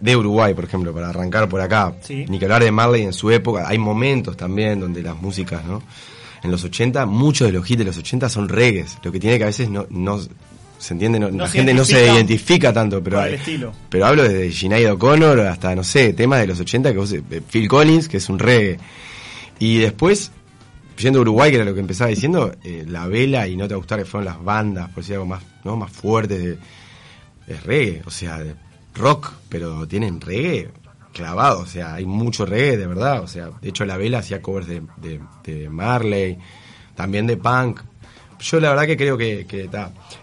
de 0.00 0.16
Uruguay, 0.16 0.52
por 0.54 0.64
ejemplo, 0.64 0.92
para 0.92 1.10
arrancar 1.10 1.48
por 1.48 1.60
acá, 1.60 1.94
Sí. 2.02 2.24
ni 2.28 2.38
que 2.38 2.46
hablar 2.46 2.64
de 2.64 2.72
Marley 2.72 3.02
en 3.02 3.12
su 3.12 3.30
época, 3.30 3.68
hay 3.68 3.78
momentos 3.78 4.36
también 4.36 4.80
donde 4.80 5.00
las 5.02 5.16
músicas, 5.20 5.64
¿no? 5.64 5.80
En 6.42 6.50
los 6.50 6.64
80, 6.64 7.06
muchos 7.06 7.46
de 7.46 7.52
los 7.52 7.70
hits 7.70 7.78
de 7.78 7.84
los 7.84 7.98
80 7.98 8.28
son 8.28 8.48
reggaes, 8.48 8.98
lo 9.04 9.12
que 9.12 9.20
tiene 9.20 9.38
que 9.38 9.44
a 9.44 9.46
veces 9.46 9.68
no, 9.70 9.86
no 9.90 10.18
se 10.78 10.94
entiende, 10.94 11.20
no- 11.20 11.30
No 11.30 11.44
la 11.44 11.46
se 11.46 11.58
gente 11.58 11.72
no 11.74 11.84
se 11.84 12.04
identifica 12.04 12.72
tanto, 12.72 13.00
pero 13.00 13.20
hay- 13.20 13.34
estilo. 13.34 13.72
pero 13.88 14.06
hablo 14.06 14.24
desde 14.24 14.50
Sinead 14.50 14.90
O'Connor 14.94 15.38
hasta, 15.40 15.72
no 15.76 15.84
sé, 15.84 16.12
temas 16.14 16.40
de 16.40 16.48
los 16.48 16.58
80 16.58 16.90
que 16.90 16.98
vos, 16.98 17.12
eh, 17.12 17.22
Phil 17.48 17.68
Collins, 17.68 18.08
que 18.08 18.16
es 18.16 18.28
un 18.28 18.40
reggae. 18.40 18.78
Y 19.60 19.78
después, 19.78 20.32
yendo 20.98 21.20
a 21.20 21.22
Uruguay, 21.22 21.50
que 21.52 21.56
era 21.58 21.64
lo 21.64 21.74
que 21.74 21.78
empezaba 21.80 22.10
diciendo, 22.10 22.52
eh, 22.64 22.84
La 22.88 23.06
Vela 23.06 23.46
y 23.46 23.54
No 23.56 23.68
Te 23.68 23.76
Gustar, 23.76 24.00
que 24.00 24.04
fueron 24.04 24.24
las 24.24 24.42
bandas, 24.42 24.88
por 24.88 24.96
decir 25.04 25.14
algo 25.14 25.26
más, 25.26 25.44
¿no? 25.62 25.76
más 25.76 25.92
fuertes 25.92 26.42
de, 26.42 26.58
es 27.46 27.62
reggae, 27.64 28.02
o 28.06 28.10
sea, 28.10 28.42
rock, 28.94 29.32
pero 29.48 29.86
tienen 29.86 30.20
reggae 30.20 30.70
clavado, 31.12 31.60
o 31.60 31.66
sea, 31.66 31.94
hay 31.94 32.06
mucho 32.06 32.46
reggae 32.46 32.76
de 32.76 32.86
verdad, 32.86 33.22
o 33.22 33.28
sea, 33.28 33.50
de 33.60 33.68
hecho 33.68 33.84
La 33.84 33.96
Vela 33.96 34.18
hacía 34.18 34.42
covers 34.42 34.66
de, 34.66 35.68
Marley, 35.70 36.38
también 36.94 37.26
de 37.26 37.36
punk. 37.36 37.80
Yo 38.40 38.58
la 38.58 38.70
verdad 38.70 38.86
que 38.86 38.96
creo 38.96 39.16
que, 39.16 39.46
que 39.46 39.70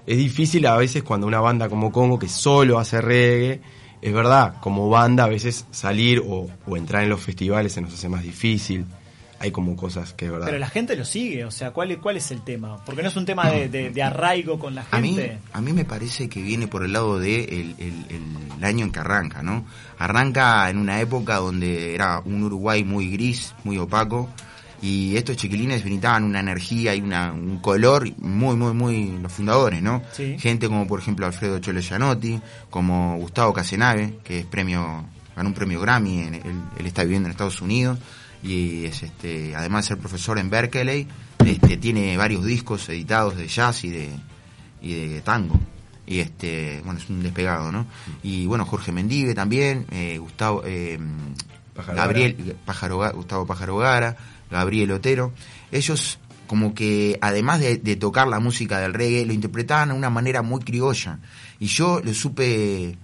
es 0.06 0.18
difícil 0.18 0.66
a 0.66 0.76
veces 0.76 1.04
cuando 1.04 1.26
una 1.26 1.40
banda 1.40 1.70
como 1.70 1.92
Congo 1.92 2.20
que 2.20 2.28
solo 2.28 2.78
hace 2.78 3.00
reggae, 3.00 3.62
es 4.02 4.14
verdad, 4.14 4.56
como 4.60 4.90
banda 4.90 5.26
a 5.26 5.28
veces 5.30 5.66
salir 5.72 6.22
o, 6.26 6.48
o 6.66 6.78
entrar 6.78 7.04
en 7.04 7.10
los 7.10 7.22
festivales 7.22 7.74
se 7.74 7.82
nos 7.82 7.94
hace 7.94 8.10
más 8.10 8.24
difícil. 8.24 8.86
Hay 9.40 9.52
como 9.52 9.76
cosas 9.76 10.14
que 10.14 10.26
es 10.26 10.32
verdad. 10.32 10.48
Pero 10.48 10.60
la 10.60 10.70
gente 10.70 10.96
lo 10.98 11.06
sigue, 11.06 11.46
o 11.46 11.52
sea, 11.52 11.72
¿cuál, 11.72 11.92
es- 11.92 11.98
cuál 12.00 12.18
es 12.18 12.30
el 12.32 12.42
tema? 12.42 12.84
Porque 12.86 13.02
no 13.02 13.08
es 13.08 13.16
un 13.16 13.26
tema 13.26 13.50
de, 13.50 13.70
de- 13.70 13.90
de 13.90 14.04
arraigo 14.04 14.60
con 14.60 14.76
la 14.76 14.86
A 14.92 15.00
mí, 15.00 15.16
gente. 15.16 15.40
a 15.54 15.62
mí 15.62 15.72
me 15.74 15.86
parece 15.86 16.28
que 16.28 16.42
viene 16.42 16.68
por 16.68 16.84
el 16.84 16.92
lado 16.94 17.20
de 17.20 17.44
el, 17.46 17.76
el- 17.80 18.06
el 18.58 18.64
año 18.66 18.86
en 18.86 18.92
que 18.92 19.00
arranca, 19.00 19.42
¿no? 19.42 19.66
Arranca 19.98 20.70
en 20.70 20.78
una 20.78 21.00
época 21.02 21.38
donde 21.38 21.94
era 21.96 22.22
un 22.26 22.44
Uruguay 22.44 22.84
muy 22.84 23.10
gris, 23.12 23.54
muy 23.64 23.78
opaco, 23.78 24.30
y 24.82 25.18
estos 25.18 25.36
chiquilines 25.36 25.84
brindaban 25.84 26.24
una 26.24 26.40
energía 26.40 26.96
y 26.96 27.02
una, 27.02 27.34
un 27.34 27.60
color 27.60 28.10
muy, 28.20 28.56
muy, 28.56 28.74
muy 28.74 29.18
los 29.22 29.32
fundadores, 29.32 29.82
¿no? 29.82 30.02
Sí. 30.14 30.38
Gente 30.40 30.68
como 30.68 30.88
por 30.88 31.00
ejemplo 31.00 31.26
Alfredo 31.26 31.60
Cholo 31.60 31.82
Gianotti, 31.82 32.40
como 32.70 33.18
Gustavo 33.18 33.52
Casenave, 33.54 34.20
que 34.24 34.40
es 34.40 34.46
premio, 34.46 35.04
ganó 35.36 35.50
un 35.50 35.56
premio 35.56 35.82
Grammy, 35.82 36.22
él, 36.22 36.42
él 36.78 36.86
está 36.86 37.04
viviendo 37.04 37.28
en 37.28 37.32
Estados 37.32 37.62
Unidos, 37.62 38.00
y 38.44 38.86
es 38.86 39.04
este, 39.04 39.56
además 39.56 39.86
de 39.86 39.88
ser 39.90 39.98
profesor 39.98 40.40
en 40.40 40.50
Berkeley, 40.50 41.08
este, 41.46 41.78
tiene 41.78 42.16
varios 42.18 42.46
discos 42.46 42.88
editados 42.90 43.36
de 43.38 43.48
jazz 43.48 43.84
y 43.84 43.90
de, 43.90 44.10
y 44.82 45.08
de 45.08 45.22
tango. 45.22 45.60
Y 46.06 46.20
este, 46.20 46.82
bueno, 46.84 47.00
es 47.00 47.10
un 47.10 47.22
despegado, 47.22 47.72
¿no? 47.72 47.86
Y 48.24 48.46
bueno, 48.48 48.66
Jorge 48.66 48.92
Mendive 48.92 49.36
también, 49.36 49.86
eh, 49.92 50.18
Gustavo, 50.18 50.64
eh, 50.66 50.98
Gabriel, 51.96 52.56
Pájaro 52.66 53.00
Ga- 53.00 53.14
Gustavo 53.14 53.46
Pájaro 53.46 53.78
Gara, 53.78 54.18
Gabriel 54.50 54.92
Otero. 54.92 55.32
Ellos 55.72 56.18
como 56.48 56.74
que 56.74 57.20
además 57.22 57.60
de, 57.60 57.78
de 57.78 57.96
tocar 57.96 58.28
la 58.28 58.40
música 58.40 58.80
del 58.80 58.96
reggae, 58.96 59.26
lo 59.26 59.34
interpretaban 59.34 59.90
de 59.90 59.96
una 59.96 60.10
manera 60.10 60.42
muy 60.42 60.62
criolla. 60.62 61.20
Y 61.60 61.68
yo 61.68 62.02
lo 62.04 62.12
supe 62.14 62.98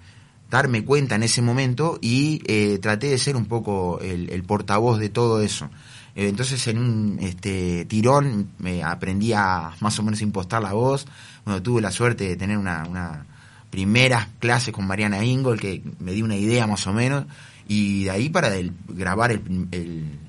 darme 0.49 0.83
cuenta 0.83 1.15
en 1.15 1.23
ese 1.23 1.41
momento 1.41 1.99
y 2.01 2.41
eh, 2.45 2.79
traté 2.81 3.07
de 3.07 3.17
ser 3.17 3.35
un 3.35 3.45
poco 3.45 3.99
el, 4.01 4.43
portavoz 4.43 4.99
de 4.99 5.09
todo 5.09 5.41
eso. 5.41 5.69
Eh, 6.15 6.29
entonces 6.29 6.65
en 6.67 6.77
un 6.77 7.17
este, 7.21 7.85
tirón 7.85 8.49
me 8.59 8.83
aprendí 8.83 9.33
a 9.33 9.71
más 9.79 9.99
o 9.99 10.03
menos 10.03 10.21
impostar 10.21 10.61
la 10.61 10.73
voz. 10.73 11.05
Bueno, 11.45 11.61
tuve 11.61 11.81
la 11.81 11.91
suerte 11.91 12.27
de 12.27 12.35
tener 12.35 12.57
una, 12.57 12.85
una 12.87 13.25
primeras 13.69 14.27
clases 14.39 14.73
con 14.73 14.87
Mariana 14.87 15.23
Ingol 15.23 15.59
que 15.59 15.83
me 15.99 16.13
dio 16.13 16.23
una 16.23 16.37
idea 16.37 16.67
más 16.67 16.87
o 16.87 16.93
menos 16.93 17.25
y 17.67 18.03
de 18.05 18.11
ahí 18.11 18.29
para 18.29 18.51
grabar 18.87 19.31
el, 19.31 19.41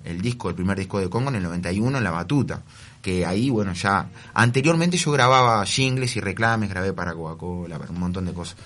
el, 0.05 0.21
disco, 0.23 0.49
el 0.49 0.55
primer 0.55 0.79
disco 0.79 0.99
de 0.99 1.11
Congo 1.11 1.29
en 1.29 1.37
el 1.37 1.43
91 1.43 1.99
en 1.99 2.05
La 2.05 2.11
Batuta, 2.11 2.63
que 3.03 3.27
ahí 3.27 3.51
bueno 3.51 3.73
ya, 3.75 4.09
anteriormente 4.33 4.97
yo 4.97 5.13
grababa 5.13 5.65
jingles 5.67 6.17
y 6.17 6.21
reclames, 6.21 6.71
grabé 6.71 6.93
para 6.93 7.15
Coca-Cola, 7.15 7.79
un 7.91 8.01
montón 8.01 8.25
de 8.25 8.33
cosas. 8.33 8.57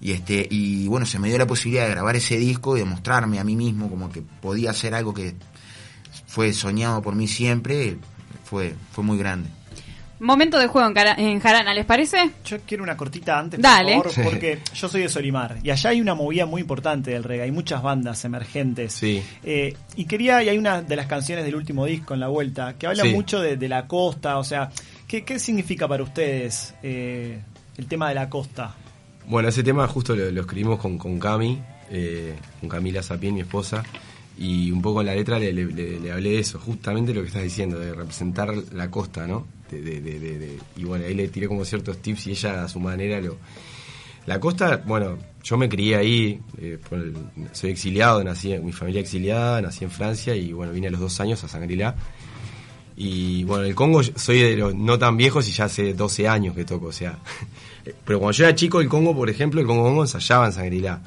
Y 0.00 0.12
este 0.12 0.46
y 0.50 0.86
bueno, 0.86 1.06
se 1.06 1.18
me 1.18 1.28
dio 1.28 1.38
la 1.38 1.46
posibilidad 1.46 1.84
de 1.84 1.90
grabar 1.90 2.14
ese 2.16 2.36
disco 2.38 2.76
y 2.76 2.80
demostrarme 2.80 3.38
a 3.40 3.44
mí 3.44 3.56
mismo 3.56 3.88
como 3.90 4.10
que 4.10 4.22
podía 4.22 4.70
hacer 4.70 4.94
algo 4.94 5.12
que 5.12 5.34
fue 6.26 6.52
soñado 6.52 7.02
por 7.02 7.14
mí 7.14 7.26
siempre, 7.26 7.96
fue, 8.44 8.74
fue 8.92 9.02
muy 9.04 9.18
grande. 9.18 9.48
Momento 10.20 10.58
de 10.58 10.66
juego 10.66 10.88
en, 10.88 10.94
Cara- 10.94 11.14
en 11.16 11.38
Jarana, 11.38 11.72
¿les 11.74 11.84
parece? 11.86 12.30
Yo 12.44 12.58
quiero 12.66 12.82
una 12.82 12.96
cortita 12.96 13.38
antes, 13.38 13.60
Dale. 13.60 13.96
por 13.98 14.10
favor, 14.10 14.32
porque 14.32 14.58
yo 14.74 14.88
soy 14.88 15.02
de 15.02 15.08
Solimar 15.08 15.58
y 15.62 15.70
allá 15.70 15.90
hay 15.90 16.00
una 16.00 16.16
movida 16.16 16.44
muy 16.44 16.60
importante 16.60 17.12
del 17.12 17.22
reggae, 17.22 17.44
hay 17.44 17.52
muchas 17.52 17.82
bandas 17.82 18.24
emergentes. 18.24 18.92
Sí. 18.94 19.22
Eh, 19.44 19.76
y 19.94 20.06
quería, 20.06 20.42
y 20.42 20.48
hay 20.48 20.58
una 20.58 20.82
de 20.82 20.96
las 20.96 21.06
canciones 21.06 21.44
del 21.44 21.54
último 21.54 21.86
disco 21.86 22.14
en 22.14 22.20
la 22.20 22.26
vuelta, 22.28 22.74
que 22.76 22.88
habla 22.88 23.04
Sí. 23.04 23.12
mucho 23.12 23.40
de, 23.40 23.56
de 23.56 23.68
la 23.68 23.86
costa, 23.86 24.38
o 24.38 24.44
sea, 24.44 24.70
¿qué, 25.06 25.24
qué 25.24 25.38
significa 25.38 25.86
para 25.86 26.02
ustedes 26.02 26.74
eh, 26.82 27.40
el 27.76 27.86
tema 27.86 28.08
de 28.08 28.16
la 28.16 28.28
costa? 28.28 28.74
Bueno, 29.28 29.48
ese 29.48 29.62
tema 29.62 29.86
justo 29.88 30.16
lo, 30.16 30.40
escribimos 30.40 30.78
con, 30.80 30.96
con 30.98 31.18
Cami, 31.18 31.60
eh, 31.90 32.34
con 32.60 32.68
Camila 32.68 33.02
Sapien, 33.02 33.34
mi 33.34 33.40
esposa, 33.42 33.84
y 34.38 34.70
un 34.70 34.80
poco 34.80 35.00
en 35.00 35.06
la 35.08 35.14
letra 35.14 35.38
le, 35.38 35.50
hablé 36.10 36.30
de 36.30 36.38
eso, 36.38 36.58
justamente 36.58 37.12
lo 37.12 37.20
que 37.22 37.28
estás 37.28 37.42
diciendo, 37.42 37.78
de 37.78 37.92
representar 37.92 38.54
la 38.72 38.90
costa, 38.90 39.26
¿no? 39.26 39.46
De- 39.70 39.82
de- 39.82 40.00
de- 40.00 40.58
y 40.76 40.84
bueno, 40.84 41.04
ahí 41.04 41.14
le 41.14 41.28
tiré 41.28 41.46
como 41.46 41.64
ciertos 41.64 41.98
tips 41.98 42.26
y 42.28 42.30
ella 42.30 42.64
a 42.64 42.68
su 42.68 42.80
manera 42.80 43.20
lo... 43.20 43.36
La 44.24 44.40
costa, 44.40 44.82
bueno, 44.86 45.18
yo 45.42 45.56
me 45.56 45.68
crié 45.68 45.96
ahí, 45.96 46.40
eh, 46.58 46.78
el- 46.90 47.14
soy 47.52 47.70
exiliado, 47.70 48.22
nací, 48.24 48.56
mi 48.58 48.72
familia 48.72 49.00
exiliada, 49.00 49.60
nací 49.60 49.84
en 49.84 49.90
Francia 49.90 50.34
y 50.36 50.52
bueno, 50.52 50.72
vine 50.72 50.88
a 50.88 50.90
los 50.90 51.00
dos 51.00 51.20
años 51.20 51.42
a 51.44 51.48
Sangrilá. 51.48 51.94
Y 52.96 53.44
bueno, 53.44 53.64
el 53.64 53.74
Congo 53.74 54.02
soy 54.02 54.40
de 54.40 54.56
los 54.56 54.74
no 54.74 54.98
tan 54.98 55.16
viejos 55.16 55.48
y 55.48 55.52
ya 55.52 55.66
hace 55.66 55.94
12 55.94 56.26
años 56.28 56.54
que 56.54 56.64
toco, 56.64 56.86
o 56.86 56.92
sea. 56.92 57.18
Pero 58.04 58.18
cuando 58.18 58.32
yo 58.32 58.44
era 58.44 58.54
chico, 58.54 58.80
el 58.80 58.88
Congo, 58.88 59.14
por 59.14 59.28
ejemplo, 59.30 59.60
el 59.60 59.66
Congo 59.66 59.82
Congo 59.84 60.02
ensayaba 60.02 60.46
en 60.46 60.52
Sangrilá. 60.52 61.00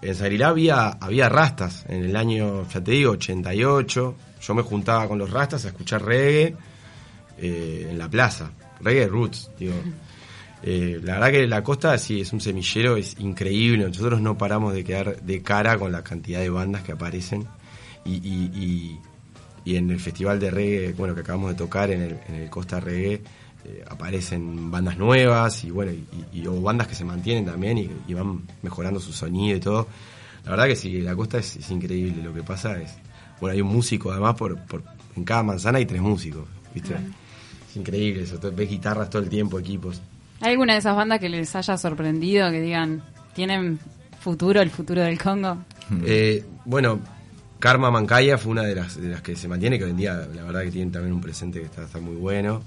En 0.00 0.14
Sangrilá 0.14 0.48
había, 0.48 0.88
había 0.90 1.28
rastas 1.28 1.84
en 1.88 2.04
el 2.04 2.16
año, 2.16 2.68
ya 2.68 2.82
te 2.82 2.92
digo, 2.92 3.12
88. 3.12 4.14
Yo 4.40 4.54
me 4.54 4.62
juntaba 4.62 5.08
con 5.08 5.18
los 5.18 5.30
rastas 5.30 5.64
a 5.64 5.68
escuchar 5.68 6.04
reggae 6.04 6.54
eh, 7.38 7.88
en 7.90 7.98
la 7.98 8.08
plaza. 8.08 8.50
Reggae 8.80 9.06
roots, 9.08 9.50
digo. 9.58 9.74
Eh, 10.62 11.00
la 11.02 11.14
verdad 11.14 11.30
que 11.30 11.46
la 11.46 11.62
costa 11.62 11.96
sí 11.98 12.20
es 12.20 12.32
un 12.32 12.40
semillero, 12.40 12.96
es 12.96 13.16
increíble. 13.18 13.84
Nosotros 13.86 14.20
no 14.20 14.36
paramos 14.38 14.74
de 14.74 14.84
quedar 14.84 15.20
de 15.22 15.42
cara 15.42 15.78
con 15.78 15.90
la 15.92 16.02
cantidad 16.02 16.40
de 16.40 16.50
bandas 16.50 16.82
que 16.82 16.92
aparecen. 16.92 17.46
Y, 18.04 18.14
y- 18.16 18.98
y- 19.64 19.76
en 19.76 19.90
el 19.90 20.00
festival 20.00 20.40
de 20.40 20.50
reggae, 20.50 20.92
bueno, 20.94 21.14
que 21.14 21.20
acabamos 21.20 21.50
de 21.50 21.56
tocar 21.56 21.90
en 21.90 22.00
el, 22.00 22.18
en 22.28 22.34
el 22.36 22.48
Costa 22.48 22.80
Reggae, 22.80 23.20
eh, 23.64 23.84
aparecen 23.88 24.70
bandas 24.70 24.96
nuevas 24.98 25.64
y 25.64 25.70
bueno, 25.70 25.92
y, 25.92 26.40
y- 26.40 26.46
o 26.46 26.60
bandas 26.60 26.86
que 26.86 26.94
se 26.94 27.04
mantienen 27.04 27.44
también 27.44 27.78
y, 27.78 27.90
y 28.06 28.14
van 28.14 28.42
mejorando 28.62 29.00
su 29.00 29.12
sonido 29.12 29.56
y 29.56 29.60
todo. 29.60 29.88
La 30.44 30.52
verdad 30.52 30.66
que 30.66 30.76
sí, 30.76 31.00
la 31.00 31.14
costa 31.16 31.38
es, 31.38 31.56
es 31.56 31.70
increíble. 31.70 32.22
Lo 32.22 32.32
que 32.32 32.42
pasa 32.42 32.80
es, 32.80 32.94
bueno, 33.40 33.54
hay 33.54 33.60
un 33.60 33.68
músico 33.68 34.10
además 34.12 34.34
por, 34.34 34.56
por 34.66 34.82
en 35.16 35.24
cada 35.24 35.42
manzana 35.42 35.78
hay 35.78 35.86
tres 35.86 36.00
músicos, 36.00 36.44
¿viste? 36.74 36.94
Es 37.68 37.76
increíble 37.76 38.22
eso, 38.22 38.38
ves 38.52 38.68
guitarras 38.70 39.10
todo 39.10 39.22
el 39.22 39.28
tiempo, 39.28 39.58
equipos. 39.58 40.00
¿Hay 40.40 40.52
alguna 40.52 40.74
de 40.74 40.78
esas 40.78 40.94
bandas 40.96 41.18
que 41.18 41.28
les 41.28 41.54
haya 41.56 41.76
sorprendido, 41.76 42.50
que 42.50 42.60
digan, 42.60 43.02
tienen 43.34 43.78
futuro, 44.20 44.60
el 44.62 44.70
futuro 44.70 45.02
del 45.02 45.18
Congo? 45.20 45.58
Eh, 46.04 46.44
bueno, 46.66 47.00
Karma 47.58 47.90
Mancaya 47.90 48.36
fue 48.38 48.52
una 48.52 48.62
de 48.62 48.74
las, 48.74 49.00
de 49.00 49.08
las 49.08 49.22
que 49.22 49.34
se 49.34 49.48
mantiene, 49.48 49.78
que 49.78 49.84
hoy 49.84 49.90
en 49.90 49.96
día 49.96 50.14
la 50.34 50.44
verdad 50.44 50.62
que 50.62 50.70
tienen 50.70 50.92
también 50.92 51.14
un 51.14 51.20
presente 51.22 51.58
que 51.60 51.64
está, 51.66 51.84
está 51.84 51.98
muy 51.98 52.14
bueno. 52.14 52.62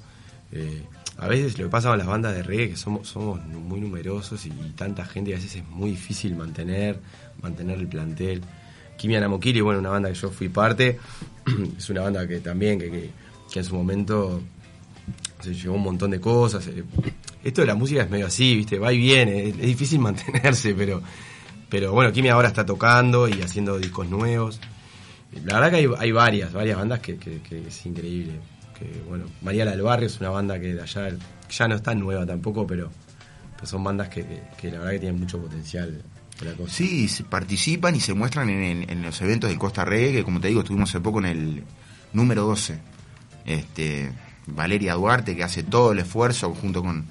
Eh, 0.51 0.83
a 1.17 1.27
veces 1.27 1.57
lo 1.57 1.65
que 1.65 1.69
pasa 1.69 1.89
con 1.89 1.97
las 1.97 2.07
bandas 2.07 2.33
de 2.33 2.43
reggae, 2.43 2.69
que 2.69 2.75
somos, 2.75 3.15
muy 3.15 3.79
numerosos 3.79 4.45
y, 4.45 4.49
tanta 4.75 5.05
gente, 5.05 5.33
a 5.33 5.35
veces 5.35 5.57
es 5.57 5.67
muy 5.67 5.91
difícil 5.91 6.35
mantener, 6.35 6.99
mantener 7.41 7.77
el 7.77 7.87
plantel. 7.87 8.41
Kimia 8.97 9.19
Namokiri, 9.19 9.61
bueno, 9.61 9.79
una 9.79 9.89
banda 9.89 10.09
que 10.09 10.15
yo 10.15 10.29
fui 10.29 10.49
parte, 10.49 10.99
es 11.77 11.89
una 11.89 12.01
banda 12.01 12.27
que 12.27 12.39
también, 12.39 12.79
que, 12.79 13.11
en 13.53 13.63
su 13.63 13.75
momento 13.75 14.41
se 15.41 15.53
llevó 15.53 15.75
un 15.75 15.83
montón 15.83 16.11
de 16.11 16.19
cosas. 16.19 16.65
eh. 16.67 16.83
Esto 17.43 17.61
de 17.61 17.67
la 17.67 17.75
música 17.75 18.03
es 18.03 18.09
medio 18.09 18.27
así, 18.27 18.55
¿viste? 18.55 18.79
Va 18.79 18.93
y 18.93 18.97
viene, 18.97 19.49
es, 19.49 19.55
es 19.55 19.61
difícil 19.61 19.99
mantenerse, 20.07 20.73
pero, 20.73 21.01
pero 21.69 21.91
bueno, 21.93 22.11
Kimi 22.11 22.29
ahora 22.29 22.47
está 22.47 22.65
tocando 22.65 23.27
y 23.27 23.41
haciendo 23.41 23.77
discos 23.77 24.09
nuevos. 24.09 24.59
La 25.45 25.59
verdad 25.59 25.69
que 25.69 25.89
hay, 25.99 26.11
varias, 26.11 26.51
varias 26.51 26.77
bandas 26.77 26.99
que 26.99 27.17
es 27.51 27.85
increíble. 27.85 28.33
Que, 28.81 29.03
bueno, 29.07 29.25
María 29.41 29.65
del 29.65 29.81
Barrio 29.81 30.07
es 30.07 30.19
una 30.19 30.29
banda 30.29 30.59
que 30.59 30.73
de 30.73 30.81
allá 30.81 31.09
ya 31.49 31.67
no 31.67 31.75
está 31.75 31.93
nueva 31.93 32.25
tampoco, 32.25 32.65
pero, 32.65 32.89
pero 33.55 33.67
son 33.67 33.83
bandas 33.83 34.09
que, 34.09 34.23
que- 34.25 34.41
que 34.59 34.71
la 34.71 34.79
verdad 34.79 34.91
que 34.93 34.99
tienen 34.99 35.19
mucho 35.19 35.39
potencial. 35.39 36.01
la 36.43 36.53
cosa. 36.53 36.73
Sí, 36.73 37.07
se 37.07 37.23
participan 37.23 37.95
y 37.95 37.99
se 37.99 38.15
muestran 38.15 38.49
en, 38.49 38.63
en- 38.63 38.89
en 38.89 39.01
los 39.03 39.21
eventos 39.21 39.47
del 39.49 39.59
Costa 39.59 39.85
Reggae, 39.85 40.11
que 40.13 40.23
como 40.23 40.39
te 40.41 40.47
digo, 40.47 40.61
estuvimos 40.61 40.89
hace 40.89 40.99
poco 40.99 41.19
en 41.19 41.25
el 41.25 41.63
número 42.13 42.45
12. 42.47 42.79
Este, 43.45 44.11
Valeria 44.47 44.95
Duarte, 44.95 45.35
que 45.35 45.43
hace 45.43 45.61
todo 45.63 45.91
el 45.91 45.99
esfuerzo 45.99 46.53
junto 46.55 46.81
con, 46.81 47.05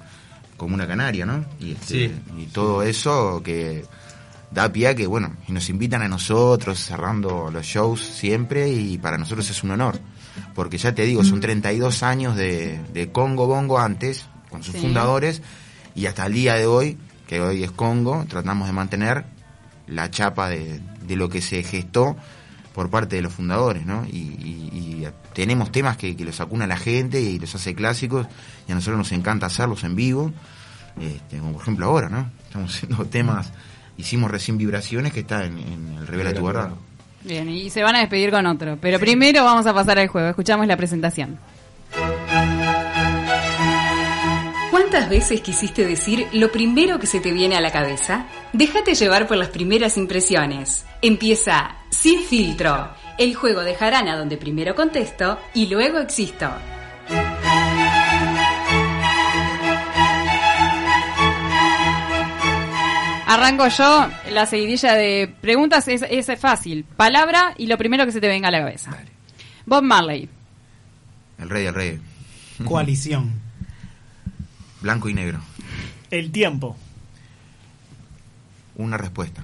con 0.57 0.73
una 0.73 0.85
canaria, 0.87 1.25
¿no? 1.25 1.45
Y, 1.59 1.71
este, 1.71 2.09
Sí. 2.09 2.13
y 2.37 2.45
todo 2.47 2.83
eso 2.83 3.41
que 3.43 3.85
da 4.51 4.71
pie 4.71 4.87
a 4.89 4.95
que, 4.95 5.07
bueno, 5.07 5.35
y 5.47 5.53
nos 5.53 5.69
invitan 5.69 6.01
a 6.01 6.09
nosotros 6.09 6.77
cerrando 6.79 7.49
los 7.51 7.65
shows 7.65 8.01
siempre 8.01 8.69
y 8.69 8.97
para 8.97 9.17
nosotros 9.17 9.49
es 9.49 9.63
un 9.63 9.71
honor. 9.71 9.97
Porque 10.55 10.77
ya 10.77 10.93
te 10.93 11.03
digo, 11.03 11.23
son 11.23 11.39
32 11.39 12.03
años 12.03 12.35
de, 12.35 12.79
de 12.93 13.11
Congo 13.11 13.47
Bongo 13.47 13.79
antes, 13.79 14.25
con 14.49 14.63
sus 14.63 14.75
Sí. 14.75 14.81
fundadores, 14.81 15.41
y 15.95 16.05
hasta 16.05 16.25
el 16.25 16.33
día 16.33 16.55
de 16.55 16.65
hoy, 16.67 16.97
que 17.27 17.41
hoy 17.41 17.63
es 17.63 17.71
Congo, 17.71 18.25
tratamos 18.27 18.67
de 18.67 18.73
mantener 18.73 19.25
la 19.87 20.09
chapa 20.11 20.49
de, 20.49 20.79
de 21.07 21.15
lo 21.15 21.29
que 21.29 21.41
se 21.41 21.63
gestó 21.63 22.15
por 22.73 22.89
parte 22.89 23.17
de 23.17 23.21
los 23.21 23.33
fundadores, 23.33 23.85
¿no? 23.85 24.05
Y, 24.09 24.17
y- 24.17 24.69
y 25.03 25.07
tenemos 25.33 25.71
temas 25.71 25.97
que, 25.97 26.15
que 26.15 26.23
los 26.23 26.39
acuna 26.39 26.67
la 26.67 26.77
gente 26.77 27.19
y 27.19 27.39
los 27.39 27.53
hace 27.55 27.75
clásicos, 27.75 28.27
y 28.67 28.71
a 28.71 28.75
nosotros 28.75 28.97
nos 28.97 29.11
encanta 29.11 29.45
hacerlos 29.47 29.83
en 29.83 29.95
vivo, 29.95 30.31
este, 30.99 31.39
como 31.39 31.53
por 31.53 31.61
ejemplo 31.61 31.85
ahora, 31.87 32.09
¿no? 32.09 32.29
Estamos 32.45 32.75
haciendo 32.75 33.05
temas, 33.05 33.51
hicimos 33.97 34.31
recién 34.31 34.57
vibraciones 34.57 35.11
que 35.13 35.21
está 35.21 35.45
en, 35.45 35.57
en 35.57 35.95
el 35.99 36.07
Revela 36.07 36.33
tu 36.33 36.45
Verdad. 36.45 36.69
Bien, 37.23 37.49
y 37.49 37.69
se 37.69 37.83
van 37.83 37.95
a 37.95 37.99
despedir 37.99 38.31
con 38.31 38.45
otro. 38.45 38.77
Pero 38.81 38.99
primero 38.99 39.43
vamos 39.43 39.65
a 39.65 39.73
pasar 39.73 39.99
al 39.99 40.07
juego. 40.07 40.29
Escuchamos 40.29 40.67
la 40.67 40.77
presentación. 40.77 41.39
¿Cuántas 44.71 45.09
veces 45.09 45.41
quisiste 45.41 45.85
decir 45.85 46.27
lo 46.33 46.51
primero 46.51 46.99
que 46.99 47.07
se 47.07 47.19
te 47.19 47.31
viene 47.31 47.55
a 47.55 47.61
la 47.61 47.71
cabeza? 47.71 48.25
Déjate 48.53 48.95
llevar 48.95 49.27
por 49.27 49.37
las 49.37 49.49
primeras 49.49 49.97
impresiones. 49.97 50.85
Empieza 51.01 51.77
Sin 51.89 52.21
Filtro, 52.21 52.89
el 53.17 53.35
juego 53.35 53.61
de 53.61 53.75
jarana 53.75 54.17
donde 54.17 54.37
primero 54.37 54.75
contesto 54.75 55.39
y 55.53 55.67
luego 55.67 55.99
existo. 55.99 56.49
Arranco 63.33 63.65
yo. 63.69 64.09
La 64.29 64.45
seguidilla 64.45 64.93
de 64.93 65.33
preguntas 65.39 65.87
es, 65.87 66.01
es 66.01 66.27
fácil. 66.37 66.83
Palabra 66.83 67.53
y 67.57 67.67
lo 67.67 67.77
primero 67.77 68.05
que 68.05 68.11
se 68.11 68.19
te 68.19 68.27
venga 68.27 68.49
a 68.49 68.51
la 68.51 68.59
cabeza. 68.59 68.91
Bob 69.65 69.83
Marley. 69.83 70.27
El 71.37 71.49
rey 71.49 71.63
del 71.63 71.73
rey. 71.73 72.01
Coalición. 72.65 73.31
Blanco 74.81 75.07
y 75.07 75.13
negro. 75.13 75.39
El 76.09 76.29
tiempo. 76.33 76.75
Una 78.75 78.97
respuesta. 78.97 79.41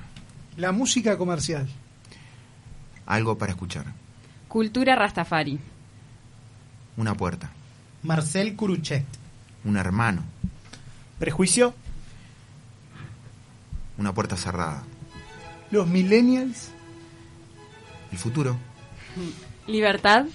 La 0.57 0.73
música 0.73 1.17
comercial. 1.17 1.65
Algo 3.05 3.37
para 3.37 3.53
escuchar. 3.53 3.85
Cultura 4.49 4.97
Rastafari. 4.97 5.59
Una 6.97 7.15
puerta. 7.15 7.51
Marcel 8.03 8.53
Curuchet. 8.57 9.05
Un 9.63 9.77
hermano. 9.77 10.23
Prejuicio. 11.19 11.73
Una 13.97 14.13
puerta 14.13 14.37
cerrada. 14.37 14.83
Los 15.71 15.87
millennials. 15.87 16.69
El 18.11 18.17
futuro. 18.17 18.57
Libertad. 19.67 20.25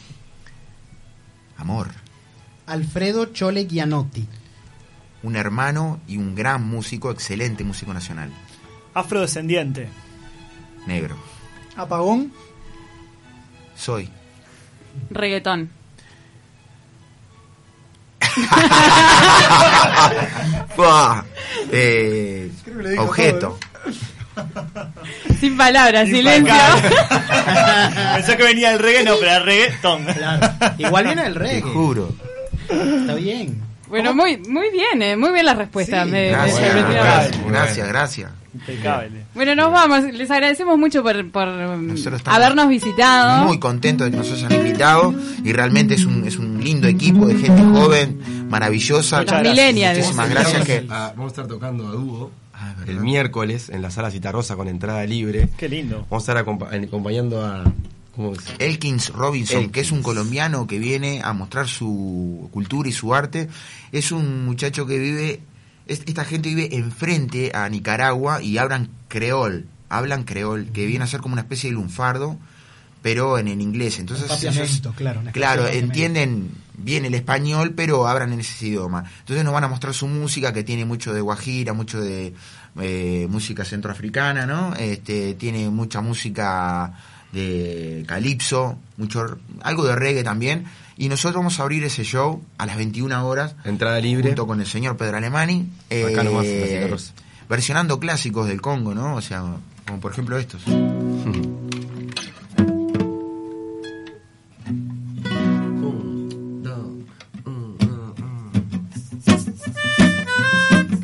Amor. 1.57 1.89
Alfredo 2.67 3.27
Chole 3.27 3.67
Gianotti. 3.67 4.27
Un 5.23 5.37
hermano 5.37 6.01
y 6.09 6.17
un 6.17 6.35
gran 6.35 6.67
músico, 6.67 7.11
excelente 7.11 7.65
músico 7.65 7.95
nacional. 7.95 8.31
Afrodescendiente. 8.95 9.89
Negro. 10.87 11.17
Apagón. 11.77 12.33
Soy. 13.77 14.09
Reggaetón. 15.11 15.71
Eh, 21.71 22.51
objeto. 22.99 23.59
Sin 25.41 25.57
palabras, 25.57 26.09
silencio. 26.09 26.55
Pensó 28.15 28.37
que 28.37 28.43
venía 28.43 28.73
el 28.73 28.79
reggae, 28.79 29.05
no, 29.05 29.15
pero 29.21 29.33
el 29.37 29.43
reggaetón. 29.45 30.07
Igual 30.79 31.05
viene 31.07 31.27
el 31.27 31.33
Te 31.35 31.39
reggae. 31.39 31.63
juro. 31.63 32.13
Está 32.69 33.15
bien. 33.15 33.61
Bueno, 33.89 34.15
muy 34.15 34.39
muy 34.49 34.71
bien, 34.71 35.03
eh, 35.03 35.17
muy 35.17 35.33
bien 35.33 35.45
las 35.45 35.57
respuestas. 35.59 36.07
me- 36.07 36.13
me- 36.13 36.29
Gracias, 36.31 36.75
me- 36.75 36.83
gracias, 36.95 37.47
gracias, 37.47 37.89
gracias. 37.89 38.31
Impecable. 38.55 39.25
Bueno, 39.35 39.55
nos 39.55 39.73
vamos. 39.73 40.05
Les 40.13 40.31
agradecemos 40.31 40.79
mucho 40.79 41.03
por, 41.03 41.17
estamos 41.17 42.23
habernos 42.27 42.69
visitado. 42.69 43.47
Muy 43.47 43.59
contento 43.59 44.05
de 44.05 44.11
que 44.11 44.17
nos 44.19 44.31
hayan 44.31 44.53
invitado 44.53 45.15
y 45.45 45.53
realmente 45.53 45.95
es 45.95 46.05
un, 46.05 46.27
es 46.27 46.37
un 46.39 46.63
lindo 46.63 46.87
equipo 46.89 47.27
de 47.27 47.37
gente 47.37 47.63
joven, 47.63 48.21
maravillosa. 48.49 49.23
Los 49.23 49.43
millennials. 49.43 49.99
Muchísimas 49.99 50.31
gracias. 50.31 50.65
Que, 50.67 50.87
Ah, 50.91 51.13
vamos 51.17 51.31
a 51.31 51.33
estar 51.33 51.47
tocando 51.47 51.89
a 51.89 51.93
dúo 51.93 52.31
el 52.87 53.01
miércoles 53.01 53.71
en 53.71 53.83
la 53.83 53.91
sala 53.91 54.11
Citarrosa 54.11 54.55
con 54.57 54.69
entrada 54.69 55.05
libre. 55.05 55.49
Qué 55.57 55.69
lindo. 55.69 56.07
Vamos 56.11 56.29
a 56.29 56.33
estar 56.33 56.45
acompa- 56.47 56.69
acompañando 56.87 57.45
a. 57.45 57.65
Elkins 58.59 59.09
Robinson, 59.09 59.71
que 59.71 59.81
es 59.81 59.91
un 59.91 60.03
colombiano 60.03 60.67
que 60.67 60.79
viene 60.79 61.23
a 61.25 61.33
mostrar 61.33 61.67
su 61.67 62.51
cultura 62.53 62.87
y 62.87 62.93
su 62.93 63.15
arte, 63.15 63.49
es 63.91 64.13
un 64.13 64.45
muchacho 64.45 64.85
que 64.85 64.99
vive, 64.99 65.41
esta 65.87 66.25
gente 66.25 66.49
vive 66.49 66.75
enfrente 66.77 67.53
a 67.55 67.69
Nicaragua 67.69 68.43
y 68.43 68.59
hablan 68.59 68.89
creol, 69.09 69.67
hablan 69.89 70.25
creol, 70.25 70.67
que 70.73 70.87
viene 70.87 71.05
a 71.05 71.09
ser 71.09 71.21
como 71.21 71.33
una 71.35 71.43
especie 71.43 71.71
de 71.71 71.75
lunfardo, 71.75 72.37
pero 73.03 73.37
en, 73.39 73.49
en 73.49 73.61
inglés. 73.61 73.99
Entonces, 73.99 74.31
ellos- 74.55 74.69
claro, 74.93 75.23
claro, 75.33 75.63
entienden 75.85 76.51
bien 76.75 77.05
el 77.05 77.15
español, 77.15 77.75
pero 77.77 78.07
hablan 78.07 78.33
en 78.33 78.41
ese 78.41 78.67
idioma. 78.69 79.05
Entonces 79.21 79.45
nos 79.45 79.53
van 79.53 79.65
a 79.65 79.69
mostrar 79.69 79.93
su 79.93 80.07
música, 80.07 80.53
que 80.53 80.63
tiene 80.65 80.85
mucho 80.85 81.13
de 81.13 81.21
guajira, 81.21 81.73
mucho 81.73 82.01
de 82.01 82.33
eh, 82.81 83.27
música 83.29 83.65
centroafricana, 83.65 84.47
¿no? 84.47 84.75
Este, 84.77 85.35
tiene 85.35 85.69
mucha 85.69 86.01
música 86.01 86.93
de 87.33 88.05
calipso, 88.07 88.79
mucho 88.97 89.39
algo 89.63 89.85
de 89.85 89.97
reggae 89.97 90.23
también. 90.23 90.65
Y 90.97 91.09
nosotros 91.09 91.37
vamos 91.37 91.59
a 91.59 91.63
abrir 91.63 91.85
ese 91.85 92.05
show 92.05 92.43
a 92.59 92.67
las 92.67 92.77
21 92.77 93.27
horas. 93.27 93.55
Entrada 93.65 93.99
libre. 94.01 94.29
Junto 94.31 94.47
con 94.47 94.61
el 94.61 94.67
señor 94.67 94.97
Pedro 94.97 95.17
Alemani. 95.17 95.69
Acá 96.11 96.23
nomás, 96.23 96.45
eh, 96.47 96.95
versionando 97.49 97.99
clásicos 97.99 98.47
del 98.47 98.61
Congo, 98.61 98.95
¿no? 98.95 99.15
O 99.17 99.21
sea, 99.21 99.43
como 99.87 100.01
por 100.01 100.13
ejemplo 100.13 100.39
estos. 100.39 100.63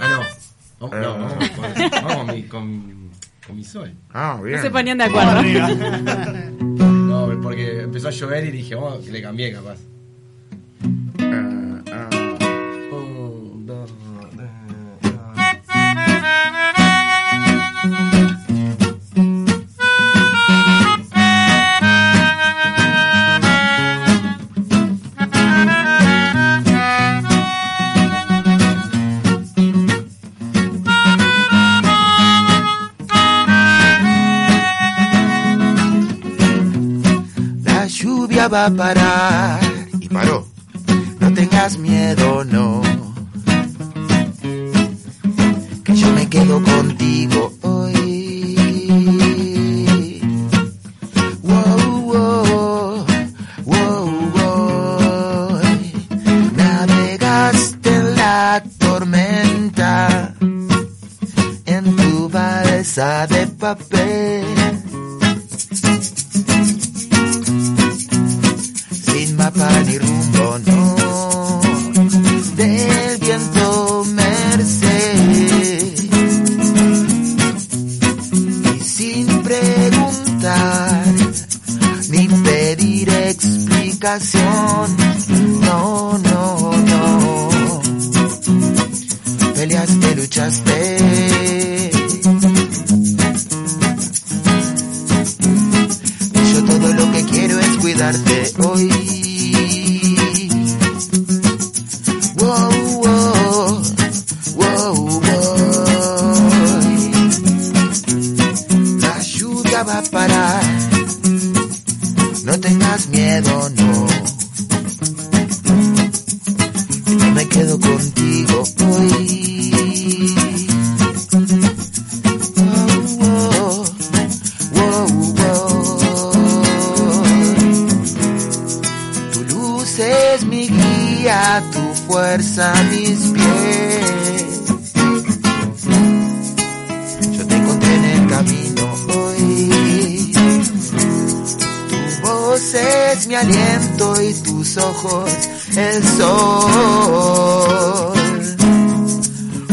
Ah, 0.00 0.24
no. 0.80 0.88
No, 0.88 1.00
no, 1.00 1.18
vamos 1.18 1.50
con, 1.50 2.16
con 2.16 2.26
mi, 2.34 2.42
con, 2.44 3.10
con 3.46 3.56
mi 3.56 3.64
sol. 3.64 3.92
Ah, 4.12 4.38
No 4.42 4.62
se 4.62 4.70
ponían 4.70 4.98
de 4.98 5.04
acuerdo. 5.04 5.40
Porque 7.42 7.82
empezó 7.82 8.08
a 8.08 8.10
llover 8.10 8.44
y 8.44 8.50
dije, 8.50 8.74
vamos, 8.74 9.04
que 9.04 9.12
le 9.12 9.22
cambié 9.22 9.52
capaz. 9.52 9.78
Va 38.46 38.66
a 38.66 38.70
parar 38.70 39.60
y 39.98 40.08
paró. 40.08 40.46
No 41.18 41.32
tengas 41.34 41.78
miedo, 41.78 42.44
no. 42.44 42.82
Que 45.82 45.96
yo 45.96 46.12
me 46.12 46.28
quedo 46.28 46.62
contigo 46.62 47.57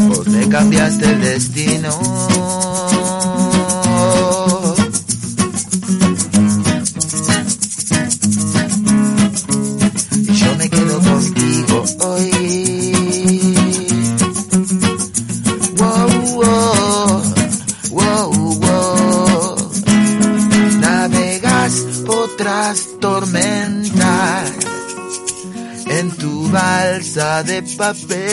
Vos 0.07 0.27
me 0.27 0.49
cambiaste 0.49 1.05
el 1.05 1.21
destino. 1.21 2.64
Papel. 27.77 28.24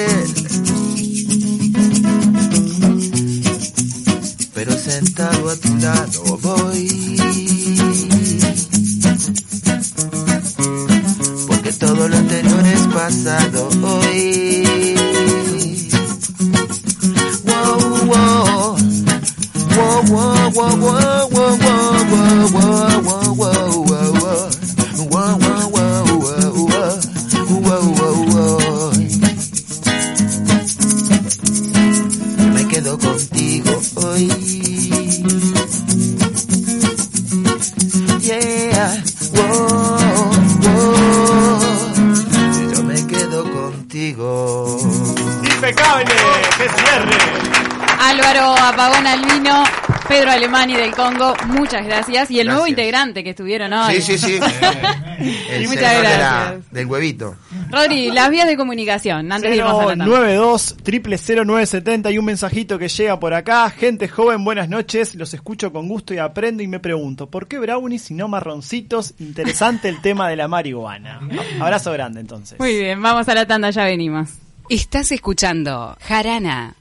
Muchas 51.72 51.86
gracias. 51.86 52.30
Y 52.30 52.40
el 52.40 52.46
nuevo 52.48 52.66
integrante 52.66 53.24
que 53.24 53.30
estuvieron 53.30 53.72
hoy. 53.72 54.00
Sí, 54.00 54.18
sí, 54.18 54.18
sí. 54.18 54.40
El 55.50 55.68
Muchas 55.68 55.96
de 55.96 56.02
la- 56.02 56.16
gracias. 56.16 56.70
del 56.72 56.86
huevito. 56.86 57.36
Rodri, 57.70 58.10
las 58.10 58.28
vías 58.30 58.46
de 58.48 58.56
comunicación, 58.56 59.30
antes 59.30 59.50
de 59.50 59.56
irnos 59.56 59.74
a 59.80 59.82
la 59.82 59.88
tanda. 59.90 60.04
092 60.06 60.76
0970 60.84 62.10
y 62.10 62.18
un 62.18 62.24
mensajito 62.24 62.78
que 62.78 62.88
llega 62.88 63.20
por 63.20 63.32
acá. 63.34 63.70
Gente 63.70 64.08
joven, 64.08 64.44
buenas 64.44 64.68
noches. 64.68 65.14
Los 65.14 65.32
escucho 65.34 65.72
con 65.72 65.88
gusto 65.88 66.12
y 66.12 66.18
aprendo 66.18 66.62
y 66.62 66.66
me 66.66 66.80
pregunto, 66.80 67.30
¿por 67.30 67.46
qué 67.46 67.58
brownies 67.58 68.10
y 68.10 68.14
no 68.14 68.26
marroncitos? 68.28 69.14
Interesante 69.20 69.88
el 69.88 70.00
tema 70.00 70.28
de 70.28 70.36
la 70.36 70.48
marihuana. 70.48 71.20
Abrazo 71.60 71.92
grande 71.92 72.20
entonces. 72.20 72.58
Muy 72.58 72.76
bien, 72.76 73.00
vamos 73.00 73.28
a 73.28 73.34
la 73.34 73.46
tanda, 73.46 73.70
ya 73.70 73.84
venimos. 73.84 74.28
Estás 74.68 75.12
escuchando 75.12 75.96
Jarana. 76.00 76.74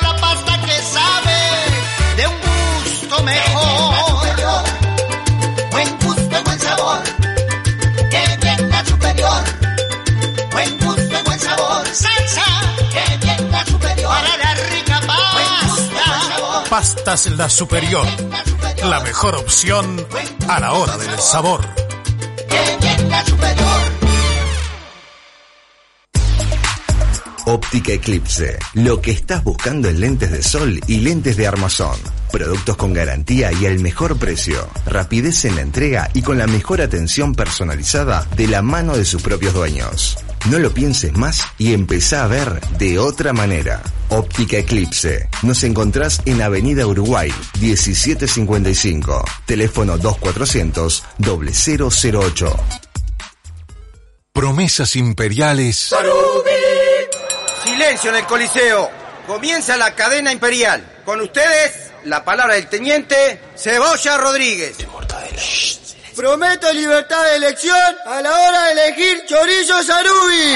Pastas 16.81 17.27
La 17.37 17.47
Superior. 17.47 18.07
La 18.85 19.01
mejor 19.01 19.35
opción 19.35 20.03
a 20.47 20.59
la 20.59 20.73
hora 20.73 20.97
del 20.97 21.19
sabor. 21.19 21.61
Óptica 27.45 27.93
Eclipse. 27.93 28.57
Lo 28.73 28.99
que 28.99 29.11
estás 29.11 29.43
buscando 29.43 29.89
en 29.89 29.99
lentes 29.99 30.31
de 30.31 30.41
sol 30.41 30.79
y 30.87 31.01
lentes 31.01 31.37
de 31.37 31.45
armazón. 31.45 31.99
Productos 32.31 32.77
con 32.77 32.93
garantía 32.93 33.51
y 33.51 33.67
al 33.67 33.77
mejor 33.77 34.17
precio. 34.17 34.67
Rapidez 34.87 35.45
en 35.45 35.57
la 35.57 35.61
entrega 35.61 36.09
y 36.15 36.23
con 36.23 36.39
la 36.39 36.47
mejor 36.47 36.81
atención 36.81 37.35
personalizada 37.35 38.25
de 38.35 38.47
la 38.47 38.63
mano 38.63 38.97
de 38.97 39.05
sus 39.05 39.21
propios 39.21 39.53
dueños. 39.53 40.17
No 40.49 40.57
lo 40.57 40.73
pienses 40.73 41.13
más 41.13 41.45
y 41.59 41.73
empezá 41.73 42.23
a 42.23 42.27
ver 42.27 42.59
de 42.77 42.97
otra 42.97 43.31
manera. 43.31 43.83
Óptica 44.09 44.57
Eclipse. 44.57 45.29
Nos 45.43 45.63
encontrás 45.63 46.21
en 46.25 46.41
Avenida 46.41 46.87
Uruguay, 46.87 47.31
1755. 47.59 49.23
Teléfono 49.45 49.97
2400 49.99 51.03
0008. 51.19 52.59
Promesas 54.33 54.95
imperiales. 54.95 55.93
Silencio 57.63 58.09
en 58.09 58.15
el 58.15 58.25
Coliseo. 58.25 58.89
Comienza 59.27 59.77
la 59.77 59.93
cadena 59.93 60.31
imperial. 60.31 61.01
Con 61.05 61.21
ustedes, 61.21 61.91
la 62.05 62.25
palabra 62.25 62.55
del 62.55 62.67
teniente 62.67 63.39
Cebolla 63.55 64.17
Rodríguez. 64.17 64.77
Prometo 66.21 66.71
libertad 66.71 67.23
de 67.23 67.37
elección 67.37 67.95
a 68.05 68.21
la 68.21 68.29
hora 68.29 68.65
de 68.65 68.71
elegir 68.73 69.25
chorizo 69.25 69.81
sarubi. 69.81 70.55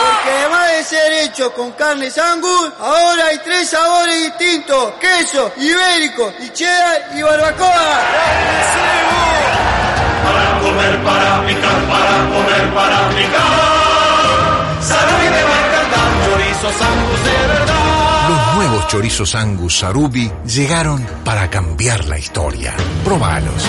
Porque 0.00 0.30
además 0.38 0.68
de 0.72 0.84
ser 0.84 1.12
hecho 1.24 1.52
con 1.52 1.72
carne 1.72 2.08
angus, 2.16 2.72
ahora 2.80 3.26
hay 3.26 3.36
tres 3.44 3.68
sabores 3.68 4.24
distintos. 4.24 4.94
Queso, 4.98 5.52
ibérico, 5.58 6.32
y 6.40 6.48
cheddar 6.54 7.10
y 7.14 7.20
barbacoa. 7.20 8.00
Para 10.24 10.60
comer, 10.60 11.04
para 11.04 11.46
picar, 11.46 11.88
para 11.90 12.16
comer, 12.32 12.74
para 12.74 13.08
picar. 13.10 14.80
Salud 14.80 15.20
y 15.20 15.24
de 15.24 15.44
Barcaldán, 15.44 16.24
chorizos 16.24 16.80
angus 16.80 17.24
de 17.24 17.48
verdad. 17.48 17.82
Los 18.30 18.54
nuevos 18.54 18.88
chorizos 18.88 19.34
Angus 19.34 19.78
Sarubi 19.78 20.32
llegaron 20.46 21.06
para 21.22 21.50
cambiar 21.50 22.06
la 22.06 22.18
historia. 22.18 22.72
Probalos. 23.04 23.68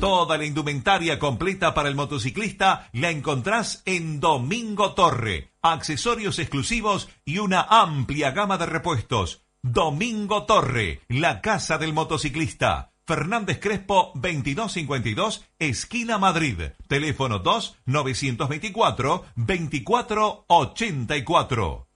Toda 0.00 0.38
la 0.38 0.44
indumentaria 0.44 1.18
completa 1.18 1.74
para 1.74 1.88
el 1.88 1.96
motociclista 1.96 2.88
la 2.92 3.10
encontrás 3.10 3.82
en 3.84 4.20
Domingo 4.20 4.94
Torre. 4.94 5.50
Accesorios 5.60 6.38
exclusivos 6.38 7.08
y 7.24 7.38
una 7.38 7.62
amplia 7.62 8.30
gama 8.30 8.58
de 8.58 8.66
repuestos. 8.66 9.42
Domingo 9.60 10.44
Torre, 10.44 11.00
la 11.08 11.40
casa 11.40 11.78
del 11.78 11.92
motociclista. 11.92 12.92
Fernández 13.08 13.58
Crespo 13.58 14.12
2252, 14.14 15.44
esquina 15.58 16.16
Madrid. 16.18 16.60
Teléfono 16.86 17.40
2 17.40 17.78
924 17.86 19.24
2484. 19.34 21.88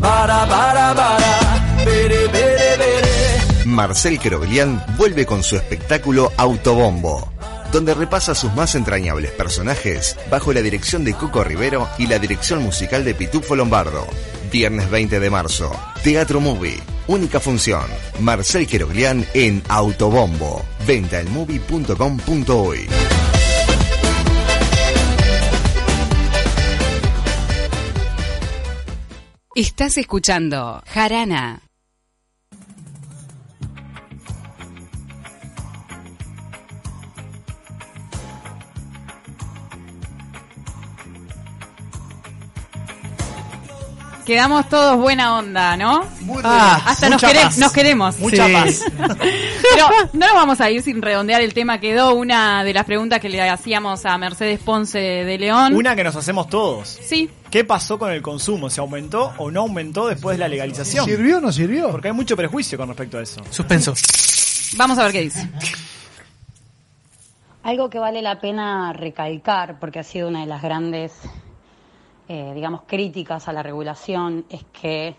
Para, 0.00 0.48
para, 0.48 0.94
para, 0.94 1.84
bere, 1.84 2.26
bere, 2.26 2.76
bere. 2.76 3.17
Marcel 3.68 4.18
Queroglián 4.18 4.82
vuelve 4.96 5.26
con 5.26 5.42
su 5.42 5.56
espectáculo 5.56 6.32
Autobombo, 6.38 7.30
donde 7.70 7.92
repasa 7.92 8.34
sus 8.34 8.52
más 8.54 8.74
entrañables 8.74 9.30
personajes 9.32 10.16
bajo 10.30 10.54
la 10.54 10.62
dirección 10.62 11.04
de 11.04 11.12
Coco 11.12 11.44
Rivero 11.44 11.86
y 11.98 12.06
la 12.06 12.18
dirección 12.18 12.62
musical 12.62 13.04
de 13.04 13.14
Pitufo 13.14 13.54
Lombardo. 13.54 14.06
Viernes 14.50 14.88
20 14.90 15.20
de 15.20 15.30
marzo, 15.30 15.70
Teatro 16.02 16.40
Movie, 16.40 16.80
única 17.08 17.40
función. 17.40 17.84
Marcel 18.20 18.66
Queroglián 18.66 19.26
en 19.34 19.62
Autobombo. 19.68 20.64
Venta 20.86 21.20
en 21.20 21.30
movie.com.uy. 21.30 22.88
Estás 29.54 29.98
escuchando 29.98 30.82
Jarana. 30.86 31.67
Quedamos 44.28 44.68
todos 44.68 44.98
buena 44.98 45.38
onda, 45.38 45.74
¿no? 45.78 46.04
Ah, 46.44 46.82
Hasta 46.84 47.08
nos, 47.08 47.18
quere- 47.22 47.44
paz. 47.44 47.56
nos 47.56 47.72
queremos. 47.72 48.18
Mucha 48.18 48.46
Sí. 48.46 48.52
paz. 48.52 48.82
Pero 48.98 49.86
no 50.12 50.26
nos 50.26 50.34
vamos 50.34 50.60
a 50.60 50.70
ir 50.70 50.82
sin 50.82 51.00
redondear 51.00 51.40
el 51.40 51.54
tema. 51.54 51.80
Quedó 51.80 52.12
una 52.12 52.62
de 52.62 52.74
las 52.74 52.84
preguntas 52.84 53.20
que 53.20 53.30
le 53.30 53.40
hacíamos 53.48 54.04
a 54.04 54.18
Mercedes 54.18 54.60
Ponce 54.60 54.98
de 54.98 55.38
León. 55.38 55.74
Una 55.74 55.96
que 55.96 56.04
nos 56.04 56.14
hacemos 56.14 56.50
todos. 56.50 56.98
Sí. 57.02 57.30
¿Qué 57.50 57.64
pasó 57.64 57.98
con 57.98 58.12
el 58.12 58.20
consumo? 58.20 58.68
¿Se 58.68 58.80
aumentó 58.82 59.32
o 59.38 59.50
no 59.50 59.60
aumentó 59.62 60.06
después 60.08 60.36
de 60.36 60.40
la 60.40 60.48
legalización? 60.48 61.06
¿Sirvió 61.06 61.38
o 61.38 61.40
no 61.40 61.50
sirvió? 61.50 61.90
Porque 61.90 62.08
hay 62.08 62.14
mucho 62.14 62.36
prejuicio 62.36 62.76
con 62.76 62.88
respecto 62.88 63.16
a 63.16 63.22
eso. 63.22 63.40
Suspenso. 63.48 63.94
Vamos 64.76 64.98
a 64.98 65.04
ver 65.04 65.12
qué 65.12 65.22
dice. 65.22 65.48
Algo 67.62 67.88
que 67.88 67.98
vale 67.98 68.20
la 68.20 68.40
pena 68.42 68.92
recalcar, 68.92 69.78
porque 69.80 70.00
ha 70.00 70.04
sido 70.04 70.28
una 70.28 70.40
de 70.40 70.46
las 70.46 70.60
grandes 70.60 71.12
eh, 72.28 72.52
digamos, 72.54 72.82
críticas 72.86 73.48
a 73.48 73.52
la 73.52 73.62
regulación 73.62 74.44
es 74.50 74.64
que 74.64 75.14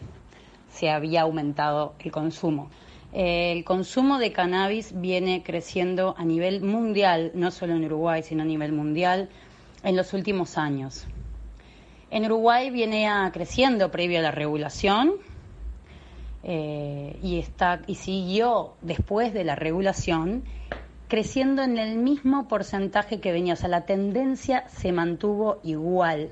se 0.70 0.89
había 0.89 1.22
aumentado 1.22 1.93
el 1.99 2.12
consumo. 2.12 2.70
Eh, 3.12 3.51
el 3.51 3.64
consumo 3.64 4.20
de 4.20 4.32
cannabis 4.32 4.93
viene 4.99 5.41
creciendo 5.43 6.14
a 6.18 6.24
nivel 6.24 6.62
mundial, 6.62 7.32
no 7.34 7.49
solo 7.49 7.74
en 7.74 7.86
Uruguay, 7.86 8.22
sino 8.22 8.43
a 8.43 8.45
nivel 8.45 8.72
mundial, 8.72 9.30
en 9.84 9.95
los 9.95 10.14
últimos 10.14 10.57
años. 10.57 11.07
En 12.12 12.26
Uruguay 12.26 12.70
viene 12.70 13.07
creciendo 13.34 13.91
previo 13.91 14.20
a 14.20 14.22
la 14.22 14.32
regulación 14.32 15.14
eh, 16.43 17.18
y, 17.22 17.39
está, 17.39 17.82
y 17.88 17.95
siguió 17.95 18.74
después 18.82 19.34
de 19.34 19.43
la 19.43 19.55
regulación 19.55 20.43
creciendo 21.07 21.64
en 21.64 21.78
el 21.78 21.97
mismo 21.97 22.47
porcentaje 22.47 23.20
que 23.20 23.32
venía. 23.32 23.53
O 23.53 23.57
sea, 23.57 23.70
la 23.70 23.86
tendencia 23.86 24.68
se 24.70 24.91
mantuvo 24.91 25.60
igual. 25.64 26.32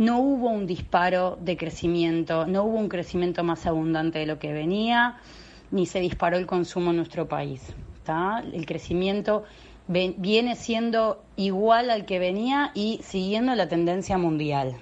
No 0.00 0.18
hubo 0.20 0.48
un 0.48 0.66
disparo 0.66 1.36
de 1.42 1.58
crecimiento, 1.58 2.46
no 2.46 2.64
hubo 2.64 2.78
un 2.78 2.88
crecimiento 2.88 3.44
más 3.44 3.66
abundante 3.66 4.18
de 4.18 4.24
lo 4.24 4.38
que 4.38 4.50
venía, 4.50 5.18
ni 5.70 5.84
se 5.84 6.00
disparó 6.00 6.38
el 6.38 6.46
consumo 6.46 6.88
en 6.88 6.96
nuestro 6.96 7.28
país. 7.28 7.74
El 8.54 8.64
crecimiento 8.64 9.44
viene 9.88 10.56
siendo 10.56 11.22
igual 11.36 11.90
al 11.90 12.06
que 12.06 12.18
venía 12.18 12.70
y 12.74 13.00
siguiendo 13.02 13.54
la 13.54 13.68
tendencia 13.68 14.16
mundial. 14.16 14.74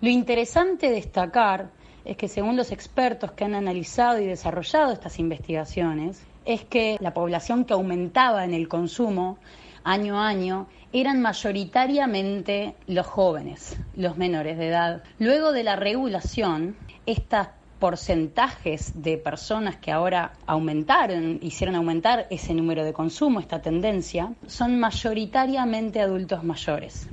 Lo 0.00 0.10
interesante 0.10 0.90
destacar 0.90 1.70
es 2.04 2.16
que 2.16 2.26
según 2.26 2.56
los 2.56 2.72
expertos 2.72 3.30
que 3.30 3.44
han 3.44 3.54
analizado 3.54 4.20
y 4.20 4.26
desarrollado 4.26 4.92
estas 4.92 5.20
investigaciones, 5.20 6.20
es 6.44 6.64
que 6.64 6.96
la 6.98 7.14
población 7.14 7.64
que 7.64 7.74
aumentaba 7.74 8.44
en 8.44 8.54
el 8.54 8.66
consumo 8.66 9.38
año 9.84 10.20
a 10.20 10.28
año 10.28 10.66
eran 10.92 11.22
mayoritariamente 11.22 12.74
los 12.86 13.06
jóvenes, 13.06 13.78
los 13.96 14.16
menores 14.16 14.58
de 14.58 14.68
edad. 14.68 15.02
Luego 15.18 15.52
de 15.52 15.64
la 15.64 15.76
regulación, 15.76 16.76
estos 17.06 17.48
porcentajes 17.78 19.02
de 19.02 19.18
personas 19.18 19.76
que 19.76 19.90
ahora 19.90 20.34
aumentaron, 20.46 21.38
hicieron 21.42 21.74
aumentar 21.74 22.26
ese 22.30 22.54
número 22.54 22.84
de 22.84 22.92
consumo, 22.92 23.40
esta 23.40 23.60
tendencia, 23.60 24.32
son 24.46 24.78
mayoritariamente 24.78 26.00
adultos 26.00 26.44
mayores 26.44 27.08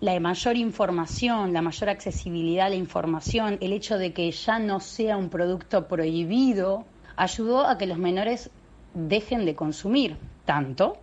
la 0.00 0.18
mayor 0.20 0.56
información, 0.56 1.52
la 1.52 1.62
mayor 1.62 1.88
accesibilidad 1.88 2.66
a 2.66 2.70
la 2.70 2.76
información, 2.76 3.58
el 3.60 3.72
hecho 3.72 3.98
de 3.98 4.12
que 4.12 4.30
ya 4.30 4.60
no 4.60 4.78
sea 4.78 5.16
un 5.16 5.28
producto 5.28 5.88
prohibido, 5.88 6.84
ayudó 7.16 7.66
a 7.66 7.78
que 7.78 7.86
los 7.86 7.98
menores 7.98 8.50
dejen 8.94 9.44
de 9.44 9.56
consumir 9.56 10.16
tanto 10.44 10.98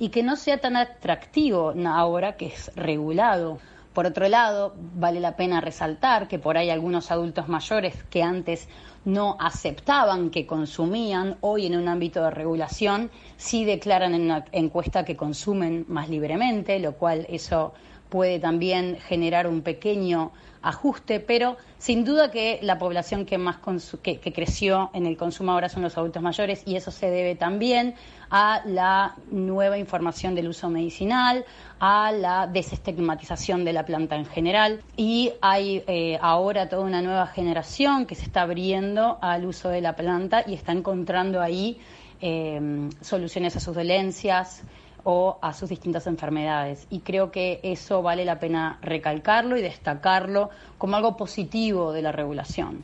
y 0.00 0.08
que 0.08 0.24
no 0.24 0.34
sea 0.34 0.58
tan 0.58 0.76
atractivo 0.76 1.74
ahora 1.86 2.36
que 2.36 2.46
es 2.46 2.72
regulado. 2.74 3.58
Por 3.92 4.06
otro 4.06 4.26
lado, 4.28 4.74
vale 4.94 5.20
la 5.20 5.36
pena 5.36 5.60
resaltar 5.60 6.26
que 6.26 6.38
por 6.38 6.56
ahí 6.56 6.70
algunos 6.70 7.10
adultos 7.10 7.48
mayores 7.48 8.02
que 8.04 8.22
antes 8.22 8.66
no 9.04 9.36
aceptaban 9.38 10.30
que 10.30 10.46
consumían, 10.46 11.36
hoy 11.42 11.66
en 11.66 11.76
un 11.76 11.86
ámbito 11.86 12.24
de 12.24 12.30
regulación 12.30 13.10
sí 13.36 13.64
declaran 13.64 14.14
en 14.14 14.22
una 14.22 14.44
encuesta 14.52 15.04
que 15.04 15.16
consumen 15.16 15.84
más 15.88 16.08
libremente, 16.08 16.78
lo 16.78 16.94
cual 16.94 17.26
eso 17.28 17.74
puede 18.10 18.38
también 18.38 18.98
generar 18.98 19.46
un 19.46 19.62
pequeño 19.62 20.32
ajuste, 20.62 21.20
pero 21.20 21.56
sin 21.78 22.04
duda 22.04 22.30
que 22.30 22.58
la 22.62 22.78
población 22.78 23.24
que 23.24 23.38
más 23.38 23.56
que 24.02 24.32
creció 24.32 24.90
en 24.92 25.06
el 25.06 25.16
consumo 25.16 25.52
ahora 25.52 25.68
son 25.70 25.82
los 25.82 25.96
adultos 25.96 26.22
mayores 26.22 26.62
y 26.66 26.76
eso 26.76 26.90
se 26.90 27.08
debe 27.08 27.34
también 27.34 27.94
a 28.30 28.62
la 28.66 29.16
nueva 29.30 29.78
información 29.78 30.34
del 30.34 30.48
uso 30.48 30.68
medicinal, 30.68 31.46
a 31.78 32.12
la 32.12 32.46
desestigmatización 32.46 33.64
de 33.64 33.72
la 33.72 33.86
planta 33.86 34.16
en 34.16 34.26
general 34.26 34.82
y 34.96 35.32
hay 35.40 35.82
eh, 35.86 36.18
ahora 36.20 36.68
toda 36.68 36.82
una 36.82 37.00
nueva 37.00 37.26
generación 37.26 38.04
que 38.04 38.14
se 38.14 38.24
está 38.24 38.42
abriendo 38.42 39.18
al 39.22 39.46
uso 39.46 39.70
de 39.70 39.80
la 39.80 39.96
planta 39.96 40.44
y 40.46 40.54
está 40.54 40.72
encontrando 40.72 41.40
ahí 41.40 41.80
eh, 42.20 42.90
soluciones 43.00 43.56
a 43.56 43.60
sus 43.60 43.74
dolencias 43.74 44.62
o 45.04 45.38
a 45.42 45.52
sus 45.52 45.68
distintas 45.68 46.06
enfermedades. 46.06 46.86
Y 46.90 47.00
creo 47.00 47.30
que 47.30 47.60
eso 47.62 48.02
vale 48.02 48.24
la 48.24 48.38
pena 48.38 48.78
recalcarlo 48.82 49.56
y 49.56 49.62
destacarlo 49.62 50.50
como 50.78 50.96
algo 50.96 51.16
positivo 51.16 51.92
de 51.92 52.02
la 52.02 52.12
regulación. 52.12 52.82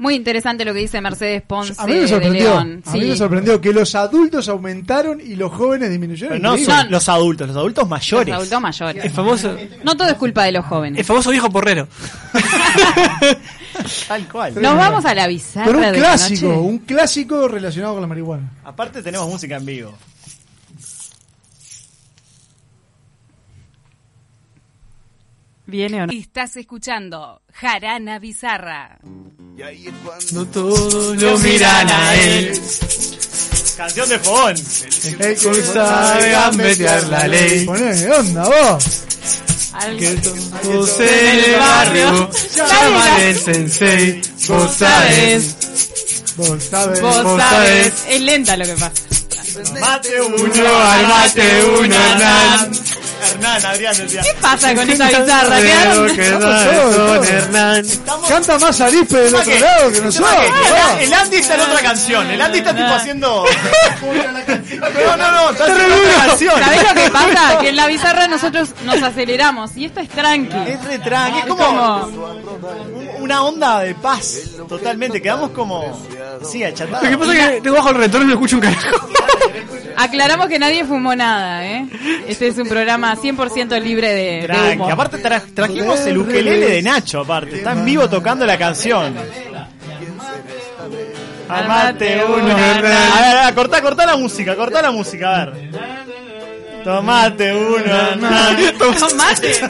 Muy 0.00 0.14
interesante 0.14 0.64
lo 0.64 0.72
que 0.72 0.78
dice 0.78 1.00
Mercedes 1.00 1.42
Ponce 1.42 1.74
A 1.76 1.84
mí 1.84 1.94
me 1.94 2.00
de 2.02 2.06
sorprendió. 2.08 2.42
León. 2.50 2.82
A 2.86 2.92
mí 2.92 3.00
Sí. 3.00 3.06
me 3.08 3.16
sorprendió 3.16 3.60
que 3.60 3.72
los 3.72 3.96
adultos 3.96 4.48
aumentaron 4.48 5.20
y 5.20 5.34
los 5.34 5.50
jóvenes 5.52 5.90
disminuyeron. 5.90 6.38
Pero 6.38 6.52
no 6.52 6.56
son 6.56 6.88
los 6.88 7.08
adultos, 7.08 7.48
los 7.48 7.56
adultos 7.56 7.88
mayores. 7.88 8.28
Los 8.28 8.36
adultos 8.36 8.60
mayores. 8.60 9.04
El 9.04 9.10
famoso, 9.10 9.56
No 9.82 9.96
todo 9.96 10.06
es 10.08 10.14
culpa 10.14 10.44
de 10.44 10.52
los 10.52 10.64
jóvenes. 10.66 11.00
el 11.00 11.04
famoso 11.04 11.30
viejo 11.32 11.50
porrero. 11.50 11.88
Tal 14.08 14.28
cual. 14.28 14.54
Nos 14.60 14.76
vamos 14.76 15.04
a 15.04 15.14
la 15.14 15.26
bizarra 15.26 15.66
Pero 15.66 15.78
un 15.78 15.84
de 15.84 15.92
la 15.92 15.98
clásico, 15.98 16.46
noche. 16.46 16.58
un 16.60 16.78
clásico 16.78 17.48
relacionado 17.48 17.94
con 17.94 18.02
la 18.02 18.08
marihuana. 18.08 18.52
Aparte 18.64 19.02
tenemos 19.02 19.28
música 19.28 19.56
en 19.56 19.66
vivo. 19.66 19.94
¿Viene 25.68 26.02
o 26.02 26.06
no? 26.06 26.12
Estás 26.14 26.56
escuchando 26.56 27.42
Jarana 27.52 28.18
Bizarra. 28.18 28.98
No 30.32 30.46
todos 30.46 31.14
lo 31.20 31.38
miran 31.38 31.88
a 31.90 32.14
él. 32.14 32.60
Canción 33.76 34.08
de 34.08 34.18
fogón. 34.18 34.56
El 34.56 35.36
que 35.36 35.54
sabe 35.64 36.30
gambetear 36.30 37.02
la 37.08 37.28
ley. 37.28 37.66
Poné 37.66 38.10
onda, 38.10 38.44
vos. 38.44 39.04
Que 39.98 40.14
todos 40.62 41.00
en 41.00 41.44
el 41.44 41.58
barrio 41.58 42.30
llaman 42.56 43.20
el 43.20 43.38
sensei. 43.38 44.22
Vos 44.48 44.72
sabés, 44.74 45.56
Vos 46.36 46.64
sabés. 46.64 47.00
Vos 47.02 47.42
sabés. 47.42 47.92
Es 48.08 48.20
lenta 48.22 48.56
lo 48.56 48.64
que 48.64 48.72
pasa. 48.72 48.92
Mate 49.80 50.20
uno, 50.22 50.36
uno 50.44 50.78
al 50.78 51.08
mate, 51.08 51.64
uno 51.64 51.94
Hernán. 51.94 52.72
Hernán, 53.22 53.64
Adrián 53.66 53.96
decía. 53.96 54.22
¿Qué 54.22 54.34
pasa 54.40 54.74
con 54.74 54.88
esa 54.90 55.08
todos. 55.10 55.28
Hernán. 57.28 57.84
Canta 58.28 58.58
más 58.58 58.80
Arispe 58.80 59.16
del 59.18 59.34
otro 59.34 59.52
que- 59.52 59.60
lado 59.60 59.92
que 59.92 60.00
nosotros. 60.00 60.30
El, 60.98 61.04
el 61.04 61.14
Andy 61.14 61.36
está 61.36 61.54
en 61.54 61.60
otra 61.60 61.80
canción. 61.80 62.30
El 62.30 62.40
Andy 62.40 62.58
está 62.58 62.74
tipo 62.74 62.88
haciendo. 62.94 63.44
No, 65.08 65.16
no, 65.16 65.30
no, 65.32 65.50
está 65.50 65.64
haciendo 65.64 65.96
otra 65.96 66.26
canción. 66.26 66.60
¿Sabés 66.60 66.82
lo 66.88 66.94
que 67.02 67.10
pasa? 67.10 67.58
Que 67.60 67.68
en 67.70 67.76
la 67.76 67.86
bizarra 67.86 68.28
nosotros 68.28 68.68
nos 68.84 69.02
aceleramos 69.02 69.76
y 69.76 69.86
esto 69.86 70.00
es 70.00 70.08
tranqui. 70.08 70.56
Es 70.70 70.84
re 70.84 70.98
tranqui, 70.98 71.38
es 71.40 71.46
como 71.46 71.64
como- 71.64 72.04
un- 72.06 73.22
una 73.22 73.42
onda 73.42 73.80
de 73.80 73.94
paz. 73.94 74.34
Totalmente, 74.68 75.20
quedamos 75.20 75.50
como. 75.50 76.06
Sí, 76.50 76.62
achatados. 76.62 77.02
Lo 77.04 77.10
que 77.10 77.18
pasa 77.18 77.32
es 77.34 77.48
que 77.50 77.60
tengo 77.62 77.76
bajo 77.76 77.90
el 77.90 77.96
retorno 77.96 78.24
y 78.24 78.28
no 78.28 78.34
escucho 78.34 78.56
un 78.56 78.62
carajo. 78.62 79.08
Aclaramos 79.98 80.48
que 80.48 80.58
nadie 80.58 80.84
fumó 80.84 81.14
nada, 81.16 81.66
¿eh? 81.66 81.86
Este 82.28 82.48
es 82.48 82.58
un 82.58 82.68
programa 82.68 83.14
100% 83.16 83.80
libre 83.82 84.14
de, 84.14 84.40
de 84.42 84.46
Tranqui. 84.46 84.74
humo. 84.76 84.88
Aparte 84.90 85.22
tra- 85.22 85.42
trajimos 85.54 86.00
el 86.00 86.18
ukelele 86.18 86.68
de 86.70 86.82
Nacho, 86.82 87.20
aparte. 87.20 87.56
Está 87.56 87.72
en 87.72 87.84
vivo 87.84 88.08
tocando 88.08 88.46
la 88.46 88.56
canción. 88.56 89.14
Amate 91.48 92.22
uno, 92.24 92.58
Hernán. 92.58 93.12
A 93.16 93.20
ver, 93.22 93.36
a 93.38 93.44
ver, 93.46 93.54
cortá, 93.54 93.82
cortá 93.82 94.06
la 94.06 94.16
música, 94.16 94.54
cortá 94.54 94.82
la 94.82 94.90
música, 94.90 95.42
a 95.42 95.46
ver. 95.46 95.70
Tomate 96.84 97.54
uno. 97.54 98.28
Tomate. 98.98 99.52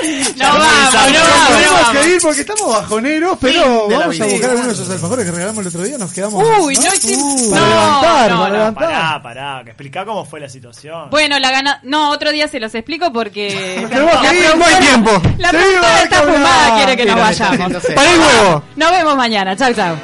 No 0.36 0.44
vamos, 0.46 0.66
no 0.66 0.90
vamos, 0.92 1.12
no 1.12 1.56
Tenemos 1.56 1.82
vamos. 1.82 2.02
que 2.02 2.08
ir 2.10 2.22
porque 2.22 2.40
estamos 2.40 2.68
bajoneros, 2.68 3.38
pero 3.40 3.88
vamos 3.88 4.20
a 4.20 4.24
buscar 4.24 4.50
algunos 4.50 4.66
de 4.66 4.72
esos 4.72 4.90
alfajores 4.90 5.24
que 5.26 5.30
regalamos 5.32 5.60
el 5.62 5.66
otro 5.68 5.82
día. 5.82 5.98
Nos 5.98 6.12
quedamos. 6.12 6.42
Uy, 6.60 6.74
no 6.76 6.94
hicimos- 6.94 7.42
Uh, 7.42 7.50
para 7.50 7.60
no, 7.60 7.68
levantar, 7.68 8.30
no, 8.30 8.38
para 8.40 8.52
levantar. 8.52 8.84
Pará, 8.88 9.22
pará, 9.22 9.60
que 9.64 9.70
explica 9.70 10.04
cómo 10.04 10.24
fue 10.24 10.40
la 10.40 10.48
situación. 10.48 11.10
Bueno, 11.10 11.38
la 11.38 11.50
gana... 11.50 11.80
No, 11.82 12.10
otro 12.10 12.32
día 12.32 12.48
se 12.48 12.60
los 12.60 12.74
explico 12.74 13.12
porque... 13.12 13.86
Tenemos 13.90 14.16
que 14.18 14.36
ir, 14.36 14.56
No 14.56 14.64
hay 14.64 14.74
tiempo. 14.76 15.22
La 15.38 15.52
va, 15.52 16.02
está 16.02 16.22
fumada, 16.22 16.76
quiere 16.76 16.96
que 16.96 17.04
nos 17.06 17.16
vayamos. 17.20 17.82
Para 17.94 18.12
el 18.12 18.20
huevo. 18.20 18.62
Nos 18.76 18.90
vemos 18.90 19.16
mañana. 19.16 19.56
Chau, 19.56 19.72
chau. 19.74 19.96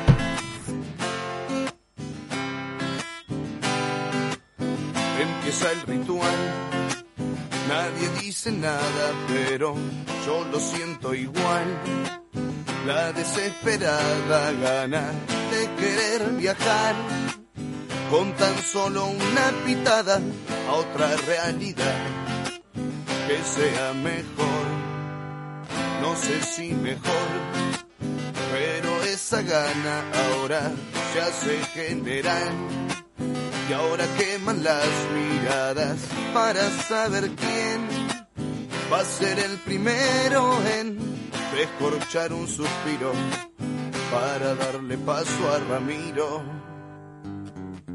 Empieza 5.21 5.73
el 5.73 5.81
ritual. 5.83 6.35
Nadie 7.69 8.09
nada, 8.53 9.13
pero 9.29 9.75
yo 10.25 10.45
lo 10.51 10.61
siento 10.61 11.15
igual. 11.15 11.67
La 12.87 13.13
desesperada 13.13 14.53
gana 14.53 15.11
de 15.51 15.71
querer 15.75 16.31
viajar. 16.33 16.95
Con 18.11 18.33
tan 18.35 18.57
solo 18.63 19.07
una 19.07 19.53
pitada 19.65 20.21
a 20.69 20.73
otra 20.73 21.17
realidad. 21.27 22.07
Que 23.27 23.43
sea 23.43 23.93
mejor. 23.95 24.67
No 26.01 26.15
sé 26.17 26.43
si 26.43 26.73
mejor. 26.75 27.29
Pero 28.53 29.03
esa 29.03 29.43
gana 29.43 30.05
ahora 30.29 30.71
se 31.13 31.21
hace 31.21 31.59
general. 31.75 32.53
Y 33.69 33.73
ahora 33.73 34.07
queman 34.17 34.63
las 34.63 34.87
miradas 35.13 35.99
para 36.33 36.71
saber 36.89 37.29
quién 37.35 38.16
va 38.93 39.01
a 39.01 39.05
ser 39.05 39.39
el 39.39 39.57
primero 39.59 40.59
en 40.79 40.99
descorchar 41.55 42.33
un 42.33 42.47
suspiro 42.47 43.13
para 44.11 44.55
darle 44.55 44.97
paso 44.99 45.53
a 45.53 45.59
Ramiro. 45.59 46.43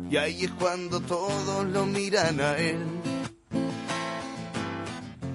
Y 0.10 0.18
ahí 0.18 0.46
es 0.46 0.52
cuando 0.52 1.00
todos 1.00 1.66
lo 1.68 1.86
miran 1.86 2.42
a 2.42 2.58
él. 2.58 2.80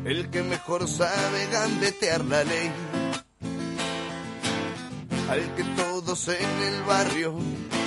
El 0.05 0.31
que 0.31 0.43
mejor 0.43 0.87
sabe 0.87 1.47
gambetear 1.51 2.25
la 2.25 2.45
ley. 2.45 2.71
Al 5.31 5.55
que 5.55 5.65
todos 5.65 6.29
en 6.29 6.63
el 6.63 6.83
barrio 6.83 7.35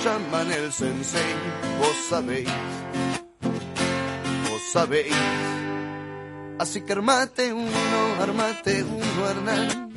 llaman 0.04 0.52
el 0.52 0.72
sensei. 0.72 1.34
Vos 1.78 1.96
sabéis, 2.08 2.48
vos 4.50 4.60
sabéis. 4.72 5.59
Así 6.60 6.82
que 6.82 6.92
armate 6.92 7.54
uno, 7.54 8.20
armate 8.20 8.82
uno, 8.82 9.30
Hernán. 9.30 9.90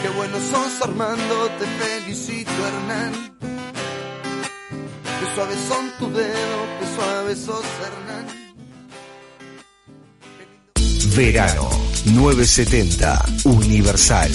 Qué 0.00 0.08
bueno 0.16 0.36
sos 0.48 0.80
Armando, 0.80 1.50
te 1.58 1.66
felicito 1.66 2.52
Hernán. 2.68 3.36
Qué 5.18 5.34
suaves 5.34 5.58
son 5.68 5.90
tus 5.98 6.14
dedos, 6.14 6.68
qué 6.78 6.86
suaves 6.94 7.38
sos 7.40 7.66
Hernán. 7.84 8.26
Verano 11.16 11.68
970 12.14 13.24
Universal. 13.42 14.30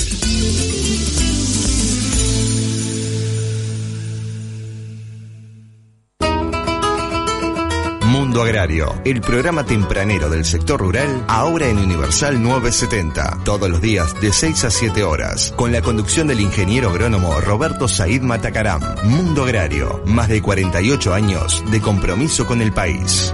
Mundo 8.32 8.44
Agrario, 8.44 8.96
el 9.04 9.20
programa 9.20 9.66
tempranero 9.66 10.30
del 10.30 10.46
sector 10.46 10.80
rural, 10.80 11.26
ahora 11.28 11.68
en 11.68 11.78
Universal 11.78 12.42
970, 12.42 13.40
todos 13.44 13.70
los 13.70 13.82
días 13.82 14.16
de 14.22 14.32
6 14.32 14.64
a 14.64 14.72
7 14.72 15.04
horas, 15.04 15.54
con 15.58 15.74
la 15.74 15.82
conducción 15.82 16.28
del 16.28 16.40
ingeniero 16.40 16.92
agrónomo 16.92 17.42
Roberto 17.42 17.90
Said 17.90 18.22
Matacaram. 18.22 18.82
Mundo 19.04 19.44
Agrario, 19.44 20.02
más 20.06 20.30
de 20.30 20.42
48 20.42 21.14
años 21.14 21.62
de 21.70 21.82
compromiso 21.82 22.48
con 22.48 22.62
el 22.62 22.72
país. 22.72 23.34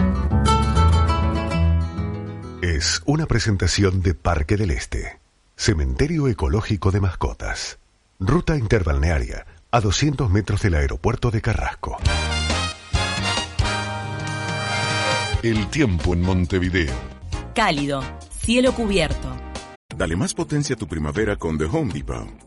Es 2.64 3.04
una 3.06 3.28
presentación 3.28 4.02
de 4.02 4.16
Parque 4.16 4.58
del 4.58 4.72
Este, 4.72 5.20
Cementerio 5.56 6.28
Ecológico 6.28 6.90
de 6.90 7.02
Mascotas, 7.02 7.78
ruta 8.20 8.58
interbalnearia 8.58 9.46
a 9.70 9.80
200 9.80 10.28
metros 10.32 10.64
del 10.64 10.74
aeropuerto 10.74 11.30
de 11.30 11.40
Carrasco. 11.40 12.00
El 15.44 15.68
tiempo 15.68 16.16
en 16.16 16.22
Montevideo. 16.22 16.96
Cálido, 17.54 18.02
cielo 18.32 18.74
cubierto. 18.74 19.38
Dale 19.96 20.16
más 20.16 20.34
potencia 20.34 20.76
a 20.76 20.80
tu 20.80 20.88
primavera 20.88 21.36
con 21.36 21.60
The 21.60 21.66
Home 21.66 21.94
Depot. 21.94 22.47